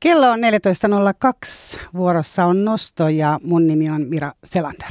Kello 0.00 0.30
on 0.30 0.40
14.02. 0.40 1.80
Vuorossa 1.94 2.44
on 2.44 2.64
Nosto 2.64 3.08
ja 3.08 3.40
mun 3.42 3.66
nimi 3.66 3.90
on 3.90 4.06
Mira 4.08 4.32
Selander. 4.44 4.88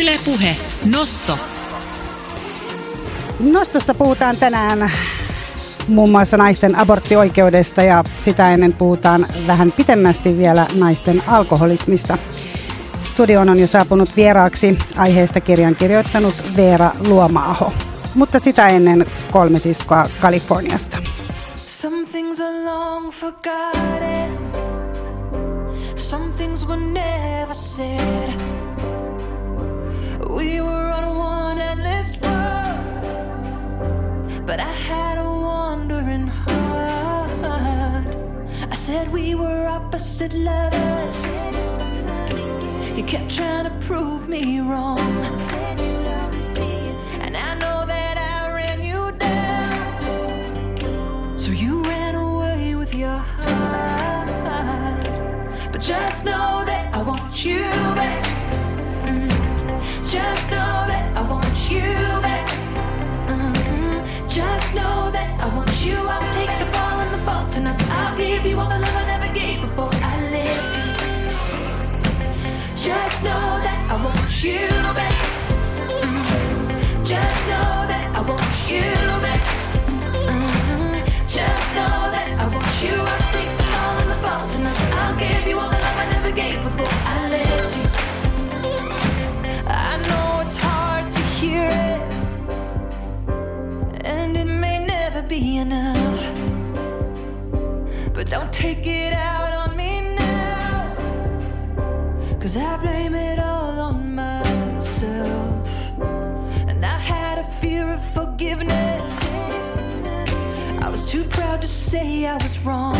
Ylepuhe 0.00 0.56
Nosto. 0.92 1.38
Nostossa 3.40 3.94
puhutaan 3.94 4.36
tänään 4.36 4.90
muun 5.88 6.10
muassa 6.10 6.36
naisten 6.36 6.78
aborttioikeudesta 6.78 7.82
ja 7.82 8.04
sitä 8.12 8.52
ennen 8.52 8.72
puhutaan 8.72 9.26
vähän 9.46 9.72
pitemmästi 9.72 10.38
vielä 10.38 10.66
naisten 10.74 11.22
alkoholismista. 11.26 12.18
Studioon 13.00 13.48
on 13.48 13.58
jo 13.58 13.66
saapunut 13.66 14.16
vieraaksi 14.16 14.78
aiheesta 14.96 15.40
kirjan 15.40 15.76
kirjoittanut 15.76 16.34
Veera 16.56 16.90
Luomaaho, 17.08 17.72
mutta 18.14 18.38
sitä 18.38 18.68
ennen 18.68 19.06
kolme 19.30 19.58
siskoa 19.58 20.08
Kaliforniasta. 20.20 20.98
Some 21.56 22.06
things 22.12 22.40
are 22.40 22.64
long 22.64 23.10
forgotten. 23.10 24.38
Some 25.96 26.32
things 26.36 26.68
were 26.68 26.80
never 26.80 27.54
said. 27.54 28.30
We 30.28 30.60
were 30.62 30.94
on 30.94 31.04
one 31.04 31.62
endless 31.62 32.18
road. 32.22 32.30
But 34.46 34.60
I 34.60 34.88
had 34.88 35.18
a 35.18 35.24
wandering 35.24 36.28
heart. 36.28 37.30
I 38.72 38.74
said 38.74 39.08
we 39.12 39.34
were 39.34 39.68
opposite 39.68 40.34
lovers. 40.44 41.28
You 43.00 43.06
kept 43.06 43.34
trying 43.34 43.64
to 43.64 43.70
prove 43.86 44.28
me 44.28 44.60
wrong. 44.60 44.98
And 47.24 47.34
I 47.34 47.54
know 47.54 47.86
that 47.86 48.18
I 48.18 48.52
ran 48.52 48.82
you 48.82 49.10
down. 49.12 50.78
So 51.38 51.50
you 51.50 51.82
ran 51.84 52.14
away 52.14 52.74
with 52.74 52.94
your 52.94 53.16
heart. 53.16 54.28
But 55.72 55.80
just 55.80 56.26
know 56.26 56.62
that 56.66 56.94
I 56.94 57.02
want 57.02 57.42
you 57.42 57.62
back. 57.96 58.22
Mm. 59.06 59.30
Just 60.04 60.50
know 60.50 60.84
that 60.90 61.16
I 61.16 61.22
want 61.22 61.70
you 61.70 61.80
back. 62.20 62.50
Mm. 63.28 64.28
Just 64.28 64.74
know 64.74 65.10
that 65.10 65.40
I 65.40 65.56
want 65.56 65.86
you. 65.86 65.96
I'll 65.96 66.34
take 66.34 66.52
the 66.58 66.66
fall 66.66 67.00
and 67.00 67.14
the 67.14 67.18
fault, 67.24 67.56
and 67.56 67.66
I'll 67.66 68.16
give 68.18 68.44
you 68.44 68.60
all 68.60 68.68
the 68.68 68.78
love 68.78 68.94
I 68.94 69.06
never 69.06 69.19
Just 72.80 73.22
know 73.22 73.60
that 73.60 73.90
I 73.90 73.94
want 74.02 74.42
you 74.42 74.66
back. 74.96 75.12
Mm-hmm. 76.00 77.04
Just 77.04 77.46
know 77.46 77.86
that 77.90 78.04
I 78.16 78.20
want 78.22 78.70
you 78.72 78.80
back. 79.20 79.42
Mm-hmm. 80.24 81.04
Just 81.28 81.74
know 81.76 82.10
that 82.14 82.28
I 82.40 82.46
want 82.46 82.82
you. 82.82 82.96
I'll 83.12 83.30
take 83.30 83.52
the 83.58 83.64
fall 83.64 83.98
and 84.00 84.10
the 84.10 84.14
fault, 84.24 84.56
and 84.56 84.66
I'll 84.96 85.14
give 85.18 85.46
you 85.46 85.58
all 85.58 85.68
the 85.68 85.76
love 85.76 85.98
I 85.98 86.06
never 86.10 86.32
gave 86.32 86.62
before 86.62 86.94
I 87.04 87.28
left 87.36 87.76
you. 87.76 87.88
I 89.66 89.98
know 90.08 90.40
it's 90.46 90.56
hard 90.56 91.12
to 91.12 91.20
hear 91.38 91.68
it, 91.68 92.00
and 94.06 94.38
it 94.38 94.46
may 94.46 94.78
never 94.86 95.20
be 95.20 95.58
enough. 95.58 96.26
But 98.14 98.30
don't 98.30 98.50
take 98.50 98.86
it 98.86 99.12
out 99.12 99.39
Cause 102.40 102.56
I 102.56 102.78
blame 102.78 103.14
it 103.14 103.38
all 103.38 103.78
on 103.80 104.14
myself. 104.14 105.68
And 106.68 106.86
I 106.86 106.98
had 106.98 107.38
a 107.38 107.44
fear 107.44 107.92
of 107.92 108.02
forgiveness. 108.02 109.30
I 110.80 110.88
was 110.90 111.04
too 111.04 111.22
proud 111.24 111.60
to 111.60 111.68
say 111.68 112.24
I 112.24 112.36
was 112.36 112.58
wrong. 112.60 112.94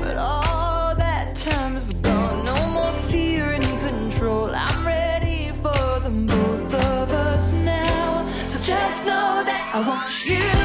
But 0.00 0.16
all 0.16 0.94
that 0.94 1.34
time 1.34 1.76
is 1.76 1.92
gone. 1.94 2.44
No 2.44 2.64
more 2.68 2.92
fear 2.92 3.50
and 3.50 3.64
control. 3.80 4.52
I'm 4.54 4.86
ready 4.86 5.50
for 5.62 5.98
them 5.98 6.26
both 6.26 6.74
of 6.74 7.10
us 7.10 7.52
now. 7.52 8.24
So 8.46 8.62
just 8.62 9.04
know 9.04 9.42
that 9.44 9.72
I 9.74 9.80
want 9.86 10.26
you 10.28 10.55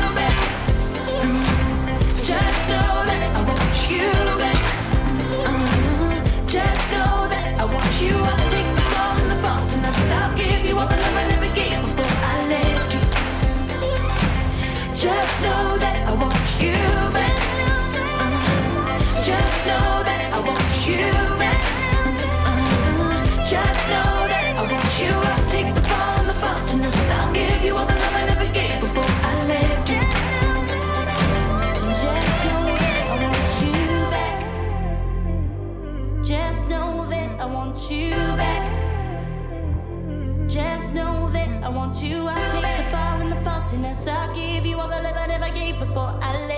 Just 15.01 15.41
know 15.41 15.77
that 15.79 16.07
I 16.07 16.13
want 16.13 16.35
you 16.61 16.77
back. 17.11 17.33
Just 19.25 19.65
know 19.65 20.03
that 20.05 20.29
I 20.31 20.39
want 20.45 20.87
you 20.87 21.01
back. 21.41 21.61
Just 23.43 23.87
know 23.89 24.27
that 24.29 24.53
I 24.55 24.61
want 24.61 24.93
you. 25.01 25.09
I'll 25.09 25.45
take 25.49 25.73
the 25.73 25.81
fall 25.81 26.19
and 26.19 26.29
the 26.29 26.33
fault, 26.33 26.73
and 26.73 26.85
I'll 26.85 27.33
give 27.33 27.63
you 27.65 27.75
all 27.77 27.87
the 27.87 27.95
love 27.95 28.13
I 28.13 28.25
never 28.27 28.45
gave 28.53 28.79
before 28.79 29.11
I 29.25 29.45
left 29.47 29.89
you. 29.89 30.03
Just 31.97 32.45
know 32.45 32.69
that 32.77 33.09
I 33.09 33.17
want 33.25 33.53
you 33.65 33.81
back. 34.13 34.37
Just 36.23 36.69
know 36.69 37.07
that 37.09 37.39
I 37.39 37.45
want 37.47 37.89
you 37.89 38.13
back. 38.37 38.69
Just 40.47 40.93
know 40.93 41.27
that 41.31 41.49
I 41.63 41.69
want 41.69 42.03
you. 42.03 42.60
The. 43.71 44.05
I'll 44.07 44.35
give 44.35 44.65
you 44.65 44.79
all 44.79 44.87
the 44.87 45.01
love 45.01 45.15
I 45.15 45.27
never 45.27 45.49
gave 45.53 45.79
before 45.79 46.13
I 46.21 46.31
left 46.47 46.50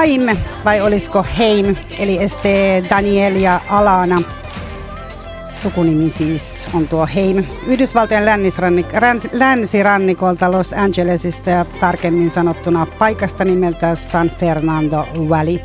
Haim, 0.00 0.36
vai 0.64 0.80
olisiko 0.80 1.24
Heim, 1.38 1.76
eli 1.98 2.22
este 2.22 2.84
Daniel 2.90 3.36
ja 3.36 3.60
Alana. 3.68 4.22
Sukunimi 5.50 6.10
siis 6.10 6.68
on 6.74 6.88
tuo 6.88 7.08
Heim. 7.14 7.44
Yhdysvaltojen 7.66 8.22
länsirannikolta 9.32 10.52
Los 10.52 10.72
Angelesista 10.72 11.50
ja 11.50 11.64
tarkemmin 11.64 12.30
sanottuna 12.30 12.86
paikasta 12.86 13.44
nimeltä 13.44 13.94
San 13.94 14.30
Fernando 14.30 15.06
Valley. 15.28 15.58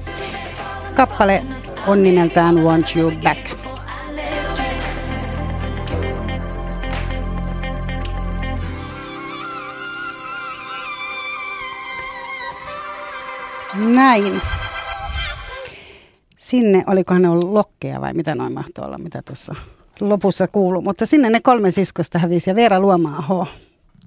Kappale 0.94 1.44
on 1.88 2.04
nimeltään 2.04 2.64
Want 2.64 2.96
You 2.96 3.12
Back. 3.24 3.55
Näin. 13.96 14.42
Sinne, 16.38 16.84
olikohan 16.88 17.22
ne 17.22 17.30
ollut 17.30 17.52
lokkeja 17.52 18.02
vai 18.02 18.14
mitä 18.14 18.36
noin 18.36 18.54
mahtoi 18.54 18.86
olla, 18.86 18.98
mitä 18.98 19.22
tuossa 19.22 19.56
lopussa 20.00 20.48
kuuluu. 20.48 20.82
Mutta 20.82 21.06
sinne 21.06 21.30
ne 21.30 21.40
kolme 21.40 21.72
siskosta 21.72 22.20
hävisi 22.20 22.50
ja 22.50 22.56
Veera 22.56 22.80
Luomaaho, 22.80 23.48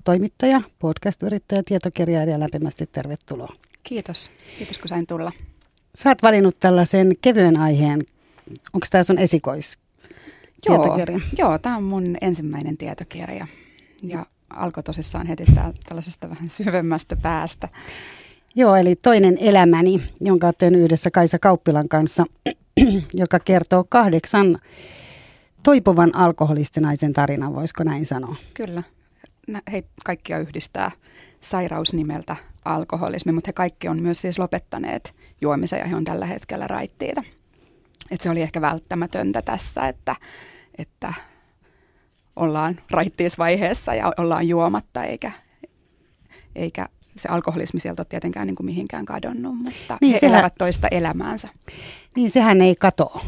toimittaja, 0.05 0.61
podcast-yrittäjä, 0.79 1.63
tietokirjailija, 1.63 2.41
lämpimästi 2.41 2.87
tervetuloa. 2.87 3.53
Kiitos. 3.83 4.31
Kiitos 4.59 4.79
kun 4.79 4.89
sain 4.89 5.07
tulla. 5.07 5.33
Sä 5.95 6.11
oot 6.11 6.23
valinnut 6.23 6.57
tällaisen 6.61 7.13
kevyen 7.21 7.57
aiheen. 7.57 8.05
Onko 8.73 8.87
tämä 8.91 9.05
sun 9.05 9.19
esikois 9.19 9.79
tietokirja? 10.61 11.21
Joo, 11.39 11.49
joo 11.49 11.59
tämä 11.59 11.77
on 11.77 11.85
mun 11.85 12.17
ensimmäinen 12.21 12.77
tietokirja. 12.77 13.47
Ja 14.03 14.27
alkoi 14.51 14.83
tosissaan 14.83 15.27
heti 15.27 15.45
tää, 15.55 15.73
tällaisesta 15.89 16.31
vähän 16.31 16.51
syvemmästä 16.59 17.17
päästä. 17.17 17.69
Joo, 18.59 18.77
eli 18.77 18.97
toinen 18.97 19.39
elämäni, 19.41 20.03
jonka 20.21 20.53
tehnyt 20.53 20.81
yhdessä 20.81 21.11
Kaisa 21.11 21.39
Kauppilan 21.39 21.89
kanssa, 21.89 22.25
joka 23.15 23.39
kertoo 23.39 23.85
kahdeksan 23.89 24.59
toipuvan 25.63 26.17
alkoholistinaisen 26.17 27.13
tarinan, 27.13 27.55
voisiko 27.55 27.85
näin 27.85 28.07
sanoa? 28.07 28.37
Kyllä. 28.55 28.83
Nä- 29.49 29.63
He 29.73 29.85
kaikkia 30.05 30.39
yhdistää 30.39 30.91
sairaus 31.41 31.93
nimeltä 31.93 32.37
alkoholismi, 32.65 33.33
mutta 33.33 33.49
he 33.49 33.53
kaikki 33.53 33.89
on 33.89 34.03
myös 34.03 34.21
siis 34.21 34.39
lopettaneet 34.39 35.15
juomisen 35.41 35.79
ja 35.79 35.87
he 35.87 35.97
on 35.97 36.05
tällä 36.05 36.27
hetkellä 36.27 36.67
raittiita. 36.67 37.23
Et 38.11 38.21
se 38.21 38.31
oli 38.31 38.43
ehkä 38.43 38.61
välttämätöntä 38.61 39.43
tässä, 39.43 39.89
että, 39.89 40.17
että 40.79 41.15
ollaan 42.37 42.81
raittiisvaiheessa 42.91 43.95
ja 43.95 44.13
ollaan 44.19 44.49
juomatta 44.49 45.05
eikä, 45.05 45.33
eikä 46.57 46.89
se 47.19 47.29
alkoholismi 47.29 47.81
sieltä 47.81 48.01
ole 48.01 48.07
tietenkään 48.11 48.47
niin 48.47 48.55
kuin 48.57 48.65
mihinkään 48.67 49.05
kadonnut, 49.05 49.55
mutta 49.57 49.99
Niin, 50.01 50.13
he 50.13 50.19
sehän- 50.19 50.35
elävät 50.35 50.55
toista 50.59 50.89
elämäänsä. 50.91 51.49
Niin 52.17 52.31
sehän 52.31 52.61
ei 52.61 52.75
katoa, 52.77 53.21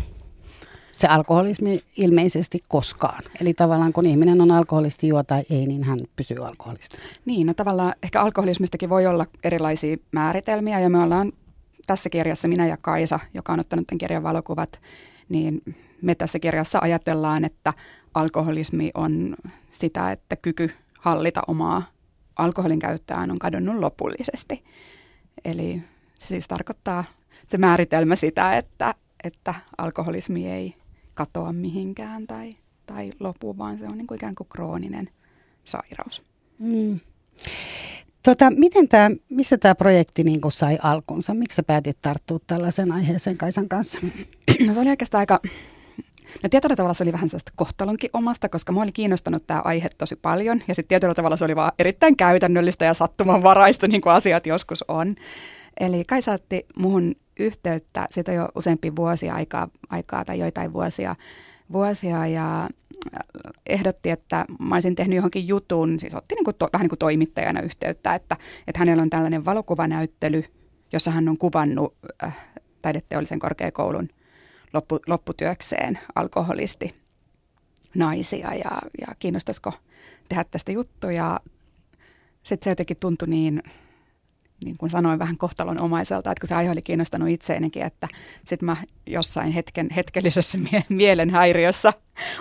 se 0.92 1.06
alkoholismi 1.06 1.80
ilmeisesti 1.96 2.60
koskaan. 2.68 3.22
Eli 3.40 3.54
tavallaan 3.54 3.92
kun 3.92 4.06
ihminen 4.06 4.40
on 4.40 4.50
alkoholisti 4.50 5.08
juo 5.08 5.22
tai 5.22 5.42
ei, 5.50 5.66
niin 5.66 5.84
hän 5.84 5.98
pysyy 6.16 6.46
alkoholisti. 6.46 6.96
Niin, 7.24 7.46
no 7.46 7.54
tavallaan 7.54 7.94
ehkä 8.02 8.20
alkoholismistakin 8.20 8.88
voi 8.88 9.06
olla 9.06 9.26
erilaisia 9.44 9.96
määritelmiä 10.12 10.80
ja 10.80 10.90
me 10.90 10.98
ollaan 10.98 11.32
tässä 11.86 12.10
kirjassa, 12.10 12.48
minä 12.48 12.66
ja 12.66 12.76
Kaisa, 12.80 13.20
joka 13.34 13.52
on 13.52 13.60
ottanut 13.60 13.86
tämän 13.86 13.98
kirjan 13.98 14.22
valokuvat, 14.22 14.80
niin 15.28 15.62
me 16.02 16.14
tässä 16.14 16.38
kirjassa 16.38 16.78
ajatellaan, 16.82 17.44
että 17.44 17.72
alkoholismi 18.14 18.90
on 18.94 19.36
sitä, 19.70 20.12
että 20.12 20.36
kyky 20.36 20.70
hallita 21.00 21.42
omaa 21.46 21.82
alkoholin 22.40 22.78
käyttöään 22.78 23.30
on 23.30 23.38
kadonnut 23.38 23.76
lopullisesti. 23.76 24.64
Eli 25.44 25.82
se 26.18 26.26
siis 26.26 26.48
tarkoittaa 26.48 27.04
se 27.48 27.58
määritelmä 27.58 28.16
sitä, 28.16 28.58
että, 28.58 28.94
että 29.24 29.54
alkoholismi 29.78 30.50
ei 30.50 30.74
katoa 31.14 31.52
mihinkään 31.52 32.26
tai, 32.26 32.52
tai 32.86 33.12
lopu, 33.20 33.58
vaan 33.58 33.78
se 33.78 33.84
on 33.84 33.98
niin 33.98 34.06
kuin 34.06 34.16
ikään 34.16 34.34
kuin 34.34 34.48
krooninen 34.48 35.08
sairaus. 35.64 36.22
Mm. 36.58 37.00
Tota, 38.22 38.50
miten 38.50 38.88
tää, 38.88 39.10
missä 39.28 39.58
tämä 39.58 39.74
projekti 39.74 40.24
niin 40.24 40.40
sai 40.48 40.78
alkunsa? 40.82 41.34
Miksi 41.34 41.56
sä 41.56 41.62
päätit 41.62 41.98
tarttua 42.02 42.38
tällaisen 42.46 42.92
aiheeseen 42.92 43.36
Kaisan 43.36 43.68
kanssa? 43.68 44.00
No 44.66 44.74
se 44.74 44.80
oli 44.80 44.88
oikeastaan 44.88 45.20
aika, 45.20 45.40
no 46.42 46.48
tietyllä 46.48 46.76
tavalla 46.76 46.94
se 46.94 47.04
oli 47.04 47.12
vähän 47.12 47.28
sellaista 47.28 47.52
kohtalonkin 47.56 48.10
omasta, 48.12 48.48
koska 48.48 48.72
mua 48.72 48.82
oli 48.82 48.92
kiinnostanut 48.92 49.46
tämä 49.46 49.60
aihe 49.64 49.88
tosi 49.98 50.16
paljon. 50.16 50.62
Ja 50.68 50.74
sitten 50.74 50.88
tietyllä 50.88 51.14
tavalla 51.14 51.36
se 51.36 51.44
oli 51.44 51.56
vaan 51.56 51.72
erittäin 51.78 52.16
käytännöllistä 52.16 52.84
ja 52.84 52.94
sattumanvaraista, 52.94 53.86
niin 53.86 54.00
kuin 54.00 54.12
asiat 54.12 54.46
joskus 54.46 54.84
on. 54.88 55.14
Eli 55.80 56.04
Kai 56.04 56.22
saatti 56.22 56.66
muhun 56.78 57.14
yhteyttä, 57.40 58.06
siitä 58.10 58.32
jo 58.32 58.48
useampia 58.54 58.96
vuosia 58.96 59.34
aikaa, 59.34 59.68
aikaa 59.90 60.24
tai 60.24 60.38
joitain 60.38 60.72
vuosia, 60.72 61.16
vuosia 61.72 62.26
ja 62.26 62.68
ehdotti, 63.66 64.10
että 64.10 64.44
mä 64.58 64.74
olisin 64.74 64.94
tehnyt 64.94 65.16
johonkin 65.16 65.48
jutun, 65.48 66.00
siis 66.00 66.14
otti 66.14 66.34
niin 66.34 66.44
kuin 66.44 66.56
to, 66.56 66.68
vähän 66.72 66.84
niin 66.84 66.88
kuin 66.88 66.98
toimittajana 66.98 67.60
yhteyttä, 67.60 68.14
että, 68.14 68.36
että 68.66 68.78
hänellä 68.78 69.02
on 69.02 69.10
tällainen 69.10 69.44
valokuvanäyttely, 69.44 70.44
jossa 70.92 71.10
hän 71.10 71.28
on 71.28 71.38
kuvannut 71.38 71.94
äh, 72.24 72.36
taideteollisen 72.82 73.38
korkeakoulun 73.38 74.08
loppu, 74.74 74.98
lopputyökseen 75.06 75.98
alkoholisti 76.14 76.94
naisia 77.94 78.54
ja, 78.54 78.70
ja 79.00 79.06
kiinnostaisiko 79.18 79.72
tehdä 80.28 80.44
tästä 80.44 80.72
juttuja. 80.72 81.40
Sitten 82.42 82.64
se 82.64 82.70
jotenkin 82.70 82.96
tuntui 83.00 83.28
niin, 83.28 83.62
niin 84.64 84.76
kuin 84.76 84.90
sanoin, 84.90 85.18
vähän 85.18 85.36
kohtalonomaiselta, 85.36 86.30
että 86.30 86.40
kun 86.40 86.48
se 86.48 86.54
aihe 86.54 86.70
oli 86.70 86.82
kiinnostanut 86.82 87.28
itseenikin, 87.28 87.82
että 87.82 88.08
sitten 88.46 88.66
mä 88.66 88.76
jossain 89.06 89.52
hetken, 89.52 89.88
hetkellisessä 89.96 90.58
mie- 90.58 90.84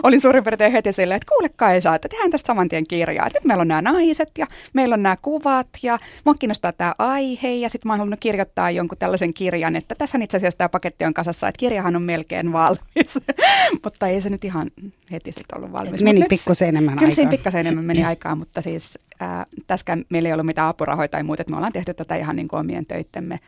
olin 0.04 0.22
suurin 0.22 0.44
piirtein 0.44 0.72
heti 0.72 0.94
silleen, 0.94 1.16
että 1.16 1.30
kuule 1.30 1.50
Kaisa, 1.56 1.96
että 1.96 2.10
tehdään 2.10 2.32
tästä 2.32 2.48
saman 2.48 2.70
tien 2.70 2.88
kirjaa. 2.88 3.28
Että 3.28 3.40
nyt 3.40 3.46
meillä 3.46 3.62
on 3.62 3.68
nämä 3.68 3.82
naiset 3.82 4.30
ja 4.38 4.48
meillä 4.74 4.94
on 4.94 5.04
nämä 5.04 5.18
kuvat 5.22 5.68
ja 5.84 5.98
mua 6.26 6.34
kiinnostaa 6.34 6.74
tämä 6.74 6.94
aihe 7.00 7.52
ja 7.52 7.70
sitten 7.70 7.90
mä 7.90 7.94
oon 7.94 8.00
halunnut 8.00 8.20
kirjoittaa 8.20 8.72
jonkun 8.72 8.98
tällaisen 8.98 9.34
kirjan, 9.34 9.76
että 9.76 9.96
tässä 9.96 10.18
itse 10.22 10.38
asiassa 10.38 10.58
tämä 10.58 10.70
paketti 10.70 11.06
on 11.06 11.14
kasassa, 11.14 11.48
että 11.48 11.60
kirjahan 11.60 11.96
on 11.96 12.04
melkein 12.04 12.54
valmis, 12.54 13.20
mutta 13.84 14.08
ei 14.08 14.22
se 14.22 14.30
nyt 14.30 14.46
ihan 14.46 14.72
heti 15.12 15.32
sitten 15.32 15.58
ollut 15.58 15.72
valmis. 15.72 15.94
Et 15.94 16.02
meni 16.02 16.26
pikkusen 16.30 16.70
enemmän 16.70 16.98
Kyllä 16.98 17.14
siinä 17.14 17.30
aikaa. 17.30 17.38
pikkasen 17.38 17.60
enemmän 17.60 17.86
meni 17.86 18.06
aikaa, 18.06 18.36
mutta 18.36 18.62
siis 18.62 19.00
ää, 19.20 19.46
tässäkään 19.68 20.06
meillä 20.10 20.30
ei 20.30 20.34
ollut 20.34 20.46
mitään 20.46 20.68
apurahoja 20.68 21.08
tai 21.08 21.24
muuta, 21.24 21.42
että 21.42 21.52
me 21.52 21.58
ollaan 21.58 21.74
tehty 21.74 21.94
tätä 21.94 22.16
ihan 22.16 22.36
niin 22.36 22.48
kuin 22.48 22.60
omien 22.60 22.86
töittemme, 22.86 23.40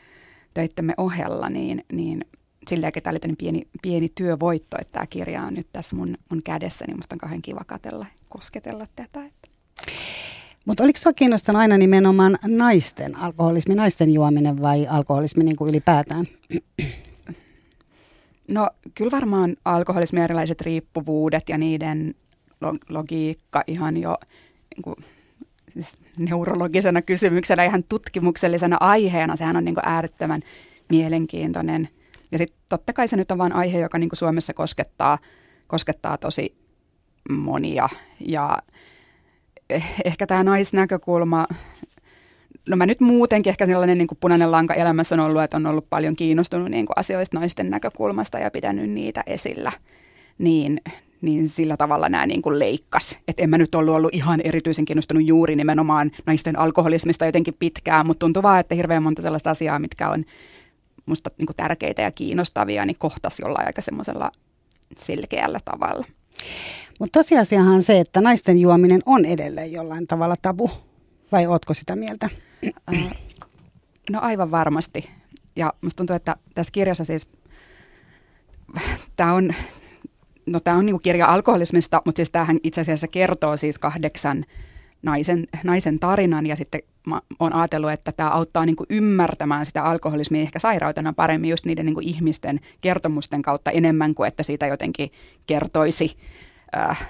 töittemme 0.53 0.94
ohella, 0.97 1.50
niin, 1.50 1.85
niin 1.91 2.25
silläkin 2.68 3.04
tämä 3.04 3.18
oli 3.25 3.36
pieni, 3.36 3.68
pieni 3.81 4.10
työvoitto, 4.16 4.78
että 4.81 4.92
tämä 4.92 5.08
kirja 5.08 5.44
on 5.44 5.54
nyt 5.54 5.68
tässä 5.74 5.96
mun, 5.96 6.18
mun 6.30 6.44
kädessä, 6.44 6.86
niin 6.88 6.98
musta 6.98 7.16
on 7.16 7.19
kauhean 7.19 7.42
kiva 7.42 7.62
katella, 7.68 8.06
kosketella 8.30 8.88
tätä. 8.96 9.25
Että. 9.25 9.52
Mutta 10.66 10.84
oliko 10.84 11.00
sinua 11.00 11.13
kiinnostanut 11.13 11.60
aina 11.60 11.78
nimenomaan 11.78 12.38
naisten 12.48 13.16
alkoholismi, 13.16 13.75
naisten 13.75 14.13
juominen 14.13 14.62
vai 14.62 14.88
alkoholismi 14.88 15.44
niin 15.44 15.56
kuin 15.56 15.69
ylipäätään? 15.69 16.25
No 18.48 18.69
kyllä 18.96 19.12
varmaan 19.12 19.56
alkoholismi 19.66 20.19
ja 20.19 20.24
erilaiset 20.24 20.62
riippuvuudet 20.62 21.50
ja 21.50 21.57
niiden 21.57 22.16
lo- 22.62 22.75
logiikka 22.90 23.64
ihan 23.68 23.98
jo 23.98 24.18
niin 24.75 24.81
kuin, 24.84 24.96
siis 25.74 25.98
neurologisena 26.18 27.02
kysymyksenä, 27.02 27.64
ihan 27.64 27.84
tutkimuksellisena 27.84 28.78
aiheena. 28.80 29.36
Sehän 29.36 29.57
on 29.57 29.66
niin 29.66 29.75
kuin 29.75 29.88
äärettömän 29.88 30.42
mielenkiintoinen. 30.90 31.90
Ja 32.31 32.38
sitten 32.38 32.57
totta 32.69 32.94
kai 32.94 33.07
se 33.07 33.16
nyt 33.16 33.31
on 33.31 33.38
vain 33.38 33.54
aihe, 33.54 33.80
joka 33.80 33.98
niin 33.98 34.10
Suomessa 34.13 34.54
koskettaa, 34.54 35.18
koskettaa 35.68 36.18
tosi 36.18 36.56
monia. 37.30 37.88
Ja 38.19 38.57
eh- 39.74 40.01
ehkä 40.06 40.28
tämä 40.28 40.44
naisnäkökulma, 40.44 41.48
no 42.69 42.78
mä 42.78 42.86
nyt 42.86 43.00
muutenkin 43.00 43.50
ehkä 43.50 43.66
sellainen 43.66 43.98
niin 43.98 44.07
kuin 44.07 44.18
punainen 44.22 44.51
lanka 44.51 44.74
elämässä 44.74 45.16
on 45.16 45.19
ollut, 45.19 45.44
että 45.44 45.57
on 45.57 45.66
ollut 45.66 45.89
paljon 45.89 46.16
kiinnostunut 46.16 46.69
niin 46.69 46.86
kuin 46.86 47.00
asioista 47.00 47.39
naisten 47.39 47.69
näkökulmasta 47.69 48.39
ja 48.39 48.51
pitänyt 48.51 48.89
niitä 48.89 49.24
esillä, 49.28 49.72
niin, 50.38 50.81
niin 51.22 51.50
sillä 51.50 51.78
tavalla 51.78 52.10
nämä 52.10 52.25
niin 52.25 52.42
kuin 52.42 52.60
leikkas. 52.60 53.18
Et 53.28 53.39
en 53.39 53.50
mä 53.50 53.57
nyt 53.57 53.75
ollut 53.75 53.95
ollut 53.95 54.16
ihan 54.16 54.42
erityisen 54.44 54.86
kiinnostunut 54.86 55.28
juuri 55.28 55.56
nimenomaan 55.56 56.12
naisten 56.25 56.60
alkoholismista 56.60 57.25
jotenkin 57.25 57.56
pitkään, 57.60 58.07
mutta 58.07 58.19
tuntuu 58.19 58.44
vaan, 58.44 58.60
että 58.60 58.75
hirveän 58.75 59.04
monta 59.04 59.22
sellaista 59.22 59.50
asiaa, 59.50 59.80
mitkä 59.80 60.10
on 60.10 60.25
musta 61.06 61.30
niin 61.38 61.45
kuin 61.45 61.56
tärkeitä 61.57 62.01
ja 62.01 62.12
kiinnostavia, 62.12 62.86
niin 62.86 62.98
kohtas 63.00 63.39
jollain 63.39 63.68
aika 63.68 63.81
semmoisella 63.81 64.31
selkeällä 64.98 65.59
tavalla. 65.66 66.06
Mutta 66.99 67.19
tosiasiahan 67.19 67.73
on 67.73 67.81
se, 67.81 67.99
että 67.99 68.21
naisten 68.21 68.57
juominen 68.57 69.02
on 69.06 69.26
edelleen 69.26 69.71
jollain 69.71 70.07
tavalla 70.07 70.35
tabu. 70.42 70.71
Vai 71.31 71.47
ootko 71.47 71.73
sitä 71.73 71.95
mieltä? 71.95 72.30
Äh, 72.94 73.11
No 74.11 74.19
aivan 74.21 74.52
varmasti. 74.52 75.09
Ja 75.56 75.73
musta 75.81 75.97
tuntuu, 75.97 76.16
että 76.16 76.35
tässä 76.56 76.71
kirjassa 76.71 77.04
siis, 77.04 77.30
tämä 79.16 79.33
on, 79.33 79.54
no 80.45 80.59
tämä 80.59 80.78
on 80.78 80.85
niinku 80.85 80.99
kirja 80.99 81.28
alkoholismista, 81.28 82.02
mutta 82.06 82.19
siis 82.19 82.30
tämähän 82.30 82.59
itse 82.64 82.81
asiassa 82.81 83.07
kertoo 83.07 83.57
siis 83.57 83.80
kahdeksan 83.80 84.45
naisen, 85.04 85.47
naisen 85.64 85.99
tarinan 85.99 86.45
ja 86.47 86.56
sitten 86.56 86.81
mä 87.08 87.22
oon 87.40 87.54
ajatellut, 87.54 87.92
että 87.92 88.12
tämä 88.12 88.30
auttaa 88.30 88.66
niinku 88.66 88.86
ymmärtämään 88.90 89.66
sitä 89.66 89.84
alkoholismia 89.84 90.42
ehkä 90.42 90.60
sairautena 90.60 91.14
paremmin 91.14 91.50
just 91.50 91.66
niiden 91.66 91.86
niinku 91.86 92.02
ihmisten 92.04 92.60
kertomusten 92.81 93.42
kautta 93.42 93.72
enemmän 93.72 94.16
kuin 94.16 94.28
että 94.28 94.44
siitä 94.44 94.68
jotenkin 94.68 95.12
kertoisi 95.48 96.18
äh, 96.78 97.08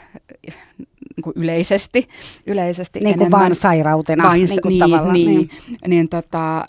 niinku 1.16 1.32
yleisesti, 1.36 2.08
yleisesti 2.46 3.00
Niin 3.00 3.18
kuin 3.18 3.32
vaan 3.32 3.56
sairautena. 3.56 4.24
vain, 4.24 4.46
niin 4.46 4.62
kuin 4.62 4.80
niin, 4.80 5.14
niin, 5.14 5.14
niin. 5.14 5.50
niin. 5.68 5.80
niin 5.88 6.10
tota, 6.10 6.66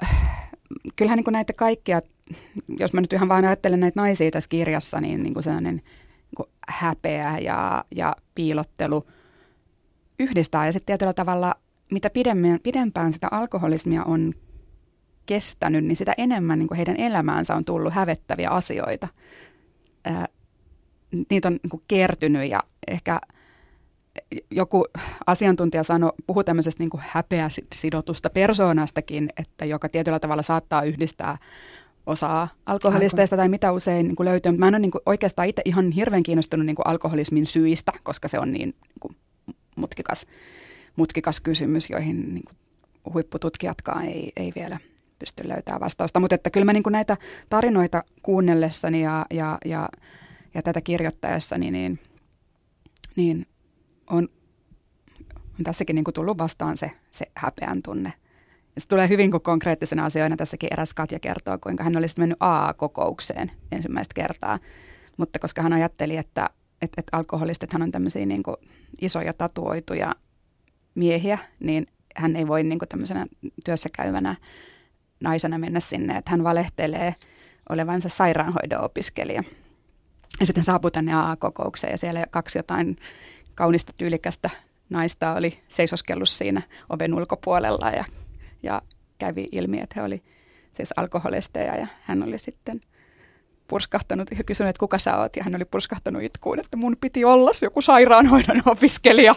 kyllähän 0.97 1.17
niin 1.17 1.25
kuin 1.25 1.33
näitä 1.33 1.53
kaikkia, 1.53 2.01
jos 2.79 2.93
mä 2.93 3.01
nyt 3.01 3.13
ihan 3.13 3.29
vain 3.29 3.45
ajattelen 3.45 3.81
näitä 3.81 4.01
naisia 4.01 4.31
tässä 4.31 4.49
kirjassa, 4.49 5.01
niin, 5.01 5.23
niin 5.23 5.35
kuin 5.35 5.43
sellainen 5.43 5.77
niin 5.77 6.37
kuin 6.37 6.49
häpeä 6.69 7.39
ja, 7.39 7.85
ja 7.95 8.17
piilottelu 8.35 9.07
yhdistää. 10.19 10.67
Ja 10.67 10.73
sitten 10.73 10.87
tietyllä 10.87 11.13
tavalla, 11.13 11.55
mitä 11.93 12.11
pidemmän, 12.11 12.61
pidempään 12.63 13.13
sitä 13.13 13.29
alkoholismia 13.31 14.05
on 14.05 14.33
kestänyt, 15.27 15.85
niin 15.85 15.97
sitä 15.97 16.15
enemmän 16.19 16.59
niin 16.59 16.69
kuin 16.69 16.77
heidän 16.77 16.97
elämäänsä 16.97 17.55
on 17.55 17.65
tullut 17.65 17.93
hävettäviä 17.93 18.51
asioita. 18.51 19.09
Ää, 20.05 20.27
niitä 21.31 21.49
on 21.49 21.59
niin 21.63 21.71
kuin 21.71 21.83
kertynyt 21.89 22.51
ja 22.51 22.61
ehkä 22.89 23.21
joku 24.51 24.85
asiantuntija 25.27 25.83
sanoi, 25.83 26.13
puhui 26.27 26.45
tämmöisestä 26.45 26.83
niin 26.83 26.91
kuin 26.91 27.03
häpeäsidotusta 27.07 28.31
persoonastakin, 28.31 29.29
että 29.37 29.65
joka 29.65 29.89
tietyllä 29.89 30.19
tavalla 30.19 30.43
saattaa 30.43 30.83
yhdistää 30.83 31.39
osaa 32.07 32.49
alkoholisteista 32.67 33.37
tai 33.37 33.49
mitä 33.49 33.73
usein 33.73 34.07
niin 34.07 34.17
kuin 34.17 34.25
löytyy. 34.25 34.53
Mutta 34.53 34.61
mä 34.61 34.69
en 34.69 34.75
ole 34.75 34.79
niin 34.79 34.91
kuin 34.91 35.03
oikeastaan 35.07 35.49
itse 35.49 35.63
ihan 35.65 35.91
hirveän 35.91 36.23
kiinnostunut 36.23 36.67
niin 36.67 36.77
kuin 36.77 36.87
alkoholismin 36.87 37.47
syistä, 37.47 37.93
koska 38.03 38.29
se 38.29 38.39
on 38.39 38.53
niin, 38.53 38.69
niin 38.69 39.01
kuin 39.01 39.17
mutkikas, 39.77 40.27
mutkikas 40.97 41.41
kysymys, 41.41 41.91
joihin 41.91 42.35
niin 42.35 42.45
kuin 42.45 42.57
huippututkijatkaan 43.15 44.05
ei, 44.05 44.33
ei 44.37 44.53
vielä 44.55 44.79
pysty 45.19 45.49
löytämään 45.49 45.81
vastausta. 45.81 46.21
Mutta 46.21 46.35
että 46.35 46.51
kyllä 46.51 46.65
mä 46.65 46.73
niin 46.73 46.83
kuin 46.83 46.93
näitä 46.93 47.17
tarinoita 47.51 48.05
kuunnellessani 48.23 49.03
ja, 49.03 49.27
ja, 49.31 49.59
ja, 49.65 49.89
ja 50.55 50.63
tätä 50.63 50.81
kirjoittaessani, 50.81 51.71
niin 51.71 51.99
niin 53.17 53.47
on, 54.11 54.29
on 55.59 55.65
tässäkin 55.65 55.95
niin 55.95 56.05
kuin 56.05 56.15
tullut 56.15 56.39
vastaan 56.39 56.77
se, 56.77 56.91
se 57.11 57.27
häpeän 57.35 57.83
tunne. 57.83 58.13
Ja 58.75 58.81
se 58.81 58.89
tulee 58.89 59.09
hyvin 59.09 59.31
kuin 59.31 59.43
konkreettisena 59.43 60.05
asioina. 60.05 60.37
Tässäkin 60.37 60.73
eräs 60.73 60.95
Katja 60.95 61.19
kertoo, 61.21 61.59
kuinka 61.59 61.85
hän 61.85 61.97
olisi 61.97 62.15
mennyt 62.19 62.39
AA-kokoukseen 62.41 63.51
ensimmäistä 63.73 64.15
kertaa. 64.15 64.59
Mutta 65.19 65.39
koska 65.39 65.63
hän 65.63 65.73
ajatteli, 65.73 66.17
että, 66.17 66.51
että, 66.83 67.01
että 67.01 67.17
alkoholistit 67.17 67.73
hän 67.73 67.83
on 67.83 67.91
tämmöisiä 67.91 68.27
niin 68.27 68.43
kuin 68.43 68.57
isoja 69.01 69.33
tatuoituja 69.33 70.15
miehiä, 70.95 71.39
niin 71.61 71.87
hän 72.17 72.37
ei 72.37 72.47
voi 72.47 72.63
niin 72.63 72.79
kuin 72.79 72.89
tämmöisenä 72.89 73.27
työssä 73.65 73.89
käyvänä 73.97 74.37
naisena 75.21 75.59
mennä 75.59 75.81
sinne, 75.81 76.17
että 76.17 76.31
hän 76.31 76.45
valehtelee 76.45 77.15
olevansa 77.69 78.09
sairaanhoidon 78.09 78.85
opiskelija. 78.85 79.45
Ja 80.41 80.47
sitten 80.47 80.65
saapui 80.65 80.91
tänne 80.91 81.15
AA-kokoukseen 81.15 81.91
ja 81.91 81.99
siellä 81.99 82.27
kaksi 82.31 82.59
jotain 82.59 82.97
kaunista 83.55 83.93
tyylikästä 83.97 84.51
naista 84.91 85.35
oli 85.35 85.59
seisoskellut 85.69 86.29
siinä 86.29 86.61
oven 86.89 87.15
ulkopuolella 87.15 87.91
ja, 87.91 88.05
ja 88.63 88.83
kävi 89.19 89.49
ilmi, 89.53 89.81
että 89.81 89.95
he 90.01 90.03
oli 90.03 90.23
siis 90.71 90.93
alkoholisteja 90.97 91.77
ja 91.77 91.87
hän 92.03 92.23
oli 92.23 92.39
sitten 92.39 92.81
purskahtanut 93.73 94.29
ja 94.39 94.45
kysynyt, 94.45 94.71
että 94.71 94.81
kuka 94.81 94.99
sä 94.99 95.17
oot, 95.17 95.37
ja 95.37 95.45
hän 95.45 95.57
oli 95.57 95.65
purskahtanut 95.65 96.23
itkuun, 96.23 96.61
että 96.61 96.77
mun 96.77 96.97
piti 97.01 97.25
olla 97.25 97.51
joku 97.63 97.83
sairaanhoidon 97.83 98.63
opiskelija, 98.75 99.35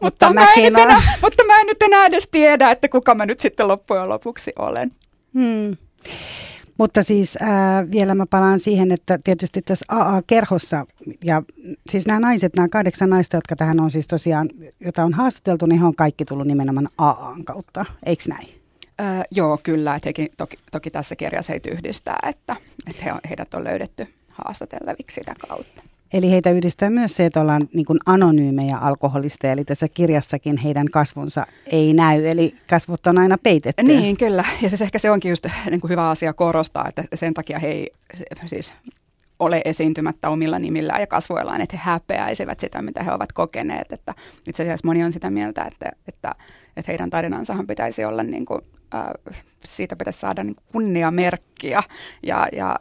mutta, 0.00 0.32
mä 0.32 0.52
en 0.52 0.72
nyt 0.72 0.82
enää, 0.82 1.02
mutta 1.22 1.44
mä 1.44 1.60
en 1.60 1.66
nyt 1.66 1.82
enää 1.82 2.06
edes 2.06 2.28
tiedä, 2.30 2.70
että 2.70 2.88
kuka 2.88 3.14
mä 3.14 3.26
nyt 3.26 3.40
sitten 3.40 3.68
loppujen 3.68 4.08
lopuksi 4.08 4.52
olen. 4.58 4.92
Hmm. 5.34 5.76
Mutta 6.78 7.02
siis 7.02 7.38
äh, 7.42 7.48
vielä 7.90 8.14
mä 8.14 8.26
palaan 8.30 8.58
siihen, 8.58 8.92
että 8.92 9.18
tietysti 9.24 9.62
tässä 9.62 9.86
AA-kerhossa, 9.88 10.86
ja 11.24 11.42
siis 11.90 12.06
nämä 12.06 12.20
naiset, 12.20 12.56
nämä 12.56 12.68
kahdeksan 12.68 13.10
naista, 13.10 13.36
jotka 13.36 13.56
tähän 13.56 13.80
on 13.80 13.90
siis 13.90 14.06
tosiaan, 14.06 14.48
jota 14.80 15.04
on 15.04 15.14
haastateltu, 15.14 15.66
niin 15.66 15.80
he 15.80 15.86
on 15.86 15.96
kaikki 15.96 16.24
tullut 16.24 16.46
nimenomaan 16.46 16.88
AAn 16.98 17.44
kautta, 17.44 17.84
eikö 18.06 18.24
näin? 18.28 18.63
Öö, 19.00 19.22
joo, 19.30 19.58
kyllä. 19.62 19.94
Että 19.94 20.08
hekin, 20.08 20.28
toki, 20.36 20.56
toki 20.72 20.90
tässä 20.90 21.16
kirjassa 21.16 21.52
heitä 21.52 21.70
yhdistää, 21.70 22.18
että, 22.28 22.56
että 22.86 23.02
he 23.04 23.12
on, 23.12 23.20
heidät 23.28 23.54
on 23.54 23.64
löydetty 23.64 24.08
haastateltaviksi 24.28 25.14
sitä 25.14 25.34
kautta. 25.48 25.82
Eli 26.14 26.30
heitä 26.30 26.50
yhdistää 26.50 26.90
myös 26.90 27.16
se, 27.16 27.26
että 27.26 27.40
ollaan 27.40 27.68
niin 27.74 27.86
kuin 27.86 27.98
anonyymejä 28.06 28.76
alkoholisteja, 28.78 29.52
eli 29.52 29.64
tässä 29.64 29.88
kirjassakin 29.88 30.56
heidän 30.56 30.90
kasvonsa 30.90 31.46
ei 31.72 31.94
näy, 31.94 32.26
eli 32.26 32.54
kasvot 32.70 33.06
on 33.06 33.18
aina 33.18 33.38
peitetty. 33.42 33.82
Niin, 33.82 34.16
kyllä. 34.16 34.44
Ja 34.62 34.68
siis 34.68 34.82
ehkä 34.82 34.98
se 34.98 35.10
onkin 35.10 35.28
just 35.28 35.46
niin 35.70 35.80
kuin 35.80 35.90
hyvä 35.90 36.10
asia 36.10 36.32
korostaa, 36.32 36.88
että 36.88 37.04
sen 37.14 37.34
takia 37.34 37.58
he 37.58 37.68
ei 37.68 37.90
siis 38.46 38.72
ole 39.38 39.62
esiintymättä 39.64 40.30
omilla 40.30 40.58
nimillään 40.58 41.00
ja 41.00 41.06
kasvoillaan, 41.06 41.60
että 41.60 41.76
he 41.76 41.82
häpeäisivät 41.84 42.60
sitä, 42.60 42.82
mitä 42.82 43.02
he 43.02 43.12
ovat 43.12 43.32
kokeneet. 43.32 43.92
Että 43.92 44.14
itse 44.48 44.62
asiassa 44.62 44.86
moni 44.86 45.04
on 45.04 45.12
sitä 45.12 45.30
mieltä, 45.30 45.64
että, 45.64 45.92
että, 46.08 46.34
että 46.76 46.92
heidän 46.92 47.10
tarinansahan 47.10 47.66
pitäisi 47.66 48.04
olla, 48.04 48.22
niin 48.22 48.44
kuin, 48.44 48.60
siitä 49.64 49.96
pitäisi 49.96 50.20
saada 50.20 50.44
niin 50.44 50.56
kunniamerkkiä 50.72 51.80
ja, 52.22 52.48
ja 52.52 52.78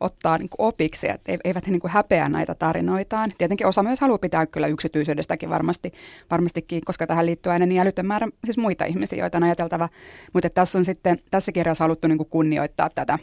ottaa 0.00 0.38
niin 0.38 0.48
opiksi, 0.58 1.08
että 1.08 1.32
eivät 1.44 1.66
he 1.66 1.72
niin 1.72 1.80
häpeä 1.86 2.28
näitä 2.28 2.54
tarinoitaan. 2.54 3.32
Tietenkin 3.38 3.66
osa 3.66 3.82
myös 3.82 4.00
haluaa 4.00 4.18
pitää 4.18 4.46
kyllä 4.46 4.66
yksityisyydestäkin 4.66 5.50
varmasti, 5.50 5.92
varmastikin, 6.30 6.82
koska 6.84 7.06
tähän 7.06 7.26
liittyy 7.26 7.52
aina 7.52 7.66
niin 7.66 7.80
älytön 7.80 8.06
määrä 8.06 8.28
siis 8.44 8.58
muita 8.58 8.84
ihmisiä, 8.84 9.18
joita 9.18 9.38
on 9.38 9.44
ajateltava. 9.44 9.88
Mutta 10.32 10.50
tässä 10.50 10.78
on 10.78 10.84
sitten, 10.84 11.18
tässä 11.30 11.52
kirjassa 11.52 11.84
haluttu 11.84 12.08
niin 12.08 12.26
kunnioittaa 12.30 12.90
tätä 12.90 13.18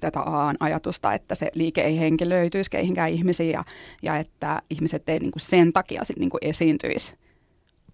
tätä 0.00 0.20
Aan 0.20 0.56
ajatusta, 0.60 1.14
että 1.14 1.34
se 1.34 1.50
liike 1.54 1.80
ei 1.80 1.98
henkilöityisi 1.98 2.70
keihinkään 2.70 3.10
ihmisiin 3.10 3.52
ja, 3.52 3.64
ja 4.02 4.16
että 4.16 4.62
ihmiset 4.70 5.08
ei 5.08 5.18
niin 5.18 5.32
sen 5.36 5.72
takia 5.72 6.04
sit 6.04 6.18
niin 6.18 6.30
esiintyisi 6.42 7.14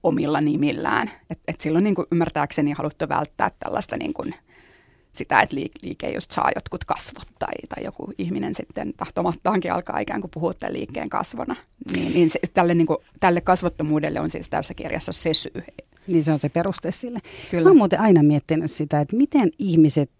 omilla 0.04 0.40
nimillään. 0.40 1.10
Et, 1.30 1.38
et 1.48 1.60
silloin 1.60 1.84
niin 1.84 1.94
kuin 1.94 2.06
ymmärtääkseni 2.12 2.72
haluttu 2.72 3.08
välttää 3.08 3.50
tällaista 3.58 3.96
niin 3.96 4.14
kuin 4.14 4.34
sitä, 5.12 5.40
että 5.40 5.56
liike, 5.82 6.10
just 6.10 6.30
saa 6.30 6.50
jotkut 6.54 6.84
kasvot 6.84 7.28
tai, 7.38 7.54
tai 7.68 7.84
joku 7.84 8.12
ihminen 8.18 8.54
sitten 8.54 8.92
tahtomattaankin 8.96 9.72
alkaa 9.72 9.98
ikään 9.98 10.20
kuin 10.20 10.30
puhua 10.30 10.54
tämän 10.54 10.72
liikkeen 10.72 11.08
kasvona. 11.08 11.56
Niin, 11.92 12.14
niin 12.14 12.30
se, 12.30 12.38
tälle, 12.54 12.74
niin 12.74 12.86
kuin, 12.86 12.98
tälle 13.20 13.40
kasvottomuudelle 13.40 14.20
on 14.20 14.30
siis 14.30 14.48
tässä 14.48 14.74
kirjassa 14.74 15.12
se 15.12 15.34
syy. 15.34 15.62
Niin 16.06 16.24
se 16.24 16.32
on 16.32 16.38
se 16.38 16.48
peruste 16.48 16.92
sille. 16.92 17.18
Kyllä. 17.50 17.64
Mä 17.64 17.70
oon 17.70 17.76
muuten 17.76 18.00
aina 18.00 18.22
miettinyt 18.22 18.70
sitä, 18.70 19.00
että 19.00 19.16
miten 19.16 19.50
ihmiset, 19.58 20.10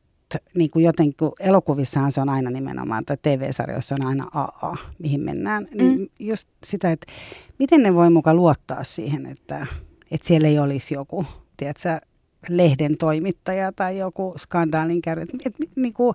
niin 0.55 0.71
kuin 0.71 0.85
jotenkin, 0.85 1.17
kun 1.19 1.33
elokuvissahan 1.41 2.12
se 2.12 2.21
on 2.21 2.29
aina 2.29 2.50
nimenomaan, 2.50 3.05
tai 3.05 3.17
TV-sarjoissa 3.23 3.95
on 3.95 4.07
aina 4.07 4.29
AA, 4.35 4.76
mihin 4.99 5.21
mennään. 5.21 5.67
Niin 5.75 6.00
Mm. 6.00 6.07
just 6.21 6.49
sitä, 6.64 6.93
että 6.93 7.12
miten 7.59 7.83
ne 7.83 7.95
voi 7.95 8.11
muka 8.11 8.35
luottaa 8.35 8.85
siihen, 8.85 9.26
että, 9.26 9.67
että 10.11 10.26
siellä 10.29 10.49
ei 10.49 10.59
olisi 10.59 10.95
joku, 10.95 11.26
tiedätkö, 11.57 12.00
lehden 12.49 12.97
toimittaja 12.97 13.73
tai 13.73 13.99
joku 13.99 14.35
skandaalin 14.37 15.03
käynyt. 15.03 15.31
Että 15.35 15.49
et, 15.64 15.71
niin 15.76 15.95
kuin, 15.95 16.14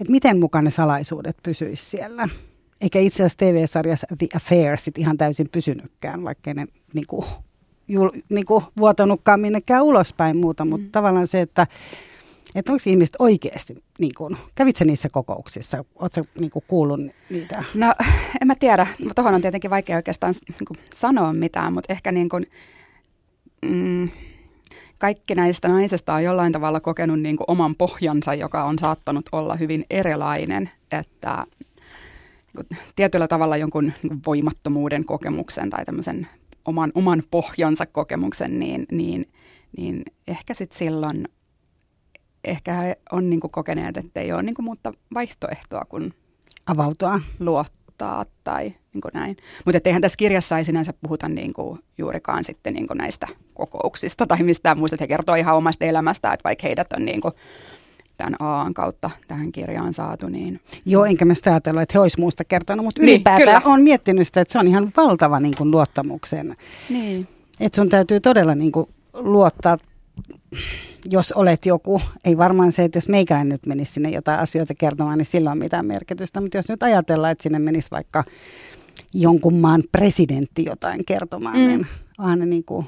et 0.00 0.08
miten 0.08 0.40
mukaan 0.40 0.64
ne 0.64 0.70
salaisuudet 0.70 1.36
pysyisi 1.42 1.84
siellä. 1.84 2.28
Eikä 2.80 2.98
itse 2.98 3.22
asiassa 3.22 3.38
TV-sarjassa 3.38 4.06
The 4.18 4.26
Affair 4.36 4.76
sit 4.78 4.98
ihan 4.98 5.16
täysin 5.18 5.48
pysynytkään, 5.52 6.24
vaikka 6.24 6.54
ne 6.54 6.66
niin 6.94 7.06
kuin, 7.06 7.26
jul, 7.88 8.10
niin 8.30 8.46
kuin, 8.46 8.64
vuotanutkaan 8.78 9.40
minnekään 9.40 9.82
ulospäin 9.84 10.36
muuta, 10.36 10.64
mutta 10.64 10.86
Mm. 10.86 10.90
tavallaan 10.90 11.28
se, 11.28 11.40
että 11.40 11.66
että 12.54 12.72
onko 12.72 12.82
ihmiset 12.86 13.16
oikeasti, 13.18 13.84
niin 13.98 14.12
kuin, 14.16 14.36
kävitsä 14.54 14.84
niissä 14.84 15.08
kokouksissa, 15.08 15.84
ootko 15.94 16.20
niin 16.38 16.50
kuullut 16.66 17.00
niitä? 17.30 17.64
No 17.74 17.94
en 18.40 18.46
mä 18.46 18.54
tiedä, 18.54 18.86
tuohon 19.14 19.34
on 19.34 19.42
tietenkin 19.42 19.70
vaikea 19.70 19.96
oikeastaan 19.96 20.34
niin 20.48 20.66
kuin, 20.66 20.76
sanoa 20.92 21.32
mitään, 21.32 21.72
mutta 21.72 21.92
ehkä 21.92 22.12
niin 22.12 22.28
kuin, 22.28 22.46
mm, 23.62 24.08
kaikki 24.98 25.34
näistä 25.34 25.68
naisista 25.68 26.14
on 26.14 26.24
jollain 26.24 26.52
tavalla 26.52 26.80
kokenut 26.80 27.20
niin 27.20 27.36
kuin 27.36 27.44
oman 27.48 27.74
pohjansa, 27.76 28.34
joka 28.34 28.64
on 28.64 28.78
saattanut 28.78 29.28
olla 29.32 29.54
hyvin 29.54 29.84
erilainen, 29.90 30.70
että 30.92 31.46
niin 32.54 32.78
tietyllä 32.96 33.28
tavalla 33.28 33.56
jonkun 33.56 33.92
niin 34.02 34.20
voimattomuuden 34.26 35.04
kokemuksen 35.04 35.70
tai 35.70 35.84
tämmöisen 35.84 36.28
oman, 36.64 36.92
oman 36.94 37.22
pohjansa 37.30 37.86
kokemuksen, 37.86 38.58
niin, 38.58 38.86
niin, 38.92 39.28
niin 39.76 40.02
ehkä 40.28 40.54
sitten 40.54 40.78
silloin 40.78 41.28
ehkä 42.44 42.72
he 42.74 42.98
on 43.12 43.30
niin 43.30 43.40
kuin 43.40 43.50
kokeneet, 43.50 43.96
että 43.96 44.20
ei 44.20 44.32
ole 44.32 44.42
niin 44.42 44.54
kuin 44.54 44.64
muuta 44.64 44.92
vaihtoehtoa 45.14 45.84
kuin 45.88 46.12
Avautua. 46.66 47.20
luottaa 47.40 48.24
tai 48.44 48.74
niin 48.94 49.00
kuin 49.00 49.12
näin. 49.14 49.36
Mutta 49.64 49.80
eihän 49.84 50.02
tässä 50.02 50.16
kirjassa 50.16 50.58
ei 50.58 50.64
sinänsä 50.64 50.92
puhuta 51.00 51.28
niin 51.28 51.52
kuin 51.52 51.78
juurikaan 51.98 52.44
sitten 52.44 52.74
niin 52.74 52.86
kuin 52.86 52.98
näistä 52.98 53.28
kokouksista 53.54 54.26
tai 54.26 54.42
mistään 54.42 54.78
muusta. 54.78 54.94
Että 54.94 55.02
he 55.02 55.08
kertoo 55.08 55.34
ihan 55.34 55.56
omasta 55.56 55.84
elämästä, 55.84 56.32
että 56.32 56.44
vaikka 56.44 56.66
heidät 56.66 56.92
on 56.92 57.04
niin 57.04 57.20
kuin 57.20 57.34
tämän 58.16 58.36
Aan 58.40 58.74
kautta 58.74 59.10
tähän 59.28 59.52
kirjaan 59.52 59.94
saatu, 59.94 60.28
niin 60.28 60.60
Joo, 60.86 61.04
enkä 61.04 61.24
mä 61.24 61.34
sitä 61.34 61.50
ajatellut, 61.50 61.82
että 61.82 61.92
he 61.94 61.98
olisi 62.02 62.20
muusta 62.20 62.44
kertonut, 62.44 62.84
mutta 62.84 63.00
Niin, 63.00 63.10
ylipäätään 63.14 63.62
on 63.64 63.82
miettinyt 63.82 64.26
sitä, 64.26 64.40
että 64.40 64.52
se 64.52 64.58
on 64.58 64.68
ihan 64.68 64.92
valtava 64.96 65.40
niin 65.40 65.56
kuin, 65.56 65.70
luottamuksen. 65.70 66.56
niin. 66.90 67.28
Että 67.60 67.76
sun 67.76 67.88
täytyy 67.88 68.20
todella 68.20 68.54
niin 68.54 68.72
kuin, 68.72 68.86
luottaa, 69.14 69.76
jos 71.04 71.32
olet 71.32 71.66
joku. 71.66 72.02
Ei 72.24 72.38
varmaan 72.38 72.72
se, 72.72 72.84
että 72.84 72.96
jos 72.96 73.08
meikäläinen 73.08 73.48
nyt 73.48 73.66
menisi 73.66 73.92
sinne 73.92 74.10
jotain 74.10 74.40
asioita 74.40 74.74
kertomaan, 74.74 75.18
niin 75.18 75.26
sillä 75.26 75.50
on 75.50 75.58
mitään 75.58 75.86
merkitystä. 75.86 76.40
Mutta 76.40 76.56
jos 76.58 76.68
nyt 76.68 76.82
ajatellaan, 76.82 77.32
että 77.32 77.42
sinne 77.42 77.58
menisi 77.58 77.90
vaikka 77.90 78.24
jonkun 79.14 79.54
maan 79.54 79.82
presidentti 79.92 80.64
jotain 80.66 81.04
kertomaan, 81.04 81.56
Mm. 81.58 81.66
niin 81.66 81.86
onhan 82.18 82.38
ne 82.38 82.46
niin 82.46 82.64
kuin, 82.64 82.86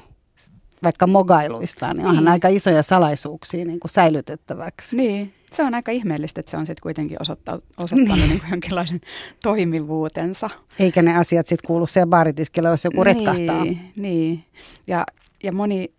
vaikka 0.83 1.07
mogailuistaan, 1.07 1.97
niin 1.97 2.05
onhan 2.07 2.23
Niin. 2.23 2.31
aika 2.31 2.47
isoja 2.47 2.83
salaisuuksia 2.83 3.65
niin 3.65 3.79
kuin 3.79 3.91
säilytettäväksi. 3.91 4.97
niin. 4.97 5.33
Se 5.51 5.63
on 5.63 5.73
aika 5.75 5.91
ihmeellistä, 5.91 6.39
että 6.39 6.51
se 6.51 6.57
on 6.57 6.65
sitten 6.65 6.81
kuitenkin 6.83 7.17
osoittanut, 7.21 7.63
osoittanut 7.77 8.17
niin 8.29 8.39
kuin 8.39 8.51
jonkinlaisen 8.51 9.01
toimivuutensa. 9.43 10.49
Eikä 10.79 11.01
ne 11.01 11.17
asiat 11.17 11.47
sitten 11.47 11.67
kuulu 11.67 11.87
siellä 11.87 12.09
baaritiskillä, 12.09 12.69
jos 12.69 12.83
joku 12.83 13.03
retkahtaa. 13.03 13.63
Niin, 13.63 13.79
niin. 13.95 14.43
Ja, 14.87 15.05
ja 15.43 15.51
moni 15.51 15.93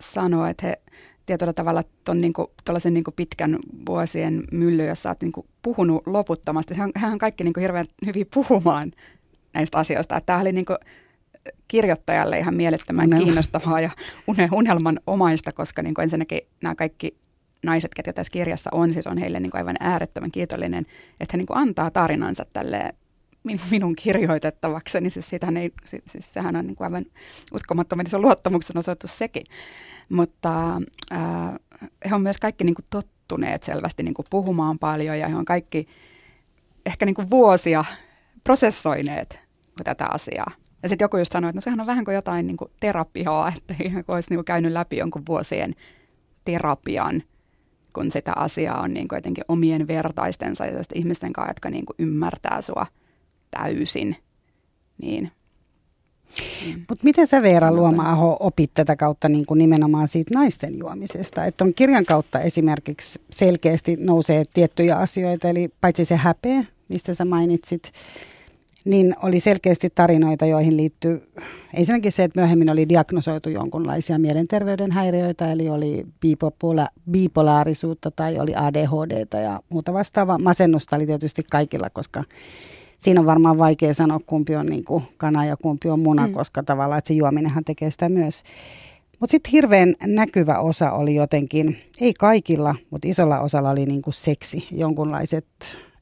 sanoo, 0.00 0.46
että 0.46 0.66
he 0.66 0.80
tietyllä 1.26 1.52
tavalla 1.52 1.84
tuon 2.04 2.20
niinku, 2.20 2.52
niinku 2.90 3.10
pitkän 3.10 3.58
vuosien 3.86 4.42
mylly, 4.52 4.86
jossa 4.86 5.08
olet 5.08 5.22
niinku 5.22 5.46
puhunut 5.62 6.06
loputtomasti. 6.06 6.74
Hän, 6.74 6.90
hän 6.94 7.12
on 7.12 7.18
kaikki 7.18 7.44
niinku 7.44 7.60
hirveän 7.60 7.86
hyvin 8.06 8.26
puhumaan 8.34 8.92
näistä 9.54 9.78
asioista. 9.78 10.20
Tämä 10.20 10.40
oli 10.40 10.52
niinku 10.52 10.74
kirjoittajalle 11.68 12.38
ihan 12.38 12.54
mielettömän 12.54 13.06
Unelma. 13.06 13.24
kiinnostavaa 13.24 13.80
ja 13.80 13.90
une, 14.28 14.48
unelman 14.52 15.00
omaista, 15.06 15.52
koska 15.52 15.82
niinku 15.82 16.00
ensinnäkin 16.00 16.40
nämä 16.62 16.74
kaikki 16.74 17.16
naiset, 17.64 17.94
ketkä 17.94 18.12
tässä 18.12 18.32
kirjassa 18.32 18.70
on, 18.72 18.92
siis 18.92 19.06
on 19.06 19.18
heille 19.18 19.40
niinku 19.40 19.56
aivan 19.56 19.76
äärettömän 19.80 20.30
kiitollinen, 20.30 20.86
että 21.20 21.32
he 21.32 21.36
niinku 21.36 21.52
antaa 21.56 21.90
tarinansa 21.90 22.46
tälle 22.52 22.94
minun 23.70 23.96
kirjoitettavaksi, 23.96 25.00
niin 25.00 25.10
siis, 25.10 25.28
siitähän 25.28 25.56
ei, 25.56 25.72
siis, 25.84 26.02
siis 26.06 26.34
sehän 26.34 26.56
on 26.56 26.66
niin 26.66 26.76
kuin 26.76 26.84
aivan 26.84 27.04
uskomattoman 27.54 28.06
iso 28.06 28.18
luottamuksen 28.18 28.78
osoitus 28.78 29.18
sekin. 29.18 29.46
Mutta 30.08 30.80
ää, 31.10 31.56
he 32.10 32.14
on 32.14 32.22
myös 32.22 32.36
kaikki 32.36 32.64
niin 32.64 32.74
kuin 32.74 32.84
tottuneet 32.90 33.62
selvästi 33.62 34.02
niin 34.02 34.14
kuin 34.14 34.26
puhumaan 34.30 34.78
paljon 34.78 35.18
ja 35.18 35.28
he 35.28 35.36
on 35.36 35.44
kaikki 35.44 35.88
ehkä 36.86 37.06
niin 37.06 37.14
kuin 37.14 37.30
vuosia 37.30 37.84
prosessoineet 38.44 39.38
tätä 39.84 40.06
asiaa. 40.10 40.50
Ja 40.82 40.88
sitten 40.88 41.04
joku 41.04 41.16
just 41.16 41.32
sanoi, 41.32 41.50
että 41.50 41.56
no 41.56 41.60
sehän 41.60 41.80
on 41.80 41.86
vähän 41.86 42.04
kuin 42.04 42.14
jotain 42.14 42.46
niin 42.46 42.56
kuin 42.56 42.70
terapiaa, 42.80 43.52
että 43.56 43.74
ihan 43.84 44.04
kuin 44.04 44.14
olisi 44.14 44.30
niin 44.30 44.38
kuin 44.38 44.44
käynyt 44.44 44.72
läpi 44.72 44.96
jonkun 44.96 45.22
vuosien 45.28 45.74
terapian, 46.44 47.22
kun 47.92 48.10
sitä 48.10 48.32
asiaa 48.36 48.80
on 48.80 48.94
niin 48.94 49.08
kuin 49.08 49.16
jotenkin 49.16 49.44
omien 49.48 49.88
vertaistensa 49.88 50.66
ja 50.66 50.82
ihmisten 50.94 51.32
kanssa, 51.32 51.50
jotka 51.50 51.70
niin 51.70 51.86
kuin 51.86 51.96
ymmärtää 51.98 52.62
sua 52.62 52.86
täysin. 53.50 54.16
Niin 55.02 55.30
Mutta 56.88 57.04
miten 57.04 57.26
sä 57.26 57.42
Veera 57.42 57.72
Luoma-aho 57.72 58.36
opit 58.40 58.70
tätä 58.74 58.96
kautta 58.96 59.28
niin 59.28 59.46
kuin 59.46 59.58
nimenomaan 59.58 60.08
siitä 60.08 60.34
naisten 60.34 60.78
juomisesta? 60.78 61.44
Että 61.44 61.64
on 61.64 61.72
kirjan 61.76 62.04
kautta 62.04 62.40
esimerkiksi 62.40 63.20
selkeästi 63.30 63.96
nousee 63.96 64.42
tiettyjä 64.54 64.96
asioita, 64.96 65.48
eli 65.48 65.68
paitsi 65.80 66.04
se 66.04 66.16
häpeä, 66.16 66.64
mistä 66.88 67.14
sä 67.14 67.24
mainitsit, 67.24 67.92
niin 68.84 69.14
oli 69.22 69.40
selkeästi 69.40 69.88
tarinoita, 69.94 70.46
joihin 70.46 70.76
liittyy 70.76 71.22
ensinnäkin 71.74 72.12
se, 72.12 72.24
että 72.24 72.40
myöhemmin 72.40 72.70
oli 72.70 72.88
diagnosoitu 72.88 73.50
jonkunlaisia 73.50 74.18
mielenterveyden 74.18 74.92
häiriöitä, 74.92 75.52
eli 75.52 75.68
oli 75.68 76.06
bipola- 76.26 77.00
bipolaarisuutta 77.10 78.10
tai 78.10 78.38
oli 78.38 78.54
ADHD 78.54 79.40
ja 79.42 79.60
muuta 79.68 79.92
vastaavaa. 79.92 80.38
Masennusta 80.38 80.96
oli 80.96 81.06
tietysti 81.06 81.42
kaikilla, 81.50 81.90
koska 81.90 82.24
siinä 82.98 83.20
on 83.20 83.26
varmaan 83.26 83.58
vaikea 83.58 83.94
sanoa, 83.94 84.20
kumpi 84.26 84.56
on 84.56 84.66
niin 84.66 84.84
kuin 84.84 85.04
kana 85.16 85.44
ja 85.44 85.56
kumpi 85.56 85.88
on 85.88 86.00
muna, 86.00 86.26
mm. 86.26 86.32
koska 86.32 86.62
tavallaan 86.62 86.98
että 86.98 87.08
se 87.08 87.14
juominenhan 87.14 87.64
tekee 87.64 87.90
sitä 87.90 88.08
myös. 88.08 88.42
Mutta 89.20 89.30
sitten 89.30 89.50
hirveän 89.52 89.94
näkyvä 90.06 90.58
osa 90.58 90.92
oli 90.92 91.14
jotenkin, 91.14 91.76
ei 92.00 92.14
kaikilla, 92.14 92.74
mutta 92.90 93.08
isolla 93.08 93.40
osalla 93.40 93.70
oli 93.70 93.86
niin 93.86 94.02
kuin 94.02 94.14
seksi, 94.14 94.68
jonkunlaiset 94.70 95.46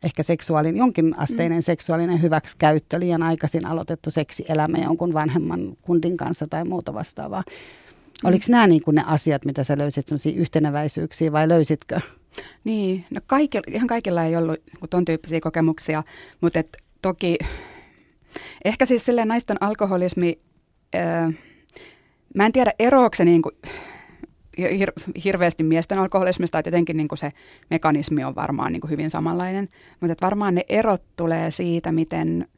ehkä 0.04 0.22
seksuaalinen, 0.22 0.76
jonkin 0.76 1.18
asteinen 1.18 1.58
mm. 1.58 1.62
seksuaalinen 1.62 2.22
hyväksikäyttö, 2.22 3.00
liian 3.00 3.22
aikaisin 3.22 3.66
aloitettu 3.66 4.10
seksielämä 4.10 4.78
jonkun 4.78 5.14
vanhemman 5.14 5.76
kundin 5.82 6.16
kanssa 6.16 6.46
tai 6.46 6.64
muuta 6.64 6.94
vastaavaa. 6.94 7.42
Mm. 7.46 8.28
Oliko 8.28 8.44
nämä 8.48 8.66
niin 8.66 8.82
kuin 8.82 8.94
ne 8.94 9.04
asiat, 9.06 9.44
mitä 9.44 9.64
sä 9.64 9.78
löysit, 9.78 10.08
sellaisia 10.08 10.40
yhteneväisyyksiä 10.40 11.32
vai 11.32 11.48
löysitkö? 11.48 12.00
Niin, 12.64 13.04
no 13.10 13.20
kaikilla, 13.26 13.64
ihan 13.68 13.86
kaikilla 13.86 14.24
ei 14.24 14.36
ollut 14.36 14.56
niin 14.66 14.90
tuon 14.90 15.04
tyyppisiä 15.04 15.40
kokemuksia, 15.40 16.02
mutta 16.40 16.58
et 16.58 16.76
toki 17.04 17.38
ehkä 18.64 18.86
siis 18.86 19.04
silleen 19.04 19.28
naisten 19.28 19.56
alkoholismi, 19.60 20.38
ää, 20.94 21.32
mä 22.34 22.46
en 22.46 22.52
tiedä 22.52 22.72
eroako 22.78 23.14
se 23.14 23.24
niin 23.24 23.42
kuin, 23.42 23.54
hir- 24.60 25.22
hirveästi 25.24 25.62
miesten 25.62 25.98
alkoholismista, 25.98 26.58
että 26.58 26.68
jotenkin 26.68 26.96
niin 26.96 27.08
kuin 27.08 27.18
se 27.18 27.30
mekanismi 27.70 28.24
on 28.24 28.34
varmaan 28.34 28.72
niin 28.72 28.80
kuin 28.80 28.90
hyvin 28.90 29.10
samanlainen, 29.10 29.68
mutta 30.00 30.12
että 30.12 30.26
varmaan 30.26 30.54
ne 30.54 30.64
erot 30.68 31.02
tulee 31.16 31.50
siitä, 31.50 31.92
miten, 31.92 32.48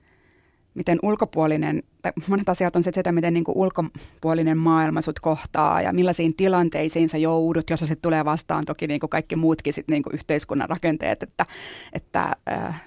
miten 0.75 0.99
ulkopuolinen, 1.03 1.83
tai 2.03 2.12
monet 2.29 2.49
asiat 2.49 2.76
on 2.76 2.83
se, 2.83 2.91
sitä, 2.95 3.12
miten 3.12 3.35
niin 3.35 3.45
kuin 3.45 3.57
ulkopuolinen 3.57 4.59
maailma 4.59 5.00
sut 5.00 5.21
kohtaa 5.21 5.83
ja 5.83 5.93
millaisiin 5.93 6.37
tilanteisiin 6.37 7.09
sä 7.09 7.19
joudut, 7.19 7.71
jos 7.71 7.81
se 7.81 7.97
tulee 7.97 8.25
vastaan 8.25 8.65
toki 8.65 8.87
niin 8.87 9.00
kuin 9.00 9.11
kaikki 9.11 9.37
muutkin 9.37 9.73
sit 9.73 9.88
niin 9.88 10.03
kuin 10.03 10.15
yhteiskunnan 10.15 10.69
rakenteet, 10.69 11.23
että, 11.23 11.47
että 11.93 12.37
äh, 12.53 12.83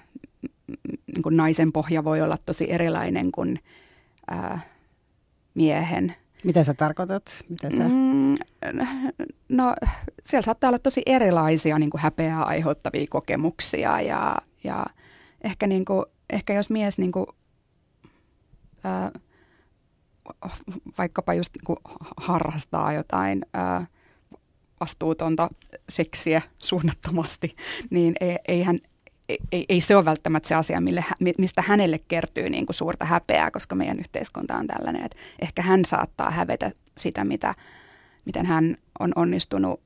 niin 1.14 1.22
kuin 1.22 1.36
naisen 1.36 1.72
pohja 1.72 2.04
voi 2.04 2.20
olla 2.20 2.36
tosi 2.46 2.72
erilainen 2.72 3.32
kuin 3.32 3.58
äh, 4.32 4.66
miehen. 5.54 6.14
Mitä 6.44 6.64
sä 6.64 6.74
tarkoitat? 6.74 7.44
Mitä 7.48 7.70
sä? 7.70 7.88
Mm, 7.88 8.34
no 9.48 9.74
siellä 10.22 10.44
saattaa 10.44 10.68
olla 10.68 10.78
tosi 10.78 11.02
erilaisia 11.06 11.78
niin 11.78 11.90
kuin 11.90 12.00
häpeää 12.00 12.44
aiheuttavia 12.44 13.06
kokemuksia 13.10 14.00
ja, 14.00 14.36
ja 14.64 14.86
ehkä, 15.42 15.66
niin 15.66 15.84
kuin, 15.84 16.04
ehkä 16.30 16.54
jos 16.54 16.70
mies 16.70 16.98
niin 16.98 17.12
kuin, 17.12 17.26
ää, 18.84 19.10
vaikkapa 20.98 21.34
just 21.34 21.54
niin 21.54 21.64
kuin 21.64 21.78
harrastaa 22.16 22.92
jotain 22.92 23.46
ää, 23.52 23.86
vastuutonta 24.80 25.48
seksiä 25.88 26.42
suunnattomasti, 26.58 27.56
niin 27.90 28.14
ei, 28.20 28.36
eihän, 28.48 28.78
ei, 29.52 29.64
ei 29.68 29.80
se 29.80 29.96
ole 29.96 30.04
välttämättä 30.04 30.48
se 30.48 30.54
asia, 30.54 30.80
mille, 30.80 31.04
mistä 31.38 31.62
hänelle 31.66 32.00
kertyy 32.08 32.50
niin 32.50 32.66
kuin 32.66 32.74
suurta 32.74 33.04
häpeää, 33.04 33.50
koska 33.50 33.74
meidän 33.74 33.98
yhteiskunta 33.98 34.56
on 34.56 34.66
tällainen, 34.66 35.04
että 35.04 35.16
ehkä 35.42 35.62
hän 35.62 35.84
saattaa 35.84 36.30
hävetä 36.30 36.70
sitä, 36.98 37.24
mitä, 37.24 37.54
miten 38.26 38.46
hän 38.46 38.76
on 39.00 39.12
onnistunut 39.16 39.80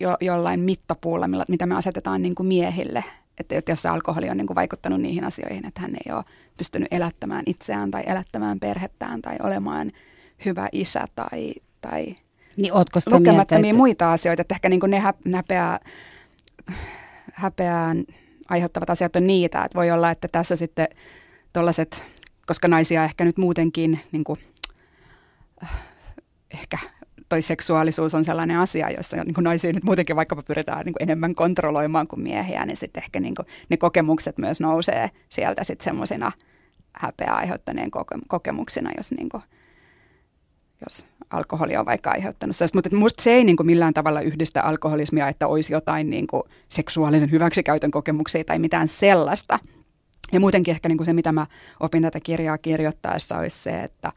jo, 0.00 0.16
jollain 0.20 0.60
mittapuulla, 0.60 1.28
mitä 1.48 1.66
me 1.66 1.74
asetetaan 1.74 2.22
niin 2.22 2.34
kuin 2.34 2.46
miehille. 2.46 3.04
Että, 3.38 3.54
että 3.58 3.72
jos 3.72 3.82
se 3.82 3.88
alkoholi 3.88 4.30
on 4.30 4.36
niin 4.36 4.46
kuin 4.46 4.54
vaikuttanut 4.54 5.00
niihin 5.00 5.24
asioihin, 5.24 5.66
että 5.66 5.80
hän 5.80 5.94
ei 6.06 6.12
ole 6.12 6.24
pystynyt 6.58 6.88
elättämään 6.90 7.42
itseään 7.46 7.90
tai 7.90 8.02
elättämään 8.06 8.60
perhettään 8.60 9.22
tai 9.22 9.36
olemaan 9.42 9.92
hyvä 10.44 10.68
isä 10.72 11.04
tai, 11.14 11.54
tai 11.80 12.14
niin 12.56 12.72
ootko 12.72 13.00
sitä 13.00 13.16
lukemattomia 13.16 13.60
mieltä, 13.60 13.68
että... 13.68 13.76
muita 13.76 14.12
asioita. 14.12 14.42
Että 14.42 14.54
ehkä 14.54 14.68
niin 14.68 14.80
kuin 14.80 14.90
ne 14.90 15.02
häpeää, 15.32 15.80
häpeään 17.32 18.04
aiheuttavat 18.48 18.90
asiat 18.90 19.16
on 19.16 19.26
niitä, 19.26 19.64
että 19.64 19.78
voi 19.78 19.90
olla, 19.90 20.10
että 20.10 20.28
tässä 20.32 20.56
sitten 20.56 20.88
tuollaiset, 21.52 22.04
koska 22.46 22.68
naisia 22.68 23.04
ehkä 23.04 23.24
nyt 23.24 23.38
muutenkin 23.38 24.00
niin 24.12 24.24
kuin, 24.24 24.40
ehkä 26.50 26.78
toi 27.28 27.42
seksuaalisuus 27.42 28.14
on 28.14 28.24
sellainen 28.24 28.58
asia, 28.58 28.90
jossa 28.90 29.16
niin 29.16 29.34
kuin 29.34 29.44
naisia 29.44 29.72
nyt 29.72 29.84
muutenkin 29.84 30.16
vaikkapa 30.16 30.42
pyritään 30.42 30.84
niin 30.84 30.92
kuin 30.92 31.02
enemmän 31.02 31.34
kontrolloimaan 31.34 32.08
kuin 32.08 32.22
miehiä, 32.22 32.66
niin 32.66 32.76
sitten 32.76 33.02
ehkä 33.02 33.20
niin 33.20 33.34
kuin, 33.34 33.46
ne 33.68 33.76
kokemukset 33.76 34.38
myös 34.38 34.60
nousee 34.60 35.10
sieltä 35.28 35.64
sitten 35.64 35.84
semmoisina 35.84 36.32
häpeää 36.92 37.34
aiheuttaneen 37.34 37.90
koke- 37.90 38.24
kokemuksina, 38.28 38.90
jos, 38.96 39.10
niin 39.10 39.28
kuin, 39.28 39.42
jos 40.84 41.06
alkoholi 41.30 41.76
on 41.76 41.86
vaikka 41.86 42.10
aiheuttanut 42.10 42.56
sellaista. 42.56 42.78
Mutta 42.78 42.96
musta 42.96 43.22
se 43.22 43.30
ei 43.30 43.44
niin 43.44 43.56
kuin 43.56 43.66
millään 43.66 43.94
tavalla 43.94 44.20
yhdistä 44.20 44.62
alkoholismia, 44.62 45.28
että 45.28 45.46
olisi 45.46 45.72
jotain 45.72 46.10
niin 46.10 46.26
kuin 46.26 46.42
seksuaalisen 46.68 47.30
hyväksikäytön 47.30 47.90
kokemuksia 47.90 48.44
tai 48.44 48.58
mitään 48.58 48.88
sellaista. 48.88 49.58
Ja 50.32 50.40
muutenkin 50.40 50.72
ehkä 50.72 50.88
niin 50.88 50.96
kuin 50.96 51.06
se, 51.06 51.12
mitä 51.12 51.32
mä 51.32 51.46
opin 51.80 52.02
tätä 52.02 52.20
kirjaa 52.20 52.58
kirjoittaessa, 52.58 53.38
olisi 53.38 53.58
se, 53.58 53.82
että 53.82 54.12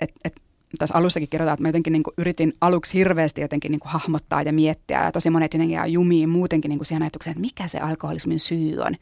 et, 0.00 0.12
et, 0.24 0.40
tässä 0.78 0.94
alussakin 0.98 1.28
kirjoitetaan, 1.28 1.54
että 1.54 1.62
mä 1.62 1.68
jotenkin 1.68 1.92
niin 1.92 2.02
kuin 2.02 2.14
yritin 2.18 2.52
aluksi 2.60 2.98
hirveästi 2.98 3.40
jotenkin 3.40 3.70
niin 3.70 3.80
kuin 3.80 3.92
hahmottaa 3.92 4.42
ja 4.42 4.52
miettiä. 4.52 5.04
Ja 5.04 5.12
tosi 5.12 5.30
monet 5.30 5.54
jotenkin 5.54 5.74
jää 5.74 5.86
jumiin 5.86 6.28
muutenkin 6.28 6.68
niin 6.68 6.78
kuin 6.78 6.86
siihen 6.86 7.02
ajatukseen, 7.02 7.32
että 7.32 7.40
mikä 7.40 7.68
se 7.68 7.78
alkoholismin 7.78 8.40
syy 8.40 8.78
on 8.78 8.96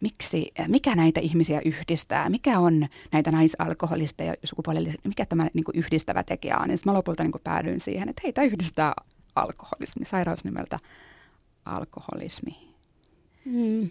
miksi, 0.00 0.52
mikä 0.68 0.94
näitä 0.94 1.20
ihmisiä 1.20 1.60
yhdistää, 1.64 2.30
mikä 2.30 2.58
on 2.58 2.86
näitä 3.12 3.30
naisalkoholisteja 3.30 4.34
sukupuolellisia, 4.44 5.00
mikä 5.04 5.26
tämä 5.26 5.48
niin 5.54 5.64
kuin 5.64 5.76
yhdistävä 5.78 6.22
tekijä 6.22 6.58
on. 6.58 6.70
Ja 6.70 6.76
mä 6.86 6.94
lopulta 6.94 7.22
niin 7.22 7.32
kuin 7.32 7.42
päädyin 7.44 7.80
siihen, 7.80 8.08
että 8.08 8.20
heitä 8.24 8.42
yhdistää 8.42 8.92
alkoholismi, 9.34 10.04
sairaus 10.04 10.44
nimeltä 10.44 10.78
alkoholismi. 11.64 12.56
Mm. 13.44 13.90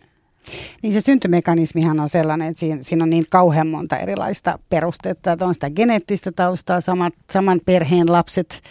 Niin 0.84 0.94
se 0.94 1.02
syntymekanismihan 1.02 2.00
on 2.00 2.10
sellainen, 2.10 2.48
että 2.48 2.60
siinä, 2.60 2.84
siinä 2.84 3.04
on 3.04 3.10
niin 3.10 3.26
kauhean 3.30 3.68
monta 3.68 3.98
erilaista 3.98 4.60
perustetta, 4.70 5.32
että 5.32 5.46
on 5.46 5.54
sitä 5.54 5.70
geneettistä 5.70 6.32
taustaa, 6.32 6.82
samat, 6.82 7.14
saman 7.32 7.62
perheen 7.66 8.12
lapset, 8.12 8.62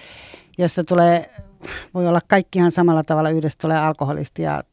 josta 0.59 0.85
tulee, 0.85 1.31
voi 1.95 2.07
olla 2.07 2.21
kaikkihan 2.29 2.71
samalla 2.71 3.03
tavalla, 3.03 3.31
yhdestä 3.31 3.63
tulee 3.63 3.79
alkoholisti 3.79 4.43
ja 4.43 4.65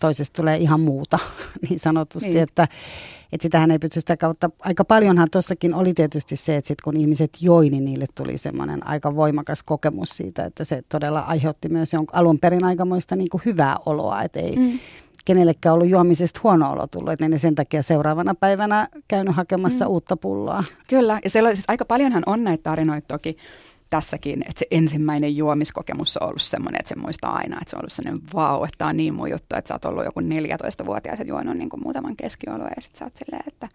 toisesta 0.00 0.36
tulee 0.42 0.56
ihan 0.56 0.80
muuta 0.80 1.18
niin 1.68 1.78
sanotusti, 1.78 2.28
niin. 2.28 2.42
Että, 2.42 2.68
että 3.32 3.42
sitähän 3.42 3.70
ei 3.70 3.78
pysty 3.78 4.00
sitä 4.00 4.16
kautta. 4.16 4.50
Aika 4.60 4.84
paljonhan 4.84 5.28
tuossakin 5.30 5.74
oli 5.74 5.94
tietysti 5.94 6.36
se, 6.36 6.56
että 6.56 6.68
sit 6.68 6.80
kun 6.80 6.96
ihmiset 6.96 7.30
joi, 7.40 7.70
niin 7.70 7.84
niille 7.84 8.06
tuli 8.14 8.38
semmoinen 8.38 8.86
aika 8.86 9.16
voimakas 9.16 9.62
kokemus 9.62 10.08
siitä, 10.10 10.44
että 10.44 10.64
se 10.64 10.82
todella 10.88 11.20
aiheutti 11.20 11.68
myös 11.68 11.92
jonkun 11.92 12.18
alun 12.18 12.38
perin 12.38 12.64
aikamoista 12.64 13.16
niin 13.16 13.28
kuin 13.28 13.42
hyvää 13.46 13.76
oloa, 13.86 14.22
että 14.22 14.40
ei 14.40 14.56
mm. 14.56 14.78
kenellekään 15.24 15.74
ollut 15.74 15.88
juomisesta 15.88 16.40
huono 16.42 16.72
olo 16.72 16.86
tullut, 16.86 17.12
että 17.12 17.28
ne 17.28 17.38
sen 17.38 17.54
takia 17.54 17.82
seuraavana 17.82 18.34
päivänä 18.34 18.88
käynyt 19.08 19.36
hakemassa 19.36 19.84
mm. 19.84 19.90
uutta 19.90 20.16
pulloa. 20.16 20.64
Kyllä, 20.88 21.20
ja 21.24 21.30
siellä, 21.30 21.54
siis 21.54 21.64
aika 21.68 21.84
paljonhan 21.84 22.22
on 22.26 22.44
näitä 22.44 22.62
tarinoita 22.62 23.08
toki, 23.08 23.36
tässäkin, 23.90 24.42
että 24.48 24.58
se 24.58 24.66
ensimmäinen 24.70 25.36
juomiskokemus 25.36 26.16
on 26.16 26.28
ollut 26.28 26.42
semmoinen, 26.42 26.80
että 26.80 26.88
se 26.88 26.96
muistaa 26.96 27.36
aina, 27.36 27.58
että 27.60 27.70
se 27.70 27.76
on 27.76 27.80
ollut 27.80 27.92
semmoinen 27.92 28.22
vau, 28.34 28.64
että 28.64 28.78
tämä 28.78 28.88
on 28.88 28.96
niin 28.96 29.14
mun 29.14 29.30
juttu, 29.30 29.56
että 29.56 29.68
sä 29.68 29.74
oot 29.74 29.84
ollut 29.84 30.04
joku 30.04 30.20
14-vuotias 30.20 31.18
ja 31.18 31.24
juonut 31.24 31.56
niin 31.56 31.68
kuin 31.68 31.82
muutaman 31.82 32.16
keskiolua 32.16 32.68
ja 32.76 32.82
sitten 32.82 32.98
sä 32.98 33.04
oot 33.04 33.16
silleen, 33.16 33.44
että 33.46 33.68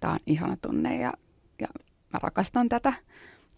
tämä 0.00 0.12
on 0.12 0.18
ihana 0.26 0.56
tunne 0.62 0.96
ja, 1.00 1.12
ja 1.60 1.68
mä 2.12 2.18
rakastan 2.22 2.68
tätä 2.68 2.92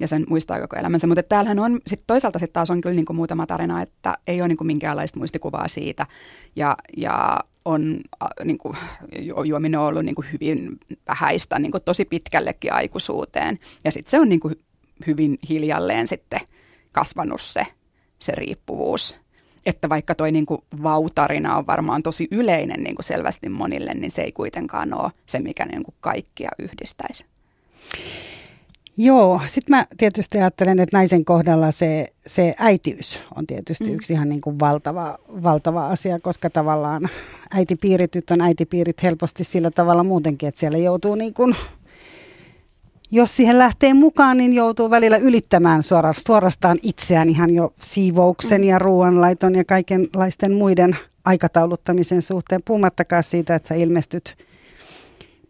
ja 0.00 0.08
sen 0.08 0.26
muistaa 0.28 0.60
koko 0.60 0.76
elämänsä. 0.76 1.06
Mutta 1.06 1.22
täällähän 1.22 1.58
on, 1.58 1.80
sit 1.86 2.04
toisaalta 2.06 2.38
sitten 2.38 2.52
taas 2.52 2.70
on 2.70 2.80
kyllä 2.80 2.96
niin 2.96 3.06
kuin 3.06 3.16
muutama 3.16 3.46
tarina, 3.46 3.82
että 3.82 4.14
ei 4.26 4.40
ole 4.40 4.48
niin 4.48 4.56
kuin 4.56 4.66
minkäänlaista 4.66 5.18
muistikuvaa 5.18 5.68
siitä 5.68 6.06
ja, 6.56 6.76
ja 6.96 7.40
on 7.64 8.00
niin 8.44 8.58
kuin, 8.58 8.76
juominen 9.44 9.80
on 9.80 9.86
ollut 9.86 10.04
niin 10.04 10.14
kuin 10.14 10.26
hyvin 10.32 10.78
vähäistä 11.08 11.58
niin 11.58 11.72
kuin 11.72 11.82
tosi 11.84 12.04
pitkällekin 12.04 12.72
aikuisuuteen. 12.72 13.58
Ja 13.84 13.90
sitten 13.90 14.10
se 14.10 14.20
on 14.20 14.28
niin 14.28 14.40
kuin 14.40 14.54
hyvin 15.06 15.38
hiljalleen 15.48 16.08
sitten 16.08 16.40
kasvanut 16.92 17.40
se, 17.40 17.66
se 18.18 18.32
riippuvuus. 18.32 19.20
että 19.66 19.88
vaikka 19.88 20.14
toi 20.14 20.32
niin 20.32 20.46
kuin 20.46 20.62
vautarina 20.82 21.56
on 21.56 21.66
varmaan 21.66 22.02
tosi 22.02 22.28
yleinen 22.30 22.82
niin 22.82 22.94
kuin 22.94 23.04
selvästi 23.04 23.48
monille, 23.48 23.94
niin 23.94 24.10
se 24.10 24.22
ei 24.22 24.32
kuitenkaan 24.32 24.94
ole 24.94 25.12
se, 25.26 25.38
mikä 25.38 25.64
niin 25.64 25.82
kuin 25.82 25.94
kaikkia 26.00 26.50
yhdistäisi. 26.58 27.24
Joo, 28.96 29.40
sitten 29.46 29.76
mä 29.76 29.86
tietysti 29.96 30.38
ajattelen, 30.38 30.80
että 30.80 30.96
naisen 30.96 31.24
kohdalla 31.24 31.70
se, 31.70 32.12
se 32.26 32.54
äitiys 32.58 33.20
on 33.36 33.46
tietysti 33.46 33.84
mm. 33.84 33.94
yksi 33.94 34.12
ihan 34.12 34.28
niin 34.28 34.40
kuin 34.40 34.60
valtava, 34.60 35.18
valtava 35.42 35.88
asia, 35.88 36.20
koska 36.20 36.50
tavallaan 36.50 37.08
äitipiirityt 37.54 38.30
on 38.30 38.40
äitipiirit 38.40 39.02
helposti 39.02 39.44
sillä 39.44 39.70
tavalla 39.70 40.04
muutenkin, 40.04 40.48
että 40.48 40.58
siellä 40.60 40.78
joutuu 40.78 41.14
niin 41.14 41.34
kuin, 41.34 41.56
jos 43.12 43.36
siihen 43.36 43.58
lähtee 43.58 43.94
mukaan, 43.94 44.36
niin 44.36 44.52
joutuu 44.52 44.90
välillä 44.90 45.16
ylittämään 45.16 45.82
suorastaan, 46.26 46.78
itseään 46.82 47.28
ihan 47.28 47.54
jo 47.54 47.74
siivouksen 47.80 48.60
mm. 48.60 48.68
ja 48.68 48.78
ruoanlaiton 48.78 49.54
ja 49.54 49.64
kaikenlaisten 49.64 50.52
muiden 50.52 50.96
aikatauluttamisen 51.24 52.22
suhteen, 52.22 52.60
puhumattakaan 52.64 53.22
siitä, 53.22 53.54
että 53.54 53.68
sä 53.68 53.74
ilmestyt 53.74 54.36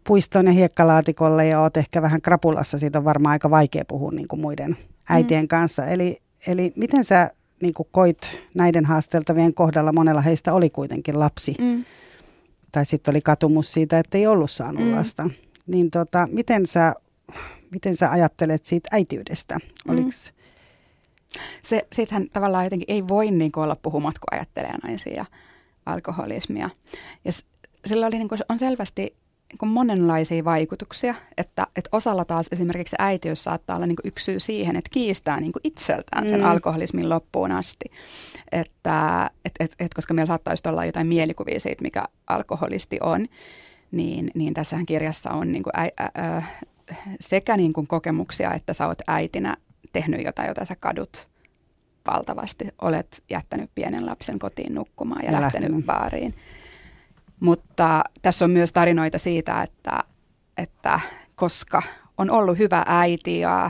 puiston 0.07 0.45
ja 0.45 0.51
hiekkalaatikolle 0.51 1.47
ja 1.47 1.59
oot 1.59 1.77
ehkä 1.77 2.01
vähän 2.01 2.21
krapulassa, 2.21 2.79
siitä 2.79 2.99
on 2.99 3.05
varmaan 3.05 3.31
aika 3.31 3.49
vaikea 3.49 3.83
puhua 3.87 4.11
niin 4.11 4.27
kuin 4.27 4.39
muiden 4.41 4.77
äitien 5.09 5.43
mm. 5.43 5.47
kanssa. 5.47 5.85
Eli, 5.85 6.21
eli 6.47 6.73
miten 6.75 7.03
sä 7.03 7.31
niin 7.61 7.73
kuin 7.73 7.87
koit 7.91 8.39
näiden 8.53 8.85
haasteltavien 8.85 9.53
kohdalla, 9.53 9.93
monella 9.93 10.21
heistä 10.21 10.53
oli 10.53 10.69
kuitenkin 10.69 11.19
lapsi, 11.19 11.55
Mm. 11.59 11.85
tai 12.71 12.85
sitten 12.85 13.11
oli 13.11 13.21
katumus 13.21 13.73
siitä, 13.73 13.99
että 13.99 14.17
ei 14.17 14.27
ollut 14.27 14.51
saanut 14.51 14.83
mm. 14.83 14.95
lasta. 14.95 15.29
Niin 15.67 15.91
tota, 15.91 16.27
miten, 16.31 16.65
sä, 16.65 16.93
miten 17.73 17.95
sä 17.95 18.11
ajattelet 18.11 18.65
siitä 18.65 18.89
äitiydestä? 18.91 19.55
Mm. 19.55 19.93
Oliks, 19.93 20.33
Se, 21.61 21.87
siitähän 21.93 22.27
tavallaan 22.33 22.63
jotenkin 22.63 22.91
ei 22.95 23.07
voi 23.07 23.31
niin 23.31 23.51
kuin 23.51 23.63
olla 23.63 23.75
puhumat, 23.81 24.19
kun 24.19 24.37
ajattelee 24.37 24.77
naisia 24.83 25.13
ja 25.13 25.25
alkoholismia. 25.85 26.69
Ja 27.25 27.31
sillä 27.85 28.07
oli 28.07 28.17
niin 28.17 28.29
kuin, 28.29 28.39
on 28.49 28.59
selvästi 28.59 29.01
niin 29.49 29.57
kuin 29.57 29.69
monenlaisia 29.69 30.43
vaikutuksia, 30.45 31.15
että, 31.37 31.67
että 31.75 31.89
osalla 31.91 32.25
taas 32.25 32.45
esimerkiksi 32.51 32.95
äitiys 32.99 33.43
saattaa 33.43 33.75
olla 33.75 33.85
niin 33.85 33.95
kuin 33.95 34.07
yksi 34.07 34.25
syy 34.25 34.39
siihen, 34.39 34.75
että 34.75 34.89
kiistää 34.93 35.39
niin 35.39 35.51
kuin 35.51 35.61
itseltään 35.63 36.27
sen 36.27 36.39
Mm. 36.39 36.45
alkoholismin 36.45 37.09
loppuun 37.09 37.51
asti. 37.51 37.85
Että, 38.51 39.29
et, 39.45 39.51
et, 39.59 39.75
et, 39.79 39.93
koska 39.93 40.13
meillä 40.13 40.27
saattaisi 40.27 40.69
olla 40.69 40.85
jotain 40.85 41.07
mielikuvia 41.07 41.59
siitä, 41.59 41.81
mikä 41.81 42.03
alkoholisti 42.27 42.97
on, 43.01 43.27
niin, 43.91 44.31
niin 44.35 44.53
tässähän 44.53 44.85
kirjassa 44.85 45.31
on 45.31 45.51
niin 45.51 45.63
kuin 45.63 45.79
ä, 45.79 45.83
ä, 45.83 46.11
ä, 46.37 46.43
sekä 47.19 47.57
niin 47.57 47.73
kuin 47.73 47.87
kokemuksia, 47.87 48.53
että 48.53 48.73
sä 48.73 48.87
oot 48.87 49.01
äitinä 49.07 49.57
tehnyt 49.93 50.23
jotain, 50.25 50.47
jota 50.47 50.65
sä 50.65 50.75
kadut 50.79 51.27
valtavasti. 52.07 52.67
Olet 52.81 53.23
jättänyt 53.29 53.69
pienen 53.75 54.05
lapsen 54.05 54.39
kotiin 54.39 54.75
nukkumaan 54.75 55.25
ja, 55.25 55.31
Ja 55.31 55.41
lähtenyt, 55.41 55.69
lähtenyt. 55.69 55.85
baariin. 55.85 56.35
Mutta 57.39 58.03
tässä 58.21 58.45
on 58.45 58.51
myös 58.51 58.71
tarinoita 58.71 59.17
siitä, 59.17 59.61
että, 59.61 60.03
että 60.57 60.99
koska 61.35 61.81
on 62.17 62.29
ollut 62.29 62.57
hyvä 62.57 62.83
äiti 62.87 63.39
ja 63.39 63.69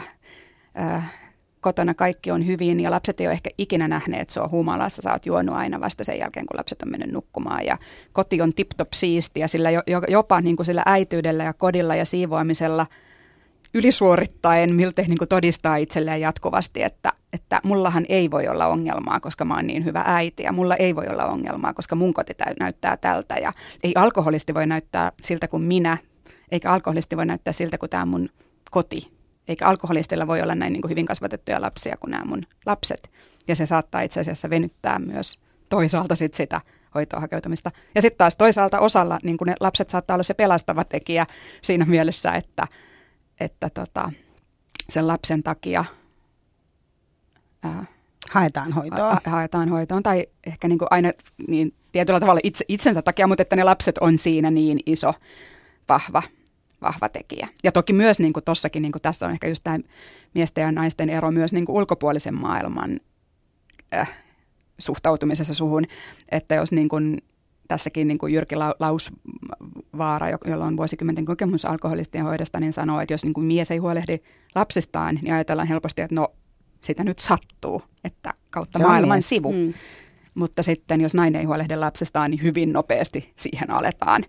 äh, 0.79 1.13
kotona 1.61 1.93
kaikki 1.93 2.31
on 2.31 2.45
hyvin 2.45 2.79
ja 2.79 2.91
lapset 2.91 3.19
ei 3.21 3.27
ole 3.27 3.33
ehkä 3.33 3.49
ikinä 3.57 3.87
nähneet, 3.87 4.21
että 4.21 4.33
se 4.33 4.39
on 4.41 4.51
humalassa. 4.51 5.01
Sä 5.01 5.11
oot 5.11 5.25
juonut 5.25 5.55
aina 5.55 5.79
vasta 5.79 6.03
sen 6.03 6.19
jälkeen, 6.19 6.45
kun 6.45 6.57
lapset 6.57 6.81
on 6.81 6.91
mennyt 6.91 7.11
nukkumaan 7.11 7.65
ja 7.65 7.77
koti 8.11 8.41
on 8.41 8.53
tip-top 8.53 8.93
siisti 8.93 9.39
ja 9.39 9.47
sillä 9.47 9.69
jo, 9.71 9.81
jopa 10.07 10.41
niin 10.41 10.55
kuin 10.55 10.65
sillä 10.65 10.83
äityydellä 10.85 11.43
ja 11.43 11.53
kodilla 11.53 11.95
ja 11.95 12.05
siivoamisella 12.05 12.87
ylisuorittaen 13.73 14.75
miltei 14.75 15.07
niin 15.07 15.17
todistaa 15.29 15.75
itselleen 15.75 16.21
jatkuvasti, 16.21 16.83
että, 16.83 17.13
että 17.33 17.61
mullahan 17.63 18.05
ei 18.09 18.31
voi 18.31 18.47
olla 18.47 18.67
ongelmaa, 18.67 19.19
koska 19.19 19.45
mä 19.45 19.55
oon 19.55 19.67
niin 19.67 19.85
hyvä 19.85 20.03
äiti 20.05 20.43
ja 20.43 20.51
mulla 20.51 20.75
ei 20.75 20.95
voi 20.95 21.07
olla 21.07 21.25
ongelmaa, 21.25 21.73
koska 21.73 21.95
mun 21.95 22.13
koti 22.13 22.33
näyttää 22.59 22.97
tältä 22.97 23.35
ja 23.35 23.53
ei 23.83 23.91
alkoholisti 23.95 24.53
voi 24.53 24.67
näyttää 24.67 25.11
siltä 25.21 25.47
kuin 25.47 25.63
minä, 25.63 25.97
eikä 26.51 26.71
alkoholisti 26.71 27.17
voi 27.17 27.25
näyttää 27.25 27.53
siltä 27.53 27.77
kuin 27.77 27.89
tämä 27.89 28.05
mun 28.05 28.29
koti, 28.71 29.13
eikä 29.47 29.67
alkoholistilla 29.67 30.27
voi 30.27 30.41
olla 30.41 30.55
näin 30.55 30.73
niin 30.73 30.81
kuin 30.81 30.89
hyvin 30.89 31.05
kasvatettuja 31.05 31.61
lapsia 31.61 31.97
kuin 31.99 32.11
nämä 32.11 32.25
mun 32.25 32.43
lapset. 32.65 33.11
Ja 33.47 33.55
se 33.55 33.65
saattaa 33.65 34.01
itse 34.01 34.19
asiassa 34.19 34.49
venyttää 34.49 34.99
myös 34.99 35.39
toisaalta 35.69 36.15
sit 36.15 36.33
sitä 36.33 36.61
hoitoon 36.95 37.21
hakeutumista. 37.21 37.71
Ja 37.95 38.01
sitten 38.01 38.17
taas 38.17 38.35
toisaalta 38.35 38.79
osalla 38.79 39.19
niin 39.23 39.37
ne 39.45 39.55
lapset 39.59 39.89
saattaa 39.89 40.15
olla 40.15 40.23
se 40.23 40.33
pelastava 40.33 40.83
tekijä 40.83 41.25
siinä 41.61 41.85
mielessä, 41.85 42.31
että, 42.31 42.67
että 43.43 43.69
tota, 43.69 44.11
sen 44.89 45.07
lapsen 45.07 45.43
takia 45.43 45.85
ää, 47.63 47.85
haetaan 48.31 48.71
hoitoa. 48.71 49.13
ha- 49.13 49.21
haetaan 49.25 49.69
hoitoon. 49.69 50.03
Tai 50.03 50.27
ehkä 50.47 50.67
niin 50.67 50.79
kuin 50.79 50.87
aina 50.91 51.11
niin 51.47 51.73
tietyllä 51.91 52.19
tavalla 52.19 52.39
itse, 52.43 52.65
itsensä 52.67 53.01
takia, 53.01 53.27
mutta 53.27 53.41
että 53.41 53.55
ne 53.55 53.63
lapset 53.63 53.97
on 53.97 54.17
siinä 54.17 54.51
niin 54.51 54.79
iso, 54.85 55.13
vahva, 55.89 56.23
vahva 56.81 57.09
tekijä. 57.09 57.47
Ja 57.63 57.71
toki 57.71 57.93
myös 57.93 58.19
niin 58.19 58.33
kuin 58.33 58.43
tossakin, 58.43 58.81
niin 58.81 58.91
kuin 58.91 59.01
tässä 59.01 59.25
on 59.25 59.31
ehkä 59.31 59.47
just 59.47 59.63
tämä 59.63 59.79
miesten 60.33 60.61
ja 60.61 60.71
naisten 60.71 61.09
ero 61.09 61.31
myös 61.31 61.53
niin 61.53 61.65
kuin 61.65 61.75
ulkopuolisen 61.75 62.35
maailman 62.35 62.99
äh, 63.93 64.11
suhtautumisessa 64.79 65.53
suhun, 65.53 65.83
että 66.31 66.55
jos 66.55 66.71
niin 66.71 66.89
kuin 66.89 67.21
tässäkin 67.67 68.07
niin 68.07 68.17
kuin 68.17 68.33
Jyrki 68.33 68.55
Lau- 68.55 68.75
Lausvaara, 68.79 70.29
jo- 70.29 70.37
jolla 70.47 70.65
on 70.65 70.77
vuosikymmenten 70.77 71.25
kokemus 71.25 71.65
alkoholistien 71.65 72.23
hoidosta, 72.25 72.59
niin 72.59 72.73
sanoo, 72.73 72.99
että 73.01 73.13
jos 73.13 73.23
niin 73.23 73.33
kuin 73.33 73.45
mies 73.45 73.71
ei 73.71 73.77
huolehdi 73.77 74.19
lapsistaan, 74.55 75.19
niin 75.21 75.33
ajatellaan 75.33 75.67
helposti, 75.67 76.01
että 76.01 76.15
no 76.15 76.27
sitä 76.81 77.03
nyt 77.03 77.19
sattuu, 77.19 77.81
että 78.03 78.33
kautta 78.49 78.79
Se 78.79 78.85
maailman 78.85 79.17
mies. 79.17 79.29
sivu. 79.29 79.53
Mm. 79.53 79.73
Mutta 80.35 80.63
sitten 80.63 81.01
jos 81.01 81.15
nainen 81.15 81.39
ei 81.39 81.45
huolehdi 81.45 81.75
lapsestaan, 81.75 82.31
niin 82.31 82.43
hyvin 82.43 82.73
nopeasti 82.73 83.33
siihen 83.35 83.71
aletaan 83.71 84.25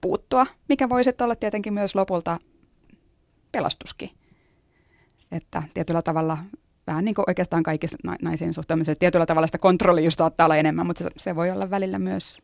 puuttua, 0.00 0.46
mikä 0.68 0.88
voi 0.88 1.04
sitten 1.04 1.24
olla 1.24 1.36
tietenkin 1.36 1.74
myös 1.74 1.94
lopulta 1.94 2.38
pelastuskin. 3.52 4.10
Että 5.32 5.62
tietyllä 5.74 6.02
tavalla 6.02 6.38
vähän 6.86 7.04
niin 7.04 7.14
kuin 7.14 7.24
oikeastaan 7.28 7.62
kaikissa 7.62 7.98
na- 8.04 8.16
naisiin 8.22 8.54
suhtautumisessa, 8.54 8.98
tietyllä 8.98 9.26
tavalla 9.26 9.46
sitä 9.46 9.58
kontrollia 9.58 10.04
just 10.04 10.18
saattaa 10.18 10.44
olla 10.46 10.56
enemmän, 10.56 10.86
mutta 10.86 11.04
se, 11.04 11.10
se 11.16 11.36
voi 11.36 11.50
olla 11.50 11.70
välillä 11.70 11.98
myös 11.98 12.38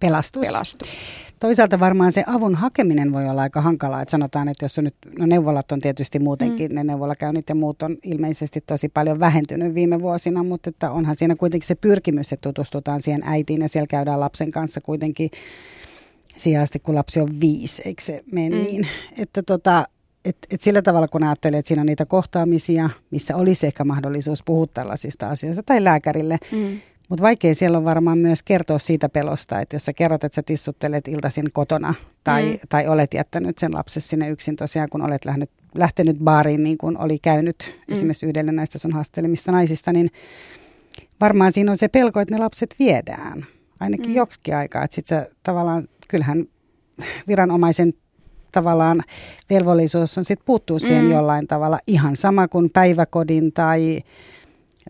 Pelastus. 0.00 0.46
pelastus. 0.46 0.98
Toisaalta 1.40 1.80
varmaan 1.80 2.12
se 2.12 2.24
avun 2.26 2.54
hakeminen 2.54 3.12
voi 3.12 3.28
olla 3.28 3.42
aika 3.42 3.60
hankalaa, 3.60 4.02
että 4.02 4.10
sanotaan, 4.10 4.48
että 4.48 4.64
jos 4.64 4.78
on 4.78 4.84
nyt, 4.84 4.94
no 5.18 5.26
neuvolat 5.26 5.72
on 5.72 5.80
tietysti 5.80 6.18
muutenkin, 6.18 6.70
mm. 6.70 6.74
ne 6.74 6.84
neuvolakäynnit 6.84 7.48
ja 7.48 7.54
muut 7.54 7.82
on 7.82 7.96
ilmeisesti 8.02 8.60
tosi 8.60 8.88
paljon 8.88 9.20
vähentynyt 9.20 9.74
viime 9.74 10.00
vuosina, 10.00 10.42
mutta 10.42 10.70
että 10.70 10.90
onhan 10.90 11.16
siinä 11.16 11.36
kuitenkin 11.36 11.66
se 11.66 11.74
pyrkimys, 11.74 12.32
että 12.32 12.48
tutustutaan 12.48 13.02
siihen 13.02 13.22
äitiin 13.24 13.60
ja 13.60 13.68
siellä 13.68 13.86
käydään 13.86 14.20
lapsen 14.20 14.50
kanssa 14.50 14.80
kuitenkin 14.80 15.30
siihen 16.36 16.62
asti, 16.62 16.78
kun 16.78 16.94
lapsi 16.94 17.20
on 17.20 17.28
viisi, 17.40 17.82
eikö 17.84 18.02
se 18.02 18.24
mene 18.32 18.56
mm. 18.56 18.62
niin? 18.62 18.88
Että 19.18 19.42
tota, 19.42 19.84
et, 20.24 20.36
et 20.50 20.60
sillä 20.60 20.82
tavalla, 20.82 21.08
kun 21.08 21.24
ajattelee, 21.24 21.58
että 21.58 21.68
siinä 21.68 21.80
on 21.80 21.86
niitä 21.86 22.06
kohtaamisia, 22.06 22.90
missä 23.10 23.36
olisi 23.36 23.66
ehkä 23.66 23.84
mahdollisuus 23.84 24.42
puhua 24.44 24.66
tällaisista 24.66 25.28
asioista, 25.28 25.62
tai 25.62 25.84
lääkärille, 25.84 26.38
Mm. 26.52 26.80
Mutta 27.08 27.22
vaikea 27.22 27.54
siellä 27.54 27.78
on 27.78 27.84
varmaan 27.84 28.18
myös 28.18 28.42
kertoa 28.42 28.78
siitä 28.78 29.08
pelosta, 29.08 29.60
että 29.60 29.76
jos 29.76 29.84
sä 29.84 29.92
kerrot, 29.92 30.24
että 30.24 30.36
sä 30.36 30.42
tissuttelet 30.42 31.08
iltaisin 31.08 31.52
kotona 31.52 31.94
tai, 32.24 32.52
Mm. 32.52 32.58
tai 32.68 32.86
olet 32.86 33.14
jättänyt 33.14 33.58
sen 33.58 33.74
lapsen 33.74 34.02
sinne 34.02 34.28
yksin 34.28 34.56
tosiaan, 34.56 34.88
kun 34.88 35.02
olet 35.02 35.24
lähtenyt, 35.24 35.50
lähtenyt 35.74 36.18
baariin 36.18 36.62
niin 36.62 36.78
kuin 36.78 36.98
oli 36.98 37.18
käynyt 37.18 37.76
mm. 37.88 37.94
esimerkiksi 37.94 38.26
yhdelle 38.26 38.52
näistä 38.52 38.78
sun 38.78 38.92
haastelemista 38.92 39.52
naisista, 39.52 39.92
niin 39.92 40.10
varmaan 41.20 41.52
siinä 41.52 41.70
on 41.70 41.78
se 41.78 41.88
pelko, 41.88 42.20
että 42.20 42.34
ne 42.34 42.40
lapset 42.40 42.74
viedään 42.78 43.46
ainakin 43.80 44.10
mm. 44.10 44.16
joksikin 44.16 44.56
aikaa. 44.56 44.84
Että 44.84 44.94
sit 44.94 45.06
sä 45.06 45.28
tavallaan, 45.42 45.88
kyllähän 46.08 46.44
viranomaisen 47.28 47.92
tavallaan 48.52 49.02
velvollisuus 49.50 50.18
on 50.18 50.24
sitten 50.24 50.46
puuttuu 50.46 50.78
siihen 50.78 51.04
mm. 51.04 51.10
jollain 51.10 51.46
tavalla 51.46 51.78
ihan 51.86 52.16
sama 52.16 52.48
kuin 52.48 52.70
päiväkodin 52.70 53.52
tai, 53.52 54.02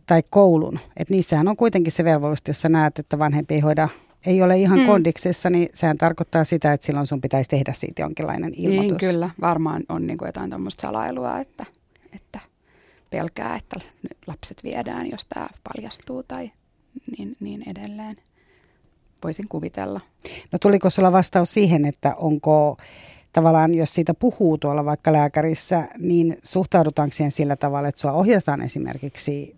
tai 0.06 0.22
koulun. 0.30 0.78
Et 0.96 1.11
niissähän 1.11 1.48
on 1.48 1.56
kuitenkin 1.56 1.92
se 1.92 2.04
velvollisuus, 2.04 2.48
jos 2.48 2.61
sä 2.61 2.68
näet, 2.68 2.98
että 2.98 3.18
vanhempi 3.18 3.54
ei 3.54 3.61
hoida, 3.61 3.88
ei 4.26 4.42
ole 4.42 4.56
ihan 4.56 4.78
Mm. 4.78 4.82
mm. 4.82 4.87
kondiksessa, 4.87 5.50
niin 5.50 5.68
sehän 5.74 5.98
tarkoittaa 5.98 6.44
sitä, 6.44 6.72
että 6.72 6.87
silloin 6.87 7.06
sun 7.06 7.20
pitäisi 7.20 7.50
tehdä 7.50 7.72
siitä 7.72 8.02
jonkinlainen 8.02 8.52
ilmoitus. 8.56 8.82
Niin 8.87 8.96
kyllä, 8.96 9.30
varmaan 9.40 9.82
on 9.88 10.06
niin 10.06 10.18
kuin 10.18 10.26
jotain 10.26 10.50
tuommoista 10.50 10.80
salailua, 10.80 11.38
että, 11.38 11.64
että 12.12 12.40
pelkää, 13.11 13.56
että 13.56 13.80
lapset 14.26 14.64
viedään, 14.64 15.11
jos 15.11 15.26
tämä 15.26 15.48
paljastuu 15.64 16.22
tai 16.22 16.50
niin, 17.18 17.37
niin 17.40 17.62
edelleen. 17.68 18.16
Voisin 19.24 19.48
kuvitella. 19.48 20.00
No 20.52 20.58
tuliko 20.58 20.90
sulla 20.90 21.12
vastaus 21.12 21.54
siihen, 21.54 21.87
että 21.87 22.14
onko 22.16 22.76
tavallaan, 23.38 23.74
jos 23.74 23.94
siitä 23.94 24.14
puhuu 24.14 24.59
tuolla 24.59 24.85
vaikka 24.85 25.12
lääkärissä, 25.12 25.88
niin 25.98 26.37
suhtaudutaanko 26.42 27.12
siihen 27.12 27.33
sillä 27.33 27.57
tavalla, 27.57 27.88
että 27.88 28.01
sua 28.01 28.12
ohjataan 28.12 28.62
esimerkiksi 28.62 29.57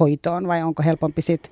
hoitoon 0.00 0.48
vai 0.48 0.62
onko 0.62 0.82
helpompi 0.82 1.22
sit 1.22 1.50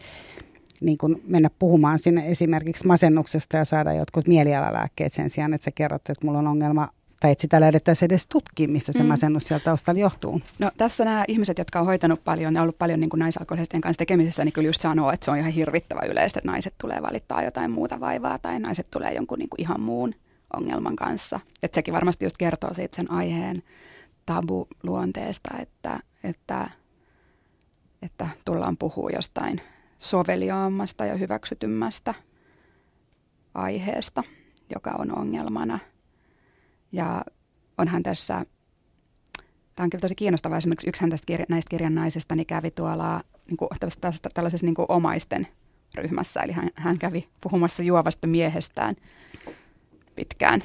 niin 0.80 0.98
kun 0.98 1.20
mennä 1.26 1.48
puhumaan 1.58 1.98
sinne 1.98 2.28
esimerkiksi 2.30 2.86
masennuksesta 2.86 3.56
ja 3.56 3.64
saada 3.64 3.92
jotkut 3.92 4.26
mielialalääkkeet 4.26 5.12
sen 5.12 5.30
sijaan, 5.30 5.54
että 5.54 5.64
sä 5.64 5.70
kerrot, 5.70 6.08
että 6.08 6.26
mulla 6.26 6.38
on 6.38 6.46
ongelma 6.46 6.88
tai 7.20 7.32
että 7.32 7.42
sitä 7.42 7.60
lähdettäisiin 7.60 8.06
edes 8.06 8.26
tutkimaan, 8.26 8.72
missä 8.72 8.92
se 8.92 9.02
Mm. 9.02 9.08
masennus 9.08 9.44
sieltä 9.44 9.64
taustalla 9.64 10.00
johtuu. 10.00 10.40
No 10.58 10.70
tässä 10.76 11.04
nämä 11.04 11.24
ihmiset, 11.28 11.58
jotka 11.58 11.80
on 11.80 11.86
hoitanut 11.86 12.24
paljon 12.24 12.54
ja 12.54 12.62
ollut 12.62 12.78
paljon 12.78 13.00
niin 13.00 13.10
kuin 13.10 13.20
naisalkoholistien 13.20 13.80
kanssa 13.80 13.98
tekemisissä, 13.98 14.44
niin 14.44 14.52
kyllä 14.52 14.68
just 14.68 14.80
sanoo, 14.80 15.12
että 15.12 15.24
se 15.24 15.30
on 15.30 15.38
ihan 15.38 15.52
hirvittävä 15.52 16.00
yleistä, 16.10 16.38
että 16.38 16.50
naiset 16.50 16.74
tulee 16.80 17.02
valittaa 17.02 17.42
jotain 17.42 17.70
muuta 17.70 18.00
vaivaa 18.00 18.38
tai 18.38 18.60
naiset 18.60 18.86
tulee 18.90 19.14
jonkun 19.14 19.38
niin 19.38 19.48
kuin 19.48 19.60
ihan 19.60 19.80
muun 19.80 20.14
ongelman 20.56 20.96
kanssa. 20.96 21.40
Että 21.62 21.74
sekin 21.74 21.94
varmasti 21.94 22.24
just 22.24 22.36
kertoo 22.36 22.74
siitä 22.74 22.96
sen 22.96 23.10
aiheen 23.10 23.62
tabu-luonteesta, 24.26 25.58
että, 25.58 26.00
että, 26.24 26.70
että 28.02 28.28
tullaan 28.44 28.76
puhua 28.76 29.10
jostain 29.10 29.60
soveliaammasta 29.98 31.04
ja 31.04 31.14
hyväksytymmästä 31.14 32.14
aiheesta, 33.54 34.22
joka 34.74 34.90
on 34.98 35.18
ongelmana. 35.18 35.78
Ja 36.92 37.24
onhan 37.78 38.02
tässä 38.02 38.44
Tämä 39.80 39.84
on 39.84 39.90
kyllä 39.90 40.02
tosi 40.02 40.14
kiinnostavaa. 40.14 40.58
Esimerkiksi 40.58 40.88
yksihän 40.88 41.10
tästä 41.10 41.26
kirja, 41.26 41.46
näistä 41.48 41.70
kirjan 41.70 41.94
naisista 41.94 42.34
niin 42.34 42.46
kävi 42.46 42.70
tuolla 42.70 43.20
niin 43.46 43.56
kuin, 43.56 43.68
tällaisessa, 43.80 44.28
tällaisessa 44.34 44.66
niin 44.66 44.74
kuin 44.74 44.86
omaisten 44.88 45.48
ryhmässä. 45.94 46.40
Eli 46.40 46.52
hän, 46.52 46.70
hän 46.74 46.98
kävi 46.98 47.28
puhumassa 47.40 47.82
juovasta 47.82 48.26
miehestään 48.26 48.96
pitkään. 50.14 50.62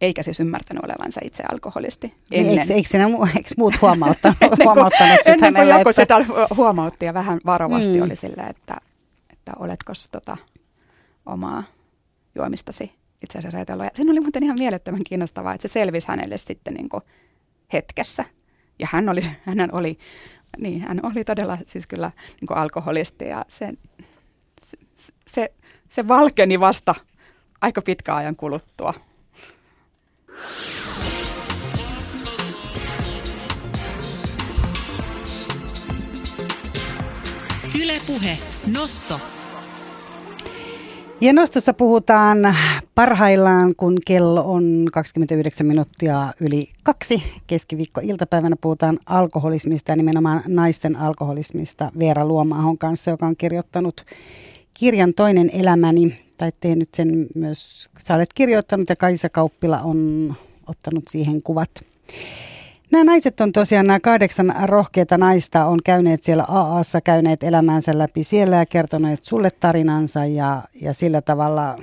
Eikä 0.00 0.22
siis 0.22 0.40
ymmärtänyt 0.40 0.84
olevansa 0.84 1.20
itse 1.24 1.42
alkoholisti. 1.52 2.14
Niin 2.30 2.58
Eikö, 2.58 2.74
eikö, 2.74 2.88
siinä, 2.88 3.06
mu- 3.06 3.28
eikö 3.36 3.48
muut 3.56 3.74
huomauttanut, 3.82 4.36
ennen 4.42 4.56
kuin, 4.56 4.66
huomauttanut 4.66 5.18
sitä 5.18 5.32
ennen 5.32 5.54
kuin 5.54 5.68
joku 5.68 5.88
että, 5.88 6.02
sitä 6.02 6.14
huomautti 6.56 7.06
ja 7.06 7.14
vähän 7.14 7.40
varovasti 7.46 7.96
Mm. 7.98 8.02
oli 8.02 8.16
silleen, 8.16 8.50
että, 8.50 8.76
että 9.32 9.52
oletko 9.58 9.92
tota 10.12 10.36
omaa 11.26 11.64
juomistasi 12.34 12.92
itse 13.22 13.38
asiassa 13.38 13.58
ajatellut. 13.58 13.84
Ja 13.84 13.90
siinä 13.94 14.12
oli 14.12 14.20
muuten 14.20 14.42
ihan 14.44 14.58
mielettömän 14.58 15.04
kiinnostavaa, 15.04 15.54
että 15.54 15.68
se 15.68 15.72
selvisi 15.72 16.08
hänelle 16.08 16.36
sitten 16.36 16.74
niin 16.74 16.88
kuin 16.88 17.02
hetkessä. 17.72 18.24
Ja 18.78 18.88
hän 18.90 19.08
oli, 19.08 19.22
hän 19.42 19.68
oli, 19.72 19.96
niin, 20.58 20.80
hän 20.80 21.00
oli 21.02 21.24
todella 21.24 21.58
siis 21.66 21.86
kyllä 21.86 22.10
niin 22.40 22.46
kuin 22.48 22.58
alkoholisti 22.58 23.24
ja 23.24 23.44
se, 23.48 23.72
se, 24.62 24.76
se, 25.26 25.52
se 25.88 26.08
valkeni 26.08 26.60
vasta 26.60 26.94
aika 27.60 27.82
pitkä 27.82 28.16
ajan 28.16 28.36
kuluttua. 28.36 28.94
Ylepuhe 37.82 38.38
Nosto. 38.72 39.20
Ja 41.20 41.32
nostossa 41.32 41.74
puhutaan 41.74 42.38
parhaillaan, 42.94 43.74
kun 43.76 43.98
kello 44.06 44.52
on 44.52 44.86
29 44.92 45.66
minuuttia 45.66 46.32
yli 46.40 46.70
kaksi. 46.82 47.22
Keskiviikko-iltapäivänä 47.46 48.56
puhutaan 48.60 48.98
alkoholismista 49.06 49.92
ja 49.92 49.96
nimenomaan 49.96 50.42
naisten 50.46 50.96
alkoholismista 50.96 51.92
Veera 51.98 52.24
Luomaahon 52.24 52.78
kanssa, 52.78 53.10
joka 53.10 53.26
on 53.26 53.36
kirjoittanut 53.36 54.04
kirjan 54.74 55.14
Toinen 55.14 55.50
elämäni, 55.52 56.27
tai 56.38 56.52
tehnyt 56.60 56.88
sen 56.94 57.26
myös, 57.34 57.88
sä 58.06 58.14
olet 58.14 58.32
kirjoittanut 58.34 58.88
ja 58.88 58.96
Kaisa 58.96 59.28
Kauppila 59.28 59.80
on 59.80 60.34
ottanut 60.66 61.04
siihen 61.08 61.42
kuvat. 61.42 61.70
Nämä 62.90 63.04
naiset 63.04 63.40
on 63.40 63.52
tosiaan, 63.52 63.86
nämä 63.86 64.00
kahdeksan 64.00 64.54
rohkeita 64.64 65.18
naista 65.18 65.66
on 65.66 65.78
käyneet 65.84 66.22
siellä 66.22 66.44
AAssa, 66.48 67.00
käyneet 67.00 67.42
elämäänsä 67.42 67.98
läpi 67.98 68.24
siellä 68.24 68.56
ja 68.56 68.66
kertoneet 68.66 69.24
sulle 69.24 69.50
tarinansa 69.50 70.24
ja, 70.24 70.62
ja 70.80 70.94
sillä 70.94 71.22
tavalla, 71.22 71.78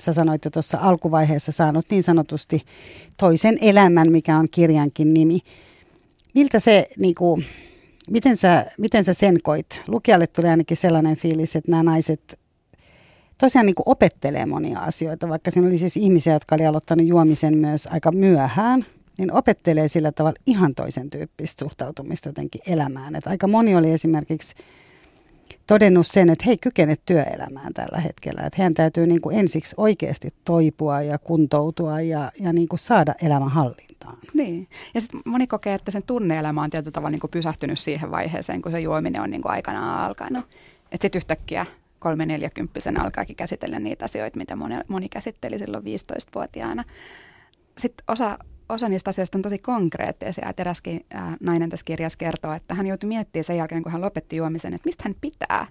sä 0.00 0.12
sanoit 0.12 0.44
jo 0.44 0.50
tuossa 0.50 0.78
alkuvaiheessa, 0.80 1.52
saanut 1.52 1.86
niin 1.90 2.02
sanotusti 2.02 2.62
toisen 3.16 3.58
elämän, 3.60 4.12
mikä 4.12 4.36
on 4.36 4.48
kirjankin 4.50 5.14
nimi. 5.14 5.38
Miltä 6.34 6.60
se, 6.60 6.88
niin 6.98 7.14
kuin, 7.14 7.44
miten, 8.10 8.36
sä, 8.36 8.66
miten 8.78 9.04
sä 9.04 9.14
sen 9.14 9.42
koit? 9.42 9.82
Lukijalle 9.86 10.26
tuli 10.26 10.48
ainakin 10.48 10.76
sellainen 10.76 11.16
fiilis, 11.16 11.56
että 11.56 11.70
nämä 11.70 11.82
naiset 11.82 12.43
tosiaan 13.38 13.66
niin 13.66 13.74
kuin 13.74 13.88
opettelee 13.88 14.46
monia 14.46 14.78
asioita, 14.78 15.28
vaikka 15.28 15.50
siinä 15.50 15.68
oli 15.68 15.78
siis 15.78 15.96
ihmisiä, 15.96 16.32
jotka 16.32 16.54
oli 16.54 16.66
aloittanut 16.66 17.06
juomisen 17.06 17.58
myös 17.58 17.88
aika 17.90 18.12
myöhään, 18.12 18.86
niin 19.18 19.32
opettelee 19.32 19.88
sillä 19.88 20.12
tavalla 20.12 20.38
ihan 20.46 20.74
toisen 20.74 21.10
tyyppistä 21.10 21.64
suhtautumista 21.64 22.28
jotenkin 22.28 22.60
elämään. 22.66 23.16
Et 23.16 23.26
aika 23.26 23.46
moni 23.46 23.76
oli 23.76 23.90
esimerkiksi 23.90 24.54
todennut 25.66 26.06
sen, 26.06 26.30
että 26.30 26.44
he 26.46 26.50
ei 26.50 26.58
kykene 26.58 26.96
työelämään 27.06 27.74
tällä 27.74 28.00
hetkellä. 28.00 28.42
Että 28.42 28.56
heidän 28.58 28.74
täytyy 28.74 29.06
niin 29.06 29.20
kuin 29.20 29.38
ensiksi 29.38 29.74
oikeasti 29.78 30.28
toipua 30.44 31.02
ja 31.02 31.18
kuntoutua 31.18 32.00
ja, 32.00 32.32
ja 32.40 32.52
niin 32.52 32.68
kuin 32.68 32.78
saada 32.78 33.14
elämän 33.22 33.50
hallintaan. 33.50 34.18
Niin. 34.34 34.68
Ja 34.94 35.00
sitten 35.00 35.20
moni 35.24 35.46
kokee, 35.46 35.74
että 35.74 35.90
sen 35.90 36.02
tunneelämä 36.02 36.62
on 36.62 36.70
tietyllä 36.70 36.92
tavalla 36.92 37.10
niin 37.10 37.20
kuin 37.20 37.30
pysähtynyt 37.30 37.78
siihen 37.78 38.10
vaiheeseen, 38.10 38.62
kun 38.62 38.72
se 38.72 38.80
juominen 38.80 39.22
on 39.22 39.30
niin 39.30 39.42
kuin 39.42 39.52
aikanaan 39.52 40.04
alkanut. 40.04 40.44
Että 40.92 41.04
sitten 41.04 41.18
yhtäkkiä 41.18 41.66
kolme 42.00 42.26
neljäkymppisen 42.26 43.00
alkaakin 43.00 43.36
käsitellä 43.36 43.78
niitä 43.78 44.04
asioita, 44.04 44.38
mitä 44.38 44.56
moni, 44.56 44.74
moni 44.88 45.08
käsitteli 45.08 45.58
silloin 45.58 45.84
15-vuotiaana. 45.84 46.84
Sitten 47.78 48.04
osa, 48.08 48.38
osa 48.68 48.88
niistä 48.88 49.10
asioista 49.10 49.38
on 49.38 49.42
tosi 49.42 49.58
konkreettisia. 49.58 50.48
Et 50.48 50.60
eräskin 50.60 51.06
ää, 51.10 51.36
nainen 51.40 51.70
tässä 51.70 51.84
kirjassa 51.84 52.18
kertoo, 52.18 52.52
että 52.52 52.74
hän 52.74 52.86
joutui 52.86 53.08
miettimään 53.08 53.44
sen 53.44 53.56
jälkeen, 53.56 53.82
kun 53.82 53.92
hän 53.92 54.00
lopetti 54.00 54.36
juomisen, 54.36 54.74
että 54.74 54.88
mistä 54.88 55.02
hän 55.06 55.14
pitää. 55.20 55.66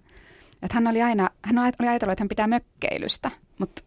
Että 0.61 0.73
hän 0.75 0.87
oli 0.87 1.01
aina, 1.01 1.29
hän 1.41 1.59
oli 1.59 1.87
ajatellut, 1.87 2.11
että 2.11 2.23
hän 2.23 2.29
pitää 2.29 2.47
mökkeilystä, 2.47 3.31
mutta 3.59 3.81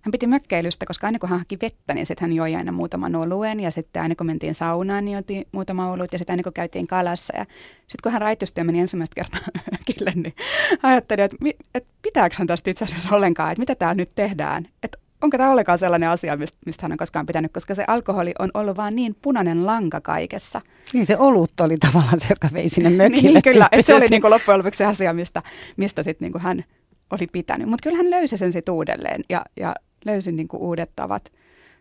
hän 0.00 0.12
piti 0.12 0.26
mökkeilystä, 0.26 0.86
koska 0.86 1.06
aina 1.06 1.18
kun 1.18 1.28
hän 1.28 1.38
haki 1.38 1.58
vettä, 1.62 1.94
niin 1.94 2.06
sitten 2.06 2.28
hän 2.28 2.36
joi 2.36 2.54
aina 2.54 2.72
muutaman 2.72 3.16
oluen. 3.16 3.60
Ja 3.60 3.70
sitten 3.70 4.02
aina 4.02 4.14
kun 4.14 4.26
mentiin 4.26 4.54
saunaan, 4.54 5.04
niin 5.04 5.12
joi 5.12 5.44
muutama 5.52 5.92
olut. 5.92 6.12
Ja 6.12 6.18
sitten 6.18 6.32
aina 6.32 6.42
kun 6.42 6.52
käytiin 6.52 6.86
kalassa. 6.86 7.36
Ja 7.36 7.44
sitten 7.80 8.02
kun 8.02 8.12
hän 8.12 8.20
raitusti 8.20 8.60
ja 8.60 8.64
meni 8.64 8.80
ensimmäistä 8.80 9.14
kertaa 9.14 9.40
mökille, 9.72 10.12
niin 10.14 10.34
ajattelin, 10.82 11.24
että, 11.24 11.36
että 11.74 11.92
pitääkö 12.02 12.34
hän 12.38 12.46
tästä 12.46 12.70
itse 12.70 12.84
asiassa 12.84 13.16
ollenkaan, 13.16 13.52
että 13.52 13.60
mitä 13.60 13.74
täällä 13.74 13.94
nyt 13.94 14.10
tehdään. 14.14 14.68
Että 14.82 14.98
onko 15.22 15.38
tämä 15.38 15.50
ollenkaan 15.50 15.78
sellainen 15.78 16.08
asia, 16.08 16.36
mistä, 16.36 16.82
hän 16.82 16.92
on 16.92 16.98
koskaan 16.98 17.26
pitänyt, 17.26 17.52
koska 17.52 17.74
se 17.74 17.84
alkoholi 17.86 18.32
on 18.38 18.50
ollut 18.54 18.76
vaan 18.76 18.96
niin 18.96 19.16
punainen 19.22 19.66
lanka 19.66 20.00
kaikessa. 20.00 20.60
Niin 20.92 21.06
se 21.06 21.16
olut 21.18 21.60
oli 21.60 21.76
tavallaan 21.76 22.20
se, 22.20 22.26
joka 22.30 22.48
vei 22.52 22.68
sinne 22.68 22.90
mökille. 23.02 23.30
niin, 23.30 23.42
kyllä, 23.42 23.68
että 23.72 23.86
se 23.86 23.94
oli 23.94 24.06
niin 24.06 24.20
kuin 24.20 24.30
loppujen 24.30 24.58
lopuksi 24.58 24.78
se 24.78 24.84
asia, 24.84 25.12
mistä, 25.12 25.42
mistä 25.76 26.02
sit 26.02 26.20
niin 26.20 26.32
hän 26.38 26.64
oli 27.10 27.26
pitänyt. 27.26 27.68
Mutta 27.68 27.82
kyllä 27.82 27.96
hän 27.96 28.10
löysi 28.10 28.36
sen 28.36 28.52
sitten 28.52 28.74
uudelleen 28.74 29.22
ja, 29.28 29.44
ja 29.56 29.74
löysi 30.04 30.32
niin 30.32 30.48
kuin 30.48 30.62
uudet 30.62 30.90
tavat 30.96 31.32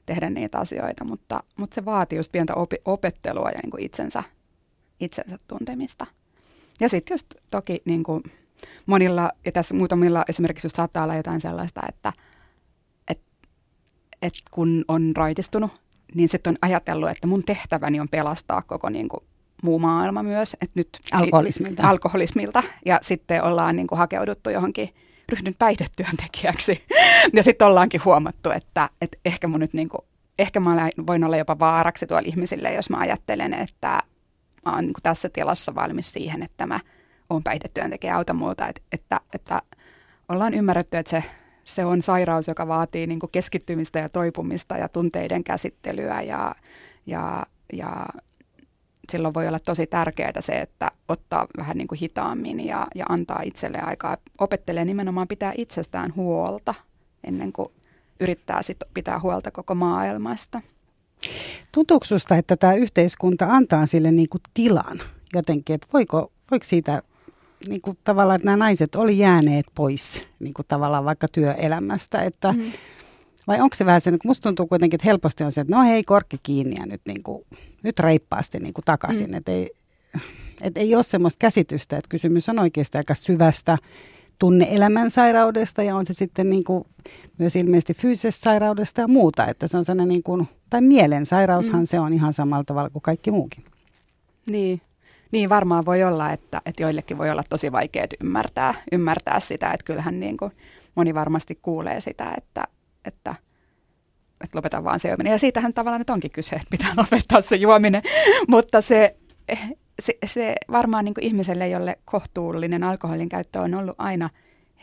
tehdä 0.06 0.30
niitä 0.30 0.58
asioita, 0.58 1.04
mutta, 1.04 1.44
mutta 1.60 1.76
se 1.76 1.86
vaatii 1.86 2.18
just 2.20 2.32
pientä 2.32 2.56
opi, 2.56 2.76
opettelua 2.86 3.50
ja 3.50 3.60
niin 3.64 3.72
kuin 3.72 3.84
itsensä, 3.84 4.24
itsensä 5.00 5.40
tuntemista. 5.48 6.06
Ja 6.80 6.90
sitten 6.90 7.14
just 7.14 7.28
toki 7.52 7.82
niin 7.86 8.04
kuin 8.04 8.24
monilla, 8.86 9.32
ja 9.46 9.52
tässä 9.52 9.76
muutamilla 9.76 10.26
esimerkiksi 10.30 10.66
just 10.66 10.76
saattaa 10.76 11.04
olla 11.04 11.16
jotain 11.16 11.42
sellaista, 11.42 11.82
että 11.90 12.14
et, 13.08 13.22
et 14.22 14.34
kun 14.52 14.86
on 14.88 15.12
raitistunut, 15.16 15.72
niin 16.16 16.30
sitten 16.30 16.52
on 16.52 16.58
ajatellut, 16.62 17.10
että 17.10 17.28
mun 17.28 17.44
tehtäväni 17.44 18.00
on 18.00 18.10
pelastaa 18.12 18.62
koko 18.62 18.90
niin 18.90 19.10
kuin 19.10 19.24
muu 19.64 19.80
maailma 19.80 20.24
myös. 20.24 20.54
Että 20.54 20.72
nyt 20.76 20.90
Alkoholismilta. 21.12 21.90
alkoholismilta. 21.90 22.64
Ja 22.86 23.00
sitten 23.02 23.44
ollaan 23.44 23.76
niin 23.76 23.88
kuin 23.88 24.00
hakeuduttu 24.00 24.50
johonkin, 24.50 24.90
ryhdyn 25.30 25.56
päihdetyöntekijäksi. 25.60 26.86
ja 27.34 27.44
sitten 27.44 27.68
ollaankin 27.68 28.02
huomattu, 28.06 28.52
että, 28.52 28.90
että 29.02 29.18
ehkä 29.26 29.48
mun 29.48 29.60
nyt 29.60 29.74
niin 29.74 29.90
kuin, 29.90 30.02
ehkä 30.40 30.60
mä 30.60 30.90
voin 31.08 31.24
olla 31.24 31.38
jopa 31.38 31.60
vaaraksi 31.60 32.08
tuolla 32.08 32.28
ihmisille, 32.28 32.74
jos 32.74 32.90
mä 32.90 32.98
ajattelen, 32.98 33.54
että 33.54 34.04
mä 34.66 34.76
oon 34.76 34.86
niin 34.86 34.94
tässä 35.04 35.30
tilassa 35.30 35.76
valmis 35.76 36.12
siihen, 36.12 36.44
että 36.44 36.66
mä 36.66 36.80
oon 37.30 37.44
päihdetyöntekijä, 37.44 38.16
auta 38.16 38.34
muuta. 38.34 38.68
Että, 38.68 38.82
että, 38.92 39.20
että 39.34 39.62
ollaan 40.30 40.54
ymmärretty, 40.54 40.98
että 40.98 41.10
se, 41.10 41.24
se 41.64 41.86
on 41.86 42.02
sairaus, 42.02 42.48
joka 42.48 42.68
vaatii 42.68 43.08
niin 43.08 43.20
keskittymistä 43.32 44.00
ja 44.00 44.10
toipumista 44.10 44.78
ja 44.78 44.90
tunteiden 44.90 45.44
käsittelyä 45.44 46.22
ja, 46.22 46.56
ja, 47.06 47.46
ja 47.74 48.06
silloin 49.10 49.34
voi 49.34 49.48
olla 49.48 49.60
tosi 49.60 49.88
tärkeää 49.88 50.42
se, 50.42 50.52
että 50.54 50.92
ottaa 51.08 51.48
vähän 51.58 51.78
niin 51.78 51.88
kuin 51.88 52.00
hitaammin 52.00 52.66
ja, 52.66 52.88
ja 52.96 53.06
antaa 53.10 53.42
itselle 53.42 53.80
aikaa. 53.82 54.18
Opettelee 54.40 54.86
nimenomaan 54.86 55.28
pitää 55.28 55.54
itsestään 55.58 56.16
huolta 56.16 56.74
ennen 57.24 57.54
kuin 57.54 57.70
yrittää 58.20 58.62
sit 58.62 58.78
pitää 58.94 59.20
huolta 59.20 59.52
koko 59.52 59.76
maailmasta. 59.76 60.62
Tuntuuko 61.72 62.06
susta, 62.06 62.36
että 62.36 62.58
tämä 62.58 62.74
yhteiskunta 62.74 63.46
antaa 63.50 63.86
sille 63.86 64.12
niin 64.12 64.30
kuin 64.30 64.42
tilan 64.54 65.00
jotenkin, 65.34 65.74
että 65.74 65.88
voiko, 65.94 66.32
voiko 66.52 66.64
siitä 66.64 67.02
niin 67.68 67.82
kuin 67.82 67.98
tavallaan, 68.04 68.36
että 68.36 68.46
nämä 68.46 68.58
naiset 68.58 68.96
oli 68.96 69.18
jääneet 69.18 69.66
pois 69.76 70.24
niin 70.40 70.54
kuin 70.54 70.66
tavallaan 70.68 71.06
vaikka 71.06 71.28
työelämästä, 71.28 72.22
että 72.22 72.52
mm. 72.52 72.72
Vai 73.50 73.62
onko 73.62 73.76
se 73.76 73.86
vähän 73.86 74.02
se, 74.02 74.12
kun 74.12 74.20
musta 74.24 74.44
tuntuu 74.44 74.68
kuitenkin, 74.68 74.98
että 74.98 75.10
helposti 75.10 75.44
on 75.44 75.52
se, 75.52 75.62
että 75.62 75.76
no 75.76 75.84
hei 75.84 76.04
korkki 76.04 76.38
kiinni 76.44 76.76
ja 76.80 76.86
nyt, 76.86 77.02
niin 77.08 77.24
kuin, 77.24 77.46
nyt 77.84 78.00
reippaasti 78.00 78.60
niin 78.60 78.74
kuin 78.74 78.86
takaisin, 78.86 79.30
mm. 79.30 79.38
että 79.38 79.52
ei, 79.52 79.70
et 80.62 80.78
ei 80.78 80.96
ole 80.96 81.04
semmoista 81.04 81.40
käsitystä, 81.40 81.98
että 81.98 82.10
kysymys 82.10 82.50
on 82.50 82.60
oikeasti 82.60 82.98
aika 82.98 83.16
syvästä 83.16 83.78
tunne-elämän 84.40 85.12
sairaudesta 85.12 85.84
ja 85.84 85.96
on 85.96 86.06
se 86.06 86.14
sitten 86.14 86.50
niin 86.50 86.64
kuin 86.64 86.84
myös 87.38 87.56
ilmeisesti 87.56 87.94
fyysisestä 87.94 88.44
sairaudesta 88.44 89.02
ja 89.02 89.08
muuta, 89.08 89.48
että 89.48 89.68
se 89.68 89.78
on 89.78 89.86
sellainen 89.86 90.08
niin 90.08 90.24
kuin 90.24 90.48
tai 90.70 90.82
mielensairaushan 90.82 91.82
mm. 91.82 91.86
se 91.86 92.00
on 92.00 92.14
ihan 92.14 92.34
samalla 92.34 92.64
tavalla 92.64 92.90
kuin 92.90 93.04
kaikki 93.04 93.32
muukin. 93.32 93.64
Niin. 94.50 94.82
Niin 95.32 95.50
varmaan 95.50 95.86
voi 95.86 96.04
olla, 96.04 96.32
että, 96.32 96.62
että 96.66 96.84
joillekin 96.84 97.18
voi 97.18 97.30
olla 97.30 97.44
tosi 97.50 97.72
vaikea 97.72 98.08
ymmärtää, 98.24 98.74
ymmärtää 98.92 99.40
sitä, 99.40 99.72
että 99.72 99.84
kyllähän 99.84 100.20
niin 100.20 100.38
kuin 100.38 100.52
moni 100.96 101.14
varmasti 101.14 101.60
kuulee 101.62 102.02
sitä, 102.02 102.34
että, 102.38 102.64
että, 103.06 103.36
että 104.44 104.58
lopetan 104.58 104.84
vaan 104.84 105.00
se 105.00 105.08
juominen. 105.08 105.32
Ja 105.32 105.38
siitähän 105.38 105.74
tavallaan 105.74 106.02
nyt 106.02 106.10
onkin 106.10 106.32
kyse, 106.32 106.56
että 106.56 106.68
pitää 106.70 106.94
lopettaa 106.98 107.42
se 107.42 107.56
juominen, 107.56 108.02
mutta 108.48 108.82
se, 108.82 109.16
se, 110.02 110.18
se 110.26 110.56
varmaan 110.72 111.06
niin 111.06 111.14
ihmiselle, 111.22 111.68
jolle 111.68 112.00
kohtuullinen 112.06 112.84
alkoholin 112.84 113.30
käyttö 113.30 113.62
on 113.62 113.74
ollut 113.74 113.96
aina 113.98 114.30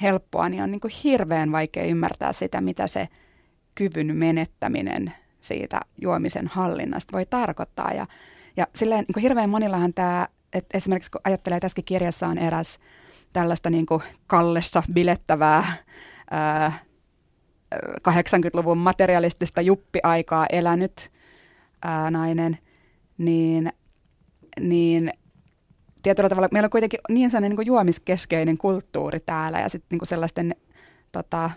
helppoa, 0.03 0.49
niin 0.49 0.63
on 0.63 0.71
niin 0.71 0.81
hirveän 1.05 1.53
vaikea 1.53 1.85
ymmärtää 1.85 2.33
sitä, 2.33 2.61
mitä 2.61 2.87
se 2.87 3.09
kyvyn 3.75 4.17
menettäminen 4.17 5.13
siitä 5.41 5.81
juomisen 6.03 6.47
hallinnasta 6.47 7.13
voi 7.13 7.27
tarkoittaa. 7.27 7.93
Ja, 7.93 8.07
ja 8.57 8.67
silleen 8.75 9.05
niin 9.15 9.23
hirveän 9.23 9.51
monillahan 9.51 9.95
tämä, 9.95 10.29
että 10.53 10.79
esimerkiksi 10.79 11.11
kun 11.11 11.21
ajattelee, 11.25 11.57
että 11.57 11.65
tässä 11.65 11.83
kirjassa 11.85 12.29
on 12.29 12.39
eräs 12.39 12.79
tällaista 13.33 13.71
niin 13.71 13.87
kuin 13.87 14.03
kallessa 14.27 14.83
bilettävää 14.93 15.65
ää, 16.31 16.73
80-luvun 18.09 18.79
materialistista 18.79 19.61
juppiaikaa 19.61 20.47
elänyt 20.53 21.13
ää, 21.83 22.11
nainen, 22.11 22.59
niin, 23.19 23.73
niin 24.61 25.13
tietyllä 26.03 26.29
tavalla 26.29 26.49
meillä 26.53 26.67
on 26.67 26.71
kuitenkin 26.71 27.01
niin 27.09 27.31
sellainen 27.31 27.57
niin 27.57 27.67
juomiskeskeinen 27.67 28.59
kulttuuri 28.59 29.21
täällä 29.21 29.61
ja 29.61 29.69
sitten 29.69 29.99
niin 29.99 30.07
sellaisten 30.07 30.57
tota, 31.13 31.51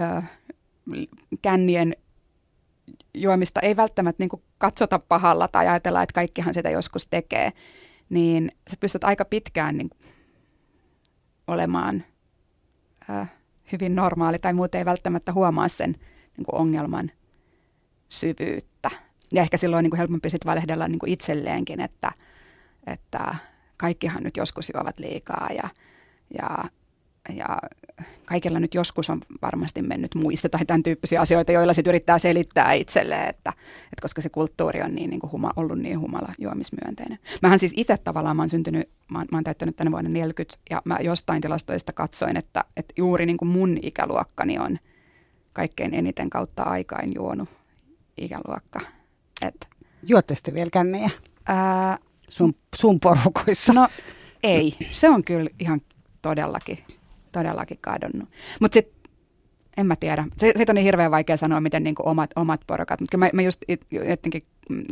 ö, 0.00 0.22
kännien 1.42 1.96
juomista 3.14 3.60
ei 3.60 3.76
välttämättä 3.76 4.24
niin 4.24 4.42
katsota 4.58 4.98
pahalla 4.98 5.48
tai 5.48 5.68
ajatella, 5.68 6.02
että 6.02 6.14
kaikkihan 6.14 6.54
sitä 6.54 6.70
joskus 6.70 7.06
tekee, 7.06 7.52
niin 8.08 8.52
sä 8.70 8.76
pystyt 8.80 9.04
aika 9.04 9.24
pitkään 9.24 9.76
niin 9.76 9.90
olemaan 11.46 12.04
ö, 13.10 13.26
hyvin 13.72 13.94
normaali 13.94 14.38
tai 14.38 14.52
muuten 14.52 14.78
ei 14.78 14.84
välttämättä 14.84 15.32
huomaa 15.32 15.68
sen 15.68 15.90
niin 16.36 16.44
kuin 16.44 16.60
ongelman 16.60 17.10
syvyyttä. 18.08 18.90
Ja 19.32 19.42
ehkä 19.42 19.56
silloin 19.56 19.82
niin 19.82 19.90
kuin 19.90 19.98
helpompi 19.98 20.30
sitten 20.30 20.50
valehdella 20.50 20.88
niin 20.88 20.98
kuin 20.98 21.12
itselleenkin, 21.12 21.80
että, 21.80 22.12
että 22.86 23.34
kaikkihan 23.76 24.22
nyt 24.22 24.36
joskus 24.36 24.70
juovat 24.74 24.98
liikaa 24.98 25.48
ja, 25.62 25.68
ja, 26.38 26.64
ja 27.36 27.58
kaikilla 28.24 28.60
nyt 28.60 28.74
joskus 28.74 29.10
on 29.10 29.20
varmasti 29.42 29.82
mennyt 29.82 30.14
muista 30.14 30.48
tai 30.48 30.64
tämän 30.66 30.82
tyyppisiä 30.82 31.20
asioita, 31.20 31.52
joilla 31.52 31.72
sitten 31.72 31.90
yrittää 31.90 32.18
selittää 32.18 32.72
itselleen, 32.72 33.28
että, 33.28 33.52
että 33.84 34.02
koska 34.02 34.20
se 34.20 34.28
kulttuuri 34.28 34.82
on 34.82 34.94
niin, 34.94 35.10
niin 35.10 35.20
kuin 35.20 35.32
huma, 35.32 35.50
ollut 35.56 35.78
niin 35.78 36.00
humala 36.00 36.32
juomismyönteinen. 36.38 37.18
Mähän 37.42 37.58
siis 37.58 37.72
itse 37.76 37.96
tavallaan, 37.96 38.36
mä 38.36 38.42
oon 38.42 38.48
syntynyt, 38.48 38.88
mä, 39.12 39.18
oon- 39.18 39.26
mä 39.32 39.36
oon 39.36 39.44
täyttänyt 39.44 39.76
tänä 39.76 39.90
vuonna 39.90 40.10
40 40.10 40.58
ja 40.70 40.82
mä 40.84 40.98
jostain 41.00 41.40
tilastoista 41.42 41.92
katsoin, 41.92 42.36
että, 42.36 42.64
että 42.76 42.94
juuri 42.96 43.26
niin 43.26 43.36
kuin 43.38 43.48
mun 43.48 43.78
ikäluokkani 43.82 44.58
on 44.58 44.78
kaikkein 45.52 45.94
eniten 45.94 46.30
kautta 46.30 46.62
aikain 46.62 47.12
juonut 47.14 47.48
ikäluokka. 48.18 48.80
Et, 49.46 49.68
Juotte 50.02 50.34
sitten 50.34 50.54
vielä 50.54 50.70
kännejä 50.70 51.10
ää, 51.46 51.98
sun, 52.28 52.54
sun 52.76 53.00
porukoissa. 53.00 53.72
No 53.72 53.88
ei, 54.42 54.76
se 54.90 55.08
on 55.08 55.24
kyllä 55.24 55.50
ihan 55.60 55.80
todellakin, 56.22 56.78
todellakin 57.32 57.78
kadonnut. 57.80 58.28
Mutta 58.60 58.74
sitten 58.74 58.98
en 59.78 59.86
mä 59.86 59.96
tiedä. 59.96 60.24
Se, 60.36 60.52
siitä 60.56 60.72
on 60.72 60.74
niin 60.74 60.84
hirveän 60.84 61.10
vaikea 61.10 61.36
sanoa, 61.36 61.60
miten 61.60 61.84
niinku 61.84 62.02
omat, 62.06 62.30
omat 62.36 62.60
porukat. 62.66 63.00
Mutta 63.00 63.16
mä, 63.16 63.30
mä 63.32 63.42
just 63.42 63.62
it- 63.68 63.86
jotenkin 63.90 64.42
mm, 64.70 64.82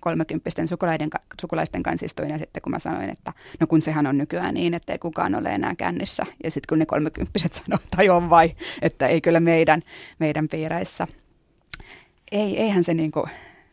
kolmekymppisten 0.00 0.68
sukulaiden, 0.68 1.10
sukulaisten 1.40 1.82
kanssa 1.82 2.06
istuin 2.06 2.30
ja 2.30 2.38
sitten 2.38 2.62
kun 2.62 2.70
mä 2.70 2.78
sanoin, 2.78 3.10
että 3.10 3.32
no 3.60 3.66
kun 3.66 3.82
sehän 3.82 4.06
on 4.06 4.18
nykyään 4.18 4.54
niin, 4.54 4.74
että 4.74 4.92
ei 4.92 4.98
kukaan 4.98 5.34
ole 5.34 5.48
enää 5.48 5.74
kännissä. 5.74 6.26
Ja 6.44 6.50
sitten 6.50 6.66
kun 6.68 6.78
ne 6.78 6.86
kolmekymppiset 6.86 7.52
sanoo, 7.64 7.78
tai 7.96 8.08
on 8.08 8.30
vai, 8.30 8.54
että 8.82 9.06
ei 9.06 9.20
kyllä 9.20 9.40
meidän, 9.40 9.82
meidän 10.18 10.48
piireissä. 10.48 11.06
Ei, 12.32 12.58
eihän 12.58 12.84
se 12.84 12.94
niinku, 12.94 13.26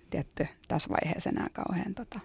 tietty 0.09 0.47
tässä 0.67 0.89
vaiheessa 0.89 1.29
enää 1.29 1.47
kauhean 1.53 1.93
tota, 1.93 2.19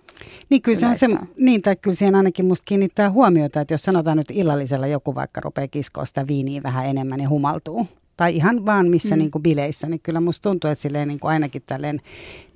Niin 0.50 0.62
kyllä 0.62 0.78
se 0.78 0.86
on 0.86 0.96
se, 0.96 1.06
niin, 1.36 1.62
tai 1.62 1.76
kyllä 1.76 1.94
siihen 1.94 2.14
ainakin 2.14 2.46
musta 2.46 2.64
kiinnittää 2.64 3.10
huomiota, 3.10 3.60
että 3.60 3.74
jos 3.74 3.82
sanotaan 3.82 4.16
nyt 4.16 4.30
illallisella 4.30 4.86
joku 4.86 5.14
vaikka 5.14 5.40
rupeaa 5.40 5.68
kiskoa 5.68 6.04
sitä 6.04 6.26
viiniä 6.26 6.62
vähän 6.62 6.86
enemmän 6.86 7.20
ja 7.20 7.28
humaltuu, 7.28 7.88
tai 8.16 8.36
ihan 8.36 8.66
vaan 8.66 8.88
missä 8.88 9.14
mm. 9.14 9.18
niin 9.18 9.30
kuin 9.30 9.42
bileissä, 9.42 9.86
niin 9.86 10.00
kyllä 10.00 10.20
musta 10.20 10.50
tuntuu, 10.50 10.70
että 10.70 10.82
silleen 10.82 11.08
niin 11.08 11.20
kuin 11.20 11.30
ainakin 11.30 11.62
tälleen 11.66 12.00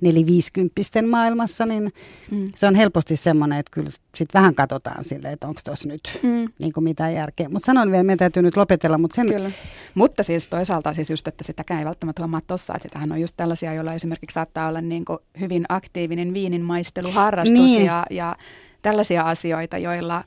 neliviisikymppisten 0.01 1.09
maailmassa, 1.09 1.65
niin 1.65 1.91
mm. 2.31 2.45
se 2.55 2.67
on 2.67 2.75
helposti 2.75 3.17
semmoinen, 3.17 3.59
että 3.59 3.71
kyllä 3.71 3.89
sitten 3.89 4.39
vähän 4.39 4.55
katsotaan 4.55 5.03
silleen, 5.03 5.33
että 5.33 5.47
onko 5.47 5.61
tuossa 5.65 5.87
nyt 5.87 6.19
mm. 6.23 6.45
niin 6.59 6.73
kuin 6.73 6.83
mitään 6.83 7.13
järkeä. 7.13 7.49
Mutta 7.49 7.65
sanon 7.65 7.91
vielä, 7.91 8.03
meidän 8.03 8.17
täytyy 8.17 8.43
nyt 8.43 8.57
lopetella, 8.57 8.97
mutta 8.97 9.15
sen, 9.15 9.27
Kyllä. 9.27 9.51
Mutta 9.95 10.23
siis 10.23 10.47
toisaalta 10.47 10.93
siis 10.93 11.09
just, 11.09 11.27
että 11.27 11.43
sitäkään 11.43 11.79
ei 11.79 11.85
välttämättä 11.85 12.21
huomaa 12.21 12.41
tuossa, 12.47 12.73
että 12.75 12.87
sitähän 12.87 13.11
on 13.11 13.21
just 13.21 13.33
tällaisia, 13.37 13.73
joilla 13.73 13.93
esimerkiksi 13.93 14.33
saattaa 14.33 14.69
olla 14.69 14.81
niin 14.81 15.05
kuin 15.05 15.19
hyvin 15.39 15.65
aktiivinen 15.69 16.33
viinin 16.33 16.61
maisteluharrastus 16.61 17.53
Niin. 17.53 17.85
ja, 17.85 18.05
ja 18.09 18.35
tällaisia 18.81 19.23
asioita, 19.23 19.77
joilla 19.77 20.23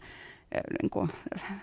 niin 0.83 0.91
kuin, 0.91 1.11